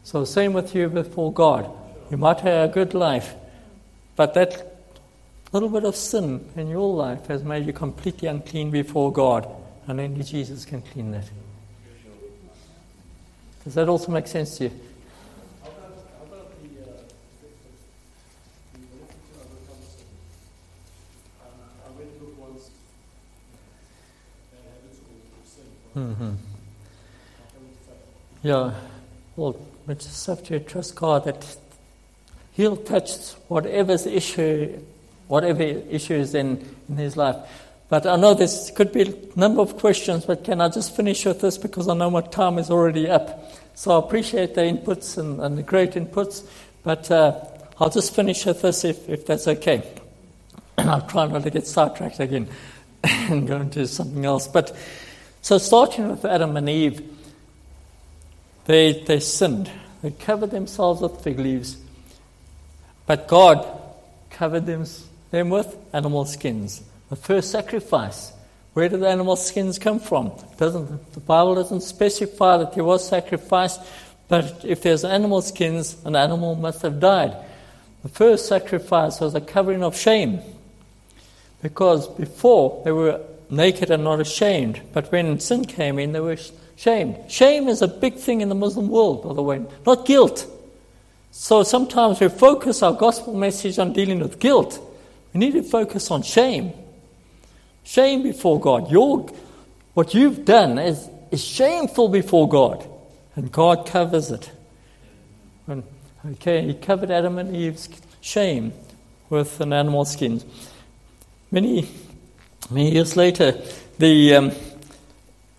So 0.03 0.25
same 0.25 0.55
with 0.55 0.75
you 0.75 0.89
before 0.89 1.33
God. 1.33 1.71
You 2.11 2.17
might 2.17 2.41
have 2.41 2.71
a 2.71 2.73
good 2.73 2.95
life, 2.95 3.37
but 4.17 4.35
that 4.35 4.68
little 5.53 5.69
bit 5.69 5.85
of 5.85 5.97
sin 5.97 6.49
in 6.57 6.69
your 6.69 6.93
life 6.95 7.27
has 7.27 7.43
made 7.43 7.67
you 7.67 7.73
completely 7.73 8.29
unclean 8.29 8.71
before 8.71 9.13
God, 9.13 9.49
and 9.87 9.99
only 10.01 10.23
Jesus 10.23 10.65
can 10.65 10.83
clean 10.83 11.11
that. 11.13 11.25
Does 13.65 13.75
that 13.75 13.89
also 13.89 14.13
make 14.13 14.27
sense 14.27 14.59
to 14.59 14.65
you? 14.65 14.71
A 25.95 25.99
Mm-hmm. 25.99 26.33
Yeah. 28.43 28.75
Well, 29.37 29.57
we 29.87 29.95
just 29.95 30.27
have 30.27 30.43
to 30.45 30.61
trust 30.61 30.95
God 30.95 31.25
that 31.25 31.57
He'll 32.53 32.77
touch 32.77 33.33
whatever's 33.49 34.07
issue, 34.07 34.81
whatever 35.29 35.63
issue 35.63 36.15
is 36.15 36.35
in, 36.35 36.65
in 36.89 36.97
his 36.97 37.17
life. 37.17 37.37
But 37.89 38.07
I 38.07 38.17
know 38.17 38.35
this 38.35 38.71
could 38.71 38.93
be 38.93 39.03
a 39.03 39.15
number 39.39 39.63
of 39.63 39.79
questions, 39.79 40.27
but 40.27 40.45
can 40.45 40.61
I 40.61 40.69
just 40.69 40.95
finish 40.95 41.25
with 41.25 41.41
this 41.41 41.57
because 41.57 41.89
I 41.89 41.95
know 41.95 42.11
my 42.11 42.21
time 42.21 42.59
is 42.59 42.71
already 42.71 43.09
up. 43.09 43.51
So 43.75 43.93
I 43.93 44.05
appreciate 44.05 44.55
the 44.55 44.63
inputs 44.63 45.17
and, 45.17 45.41
and 45.41 45.57
the 45.57 45.63
great 45.63 45.93
inputs, 45.93 46.47
but 46.83 47.11
uh, 47.11 47.41
I'll 47.79 47.91
just 47.91 48.15
finish 48.15 48.45
with 48.45 48.61
this 48.61 48.85
if, 48.85 49.09
if 49.09 49.25
that's 49.25 49.49
okay. 49.49 49.83
And 50.77 50.91
I'll 50.91 51.07
try 51.07 51.27
not 51.27 51.45
to 51.45 51.51
get 51.51 51.67
sidetracked 51.67 52.21
again 52.21 52.49
and 53.05 53.47
go 53.47 53.57
into 53.57 53.87
something 53.87 54.25
else. 54.25 54.49
But 54.49 54.77
so 55.43 55.59
starting 55.59 56.11
with 56.11 56.25
Adam 56.25 56.57
and 56.57 56.69
Eve, 56.69 57.03
they, 58.67 59.03
they 59.05 59.21
sinned. 59.21 59.71
They 60.03 60.11
covered 60.11 60.51
themselves 60.51 61.01
with 61.01 61.23
fig 61.23 61.39
leaves. 61.39 61.79
But 63.07 63.29
God 63.29 63.67
covered 64.31 64.67
them, 64.67 64.85
them 65.31 65.51
with 65.51 65.77
animal 65.93 66.25
skins. 66.25 66.83
The 67.11 67.17
first 67.17 67.51
sacrifice. 67.51 68.33
Where 68.75 68.89
did 68.89 69.01
the 69.01 69.09
animal 69.09 69.37
skins 69.37 69.79
come 69.79 69.99
from? 69.99 70.33
Doesn't, 70.57 71.13
the 71.13 71.21
Bible 71.21 71.55
doesn't 71.55 71.81
specify 71.81 72.59
that 72.59 72.75
there 72.75 72.85
was 72.85 73.07
sacrifice, 73.07 73.79
but 74.29 74.65
if 74.65 74.83
there's 74.83 75.05
animal 75.05 75.43
skins, 75.43 75.97
an 76.05 76.15
animal 76.15 76.55
must 76.55 76.83
have 76.83 77.01
died. 77.01 77.37
The 78.03 78.09
first 78.09 78.47
sacrifice 78.47 79.21
was 79.21 79.35
a 79.35 79.41
covering 79.41 79.83
of 79.83 79.97
shame. 79.97 80.41
Because 81.63 82.07
before 82.07 82.83
they 82.85 82.93
were 82.93 83.21
naked 83.51 83.91
and 83.91 84.05
not 84.05 84.21
ashamed, 84.21 84.81
but 84.93 85.11
when 85.11 85.41
sin 85.41 85.65
came 85.65 85.99
in, 85.99 86.13
they 86.13 86.21
were 86.21 86.37
shamed. 86.77 87.31
Shame 87.31 87.69
is 87.69 87.83
a 87.83 87.89
big 87.89 88.15
thing 88.15 88.41
in 88.41 88.49
the 88.49 88.55
Muslim 88.55 88.89
world, 88.89 89.25
by 89.25 89.33
the 89.35 89.43
way, 89.43 89.65
not 89.85 90.07
guilt. 90.07 90.47
So 91.33 91.63
sometimes 91.63 92.21
we 92.21 92.29
focus 92.29 92.83
our 92.83 92.93
gospel 92.93 93.35
message 93.35 93.79
on 93.79 93.93
dealing 93.93 94.21
with 94.21 94.39
guilt. 94.39 94.81
We 95.33 95.41
need 95.41 95.53
to 95.53 95.63
focus 95.63 96.11
on 96.11 96.23
shame. 96.23 96.73
Shame 97.85 98.23
before 98.23 98.61
God. 98.61 98.91
Your, 98.91 99.29
what 99.95 100.15
you've 100.15 100.45
done 100.45 100.79
is, 100.79 101.09
is 101.31 101.43
shameful 101.43 102.09
before 102.09 102.49
God, 102.49 102.89
and 103.37 103.51
God 103.51 103.87
covers 103.87 104.31
it. 104.31 104.51
And, 105.67 105.83
okay, 106.33 106.63
He 106.63 106.75
covered 106.75 107.11
Adam 107.11 107.39
and 107.39 107.55
Eve's 107.55 107.89
shame 108.21 108.73
with 109.31 109.61
an 109.61 109.73
animal 109.73 110.05
skin. 110.05 110.43
Many, 111.51 111.89
many 112.71 112.93
years 112.93 113.17
later, 113.17 113.61
the 113.99 114.35
um, 114.35 114.53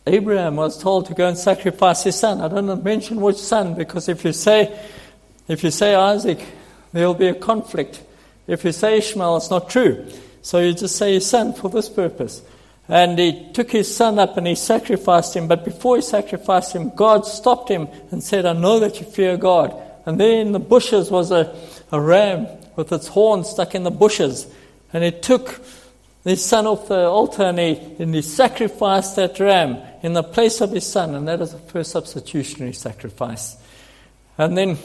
Abraham 0.05 0.55
was 0.55 0.81
told 0.81 1.05
to 1.07 1.13
go 1.13 1.27
and 1.27 1.37
sacrifice 1.37 2.03
his 2.03 2.15
son. 2.15 2.41
I 2.41 2.47
don't 2.47 2.83
mention 2.83 3.21
which 3.21 3.37
son 3.37 3.75
because 3.75 4.09
if 4.09 4.23
you 4.25 4.33
say 4.33 4.77
if 5.47 5.63
you 5.63 5.71
say 5.71 5.95
Isaac, 5.95 6.39
there 6.93 7.07
will 7.07 7.15
be 7.15 7.27
a 7.27 7.33
conflict. 7.33 8.03
If 8.49 8.65
you 8.65 8.71
say 8.71 8.97
Ishmael, 8.97 9.37
it's 9.37 9.49
not 9.49 9.69
true. 9.69 10.05
So 10.41 10.59
you 10.59 10.73
just 10.73 10.95
say 10.95 11.13
his 11.13 11.25
son 11.27 11.53
for 11.53 11.69
this 11.69 11.89
purpose. 11.89 12.41
And 12.87 13.19
he 13.19 13.51
took 13.53 13.71
his 13.71 13.93
son 13.93 14.17
up 14.17 14.37
and 14.37 14.47
he 14.47 14.55
sacrificed 14.55 15.35
him. 15.35 15.47
But 15.47 15.63
before 15.63 15.97
he 15.97 16.01
sacrificed 16.01 16.73
him, 16.73 16.89
God 16.89 17.25
stopped 17.25 17.69
him 17.69 17.87
and 18.11 18.23
said, 18.23 18.45
I 18.45 18.53
know 18.53 18.79
that 18.79 18.99
you 18.99 19.05
fear 19.05 19.37
God. 19.37 19.79
And 20.05 20.19
there 20.19 20.41
in 20.41 20.53
the 20.53 20.59
bushes 20.59 21.11
was 21.11 21.31
a, 21.31 21.55
a 21.91 22.01
ram 22.01 22.47
with 22.75 22.91
its 22.91 23.07
horn 23.07 23.43
stuck 23.43 23.75
in 23.75 23.83
the 23.83 23.91
bushes. 23.91 24.47
And 24.91 25.03
he 25.03 25.11
took 25.11 25.61
his 26.23 26.43
son 26.43 26.65
off 26.65 26.87
the 26.87 27.05
altar 27.05 27.43
and 27.43 27.59
he, 27.59 27.75
and 27.99 28.15
he 28.15 28.23
sacrificed 28.23 29.15
that 29.17 29.39
ram 29.39 29.77
in 30.01 30.13
the 30.13 30.23
place 30.23 30.59
of 30.61 30.71
his 30.71 30.87
son. 30.87 31.13
And 31.13 31.27
that 31.27 31.41
is 31.41 31.51
the 31.51 31.59
first 31.59 31.91
substitutionary 31.91 32.73
sacrifice. 32.73 33.55
And 34.37 34.57
then 34.57 34.79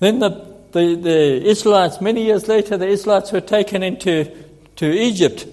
then 0.00 0.20
the, 0.20 0.57
the, 0.72 0.94
the 0.94 1.46
Israelites, 1.46 2.00
many 2.00 2.24
years 2.24 2.48
later, 2.48 2.76
the 2.76 2.86
Israelites 2.86 3.32
were 3.32 3.40
taken 3.40 3.82
into 3.82 4.30
to 4.78 4.86
Egypt. 4.86 5.44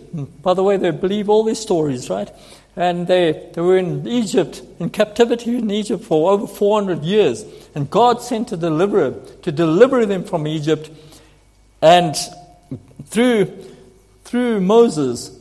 By 0.43 0.53
the 0.53 0.61
way, 0.61 0.77
they 0.77 0.91
believe 0.91 1.29
all 1.29 1.43
these 1.43 1.59
stories, 1.59 2.11
right? 2.11 2.31
And 2.75 3.07
they, 3.07 3.49
they 3.53 3.61
were 3.61 3.77
in 3.77 4.07
Egypt, 4.07 4.61
in 4.79 4.91
captivity 4.91 5.57
in 5.57 5.71
Egypt 5.71 6.03
for 6.03 6.31
over 6.31 6.45
400 6.45 7.03
years. 7.03 7.43
And 7.73 7.89
God 7.89 8.21
sent 8.21 8.51
a 8.51 8.57
deliverer 8.57 9.15
to 9.41 9.51
deliver 9.51 10.05
them 10.05 10.25
from 10.25 10.45
Egypt. 10.45 10.91
And 11.81 12.15
through, 13.05 13.45
through 14.25 14.61
Moses, 14.61 15.35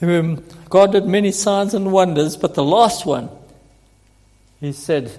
God 0.00 0.90
did 0.90 1.06
many 1.06 1.30
signs 1.30 1.72
and 1.72 1.92
wonders, 1.92 2.36
but 2.36 2.54
the 2.54 2.64
last 2.64 3.06
one, 3.06 3.28
he 4.60 4.72
said, 4.72 5.12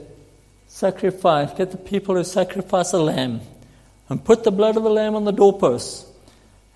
sacrifice, 0.67 1.53
get 1.53 1.71
the 1.71 1.77
people 1.77 2.15
to 2.15 2.25
sacrifice 2.25 2.91
a 2.91 2.99
lamb 2.99 3.39
and 4.09 4.23
put 4.23 4.43
the 4.43 4.51
blood 4.51 4.77
of 4.77 4.83
the 4.83 4.89
lamb 4.89 5.15
on 5.15 5.25
the 5.25 5.31
doorposts. 5.31 6.05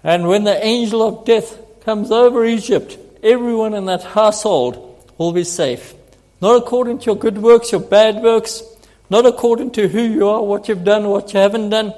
And 0.03 0.27
when 0.27 0.43
the 0.43 0.65
angel 0.65 1.01
of 1.01 1.25
death 1.25 1.57
comes 1.81 2.11
over 2.11 2.45
Egypt, 2.45 2.97
everyone 3.21 3.73
in 3.73 3.85
that 3.85 4.03
household 4.03 5.03
will 5.17 5.31
be 5.31 5.43
safe. 5.43 5.93
Not 6.41 6.55
according 6.55 6.99
to 6.99 7.05
your 7.07 7.17
good 7.17 7.37
works, 7.37 7.71
your 7.71 7.81
bad 7.81 8.23
works, 8.23 8.63
not 9.09 9.25
according 9.25 9.71
to 9.71 9.87
who 9.87 10.01
you 10.01 10.29
are, 10.29 10.41
what 10.41 10.67
you've 10.67 10.83
done, 10.83 11.09
what 11.09 11.33
you 11.33 11.39
haven't 11.39 11.69
done. 11.69 11.93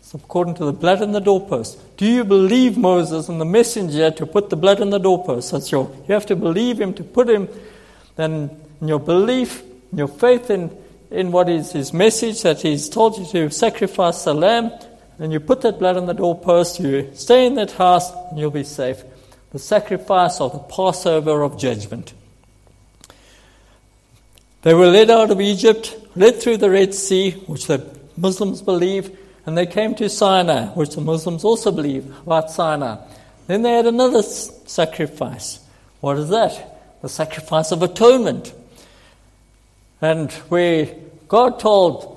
It's 0.00 0.14
according 0.14 0.54
to 0.56 0.64
the 0.64 0.72
blood 0.72 1.02
on 1.02 1.12
the 1.12 1.20
doorpost. 1.20 1.78
Do 1.96 2.06
you 2.06 2.24
believe 2.24 2.76
Moses 2.76 3.28
and 3.28 3.40
the 3.40 3.44
messenger 3.44 4.10
to 4.12 4.26
put 4.26 4.50
the 4.50 4.56
blood 4.56 4.80
on 4.80 4.90
the 4.90 4.98
doorpost? 4.98 5.52
That's 5.52 5.70
your, 5.70 5.90
you 6.08 6.14
have 6.14 6.26
to 6.26 6.36
believe 6.36 6.80
him 6.80 6.94
to 6.94 7.04
put 7.04 7.28
him, 7.28 7.48
then 8.16 8.50
in 8.80 8.88
your 8.88 9.00
belief, 9.00 9.62
in 9.92 9.98
your 9.98 10.08
faith 10.08 10.50
in 10.50 10.70
in 11.14 11.32
what 11.32 11.48
is 11.48 11.72
his 11.72 11.92
message 11.92 12.42
that 12.42 12.60
he's 12.60 12.88
told 12.88 13.16
you 13.16 13.24
to 13.26 13.50
sacrifice 13.50 14.24
the 14.24 14.34
lamb, 14.34 14.72
and 15.18 15.32
you 15.32 15.40
put 15.40 15.60
that 15.62 15.78
blood 15.78 15.96
on 15.96 16.06
the 16.06 16.12
doorpost, 16.12 16.80
you 16.80 17.10
stay 17.14 17.46
in 17.46 17.54
that 17.54 17.70
house, 17.72 18.12
and 18.30 18.38
you'll 18.38 18.50
be 18.50 18.64
safe. 18.64 19.02
the 19.54 19.60
sacrifice 19.60 20.40
of 20.40 20.52
the 20.52 20.58
Passover 20.58 21.42
of 21.42 21.56
judgment. 21.56 22.12
They 24.62 24.74
were 24.74 24.88
led 24.88 25.10
out 25.10 25.30
of 25.30 25.40
Egypt, 25.40 25.96
led 26.16 26.42
through 26.42 26.56
the 26.56 26.70
Red 26.70 26.92
Sea, 26.92 27.30
which 27.46 27.68
the 27.68 27.86
Muslims 28.16 28.62
believe, 28.62 29.16
and 29.46 29.56
they 29.56 29.66
came 29.66 29.94
to 29.94 30.08
Sinai, 30.08 30.66
which 30.70 30.96
the 30.96 31.00
Muslims 31.00 31.44
also 31.44 31.70
believe 31.70 32.12
about 32.22 32.50
Sinai. 32.50 32.96
Then 33.46 33.62
they 33.62 33.74
had 33.74 33.86
another 33.86 34.24
sacrifice. 34.24 35.60
What 36.00 36.18
is 36.18 36.30
that? 36.30 37.00
The 37.02 37.08
sacrifice 37.08 37.70
of 37.70 37.80
atonement. 37.80 38.52
And 40.00 40.32
where 40.50 40.86
God 41.28 41.58
told 41.58 42.10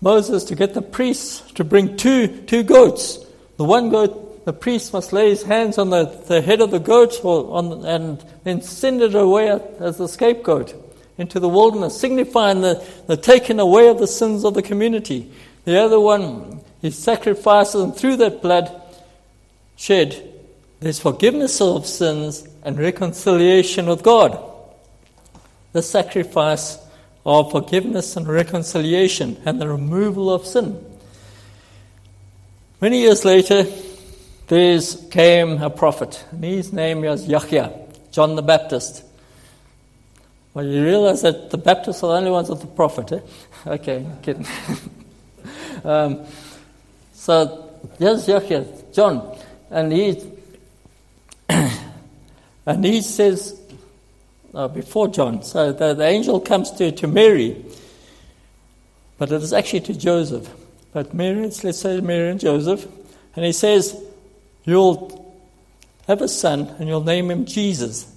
Moses 0.00 0.44
to 0.44 0.54
get 0.54 0.74
the 0.74 0.82
priests 0.82 1.40
to 1.52 1.64
bring 1.64 1.96
two, 1.96 2.28
two 2.42 2.62
goats. 2.62 3.24
The 3.56 3.64
one 3.64 3.90
goat, 3.90 4.44
the 4.44 4.52
priest 4.52 4.92
must 4.92 5.12
lay 5.12 5.30
his 5.30 5.42
hands 5.42 5.78
on 5.78 5.90
the, 5.90 6.04
the 6.04 6.42
head 6.42 6.60
of 6.60 6.70
the 6.70 6.78
goat 6.78 7.20
or 7.24 7.56
on, 7.56 7.84
and 7.86 8.24
then 8.42 8.60
send 8.60 9.00
it 9.00 9.14
away 9.14 9.48
as 9.80 9.98
the 9.98 10.08
scapegoat 10.08 10.74
into 11.16 11.38
the 11.38 11.48
wilderness, 11.48 11.98
signifying 11.98 12.60
the, 12.60 12.84
the 13.06 13.16
taking 13.16 13.60
away 13.60 13.88
of 13.88 13.98
the 13.98 14.06
sins 14.06 14.44
of 14.44 14.54
the 14.54 14.62
community. 14.62 15.30
The 15.64 15.78
other 15.78 16.00
one, 16.00 16.60
he 16.82 16.90
sacrifices, 16.90 17.80
and 17.80 17.96
through 17.96 18.16
that 18.16 18.42
blood 18.42 18.70
shed, 19.76 20.30
there's 20.80 21.00
forgiveness 21.00 21.60
of 21.60 21.86
sins 21.86 22.46
and 22.62 22.78
reconciliation 22.78 23.86
with 23.86 24.02
God. 24.02 24.38
The 25.72 25.82
sacrifice 25.82 26.76
of 27.24 27.50
forgiveness 27.50 28.16
and 28.16 28.28
reconciliation 28.28 29.40
and 29.44 29.60
the 29.60 29.68
removal 29.68 30.32
of 30.32 30.46
sin. 30.46 30.84
Many 32.80 33.00
years 33.00 33.24
later, 33.24 33.66
there 34.48 34.78
came 35.10 35.62
a 35.62 35.70
prophet, 35.70 36.22
and 36.30 36.44
his 36.44 36.72
name 36.72 37.00
was 37.00 37.26
Yahya, 37.26 37.72
John 38.12 38.36
the 38.36 38.42
Baptist. 38.42 39.02
Well, 40.52 40.66
you 40.66 40.84
realize 40.84 41.22
that 41.22 41.50
the 41.50 41.56
Baptists 41.56 42.02
are 42.02 42.08
the 42.08 42.18
only 42.18 42.30
ones 42.30 42.50
with 42.50 42.60
the 42.60 42.66
prophet, 42.66 43.12
eh? 43.12 43.20
Okay, 43.66 44.06
kidding. 44.22 44.46
um, 45.84 46.26
so, 47.14 47.70
here's 47.98 48.28
Yahya, 48.28 48.66
John, 48.92 49.34
and 49.70 49.90
he, 49.90 50.22
and 51.48 52.84
he 52.84 53.00
says, 53.00 53.58
uh, 54.54 54.68
before 54.68 55.08
John. 55.08 55.42
So 55.42 55.72
the, 55.72 55.94
the 55.94 56.04
angel 56.04 56.40
comes 56.40 56.70
to, 56.72 56.92
to 56.92 57.06
Mary, 57.06 57.64
but 59.18 59.32
it 59.32 59.42
is 59.42 59.52
actually 59.52 59.80
to 59.80 59.98
Joseph. 59.98 60.48
But 60.92 61.12
Mary, 61.14 61.42
let's 61.42 61.78
say 61.78 62.00
Mary 62.00 62.30
and 62.30 62.40
Joseph, 62.40 62.86
and 63.36 63.44
he 63.44 63.52
says, 63.52 64.00
You'll 64.64 65.24
have 66.06 66.22
a 66.22 66.28
son 66.28 66.74
and 66.78 66.88
you'll 66.88 67.04
name 67.04 67.30
him 67.30 67.44
Jesus 67.44 68.10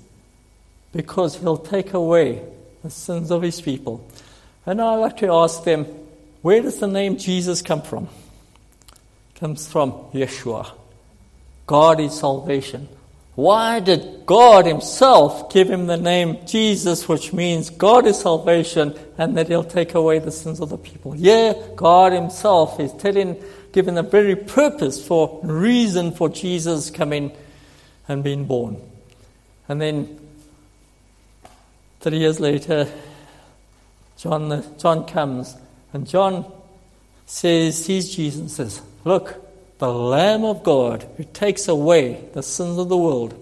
because 0.92 1.38
he'll 1.38 1.58
take 1.58 1.94
away 1.94 2.42
the 2.84 2.90
sins 2.90 3.32
of 3.32 3.42
his 3.42 3.60
people. 3.62 4.06
And 4.66 4.82
I 4.82 4.96
like 4.96 5.18
to 5.18 5.32
ask 5.32 5.64
them, 5.64 5.86
where 6.42 6.62
does 6.62 6.80
the 6.80 6.88
name 6.88 7.18
Jesus 7.18 7.62
come 7.62 7.82
from? 7.82 8.08
It 8.90 9.40
comes 9.40 9.68
from 9.68 9.92
Yeshua. 10.14 10.72
God 11.66 12.00
is 12.00 12.18
salvation. 12.18 12.88
Why 13.38 13.82
did 13.82 14.26
God 14.26 14.66
Himself 14.66 15.54
give 15.54 15.70
him 15.70 15.86
the 15.86 15.96
name 15.96 16.40
Jesus, 16.48 17.08
which 17.08 17.34
means 17.34 17.70
God 17.70 18.08
is 18.08 18.20
salvation 18.20 18.98
and 19.16 19.38
that 19.38 19.48
He'll 19.48 19.64
take 19.64 19.94
away 19.94 20.18
the 20.18 20.32
sins 20.32 20.60
of 20.60 20.70
the 20.70 20.78
people? 20.80 21.16
Yeah, 21.16 21.54
God 21.76 22.14
Himself 22.14 22.80
is 22.80 22.92
telling, 22.94 23.40
giving 23.74 23.94
the 23.94 24.02
very 24.02 24.36
purpose 24.36 25.06
for 25.06 25.40
reason 25.44 26.14
for 26.14 26.30
Jesus 26.30 26.90
coming 26.90 27.32
and 28.08 28.24
being 28.24 28.46
born. 28.46 28.82
And 29.70 29.80
then 29.80 30.20
three 32.00 32.18
years 32.18 32.40
later, 32.40 32.92
John, 34.18 34.64
John 34.80 35.06
comes 35.06 35.56
and 35.94 36.08
John 36.08 36.52
says, 37.28 37.86
sees 37.86 38.16
Jesus 38.16 38.40
and 38.40 38.50
says, 38.50 38.82
Look, 39.06 39.47
the 39.80 39.92
Lamb 39.92 40.44
of 40.44 40.64
God 40.64 41.08
who 41.18 41.24
takes 41.24 41.68
away 41.68 42.26
the 42.34 42.44
sins 42.44 42.78
of 42.78 42.90
the 42.90 42.98
world. 42.98 43.34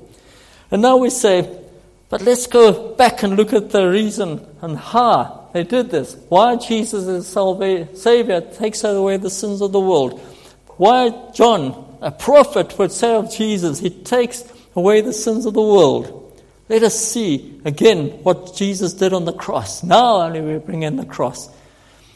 And 0.71 0.81
now 0.81 0.97
we 0.97 1.09
say, 1.09 1.61
but 2.09 2.21
let's 2.21 2.47
go 2.47 2.93
back 2.95 3.23
and 3.23 3.35
look 3.35 3.53
at 3.53 3.71
the 3.71 3.89
reason 3.89 4.45
and 4.61 4.77
how 4.77 5.49
they 5.53 5.63
did 5.63 5.89
this. 5.89 6.15
Why 6.29 6.55
Jesus 6.55 7.05
is 7.07 8.01
Savior 8.01 8.41
takes 8.41 8.83
away 8.83 9.17
the 9.17 9.29
sins 9.29 9.61
of 9.61 9.71
the 9.71 9.79
world. 9.79 10.19
Why 10.77 11.31
John, 11.33 11.97
a 12.01 12.11
prophet, 12.11 12.77
would 12.77 12.91
say 12.91 13.15
of 13.15 13.33
Jesus, 13.33 13.79
He 13.79 13.89
takes 13.89 14.43
away 14.75 15.01
the 15.01 15.13
sins 15.13 15.45
of 15.45 15.53
the 15.53 15.61
world. 15.61 16.21
Let 16.67 16.83
us 16.83 16.99
see 16.99 17.61
again 17.63 18.09
what 18.23 18.55
Jesus 18.55 18.93
did 18.93 19.13
on 19.13 19.25
the 19.25 19.33
cross. 19.33 19.83
Now 19.83 20.21
only 20.21 20.41
we 20.41 20.57
bring 20.57 20.83
in 20.83 20.97
the 20.97 21.05
cross. 21.05 21.49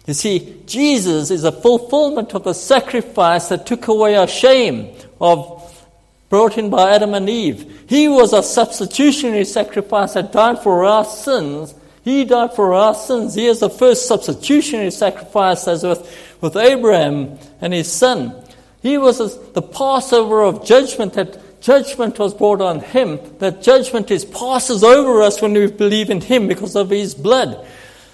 You 0.10 0.16
see, 0.16 0.64
Jesus 0.66 1.30
is 1.30 1.44
a 1.44 1.52
fulfillment 1.52 2.34
of 2.34 2.44
the 2.44 2.54
sacrifice 2.54 3.50
that 3.50 3.68
took 3.68 3.88
away 3.88 4.16
our 4.16 4.26
shame 4.26 4.90
of 5.22 5.88
brought 6.30 6.58
in 6.58 6.72
by 6.72 6.96
Adam 6.96 7.14
and 7.14 7.30
Eve. 7.30 7.86
He 7.88 8.08
was 8.08 8.34
a 8.34 8.42
substitutionary 8.42 9.46
sacrifice 9.46 10.16
that 10.16 10.32
died 10.32 10.64
for 10.64 10.84
our 10.84 11.06
sins. 11.06 11.76
He 12.04 12.26
died 12.26 12.56
for 12.56 12.74
our 12.74 12.96
sins. 12.96 13.36
He 13.36 13.46
is 13.46 13.60
the 13.60 13.70
first 13.70 14.08
substitutionary 14.08 14.90
sacrifice 14.90 15.68
as 15.68 15.84
with, 15.84 16.02
with 16.42 16.56
Abraham 16.56 17.38
and 17.62 17.72
his 17.72 17.92
son. 17.92 18.34
He 18.82 18.98
was 18.98 19.20
the 19.52 19.62
Passover 19.62 20.42
of 20.42 20.66
judgment 20.66 21.14
that 21.14 21.62
judgment 21.62 22.18
was 22.18 22.34
brought 22.34 22.62
on 22.62 22.80
him. 22.80 23.20
That 23.38 23.62
judgment 23.62 24.10
is 24.10 24.26
passes 24.26 24.84
over 24.84 25.22
us 25.22 25.40
when 25.40 25.54
we 25.54 25.68
believe 25.68 26.10
in 26.10 26.22
him 26.22 26.48
because 26.48 26.76
of 26.76 26.90
his 26.90 27.14
blood 27.14 27.64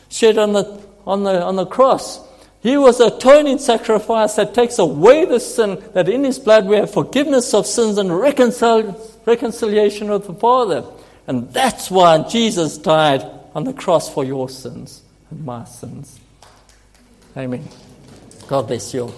shed 0.10 0.38
on 0.38 0.54
the 0.54 0.85
on 1.06 1.24
the, 1.24 1.44
on 1.44 1.56
the 1.56 1.66
cross. 1.66 2.20
He 2.62 2.78
was 2.78 2.98
the 2.98 3.16
atoning 3.16 3.60
sacrifice 3.60 4.36
that 4.36 4.56
takes 4.56 4.80
away 4.80 5.26
the 5.26 5.40
sin, 5.40 5.84
that 5.94 6.10
in 6.10 6.24
his 6.24 6.40
blood 6.40 6.66
we 6.66 6.78
have 6.78 6.92
forgiveness 6.92 7.54
of 7.54 7.68
sins 7.68 8.00
and 8.00 8.10
reconcil- 8.10 9.00
reconciliation 9.26 10.10
with 10.10 10.26
the 10.26 10.34
Father. 10.34 10.84
And 11.28 11.52
that's 11.54 11.92
why 11.92 12.24
Jesus 12.24 12.78
died 12.78 13.24
on 13.54 13.66
the 13.66 13.74
cross 13.74 14.12
for 14.12 14.24
your 14.24 14.50
sins 14.50 15.04
and 15.30 15.46
my 15.46 15.64
sins. 15.66 16.20
Amen. 17.38 17.68
God 18.48 18.68
bless 18.68 18.94
you. 18.94 19.14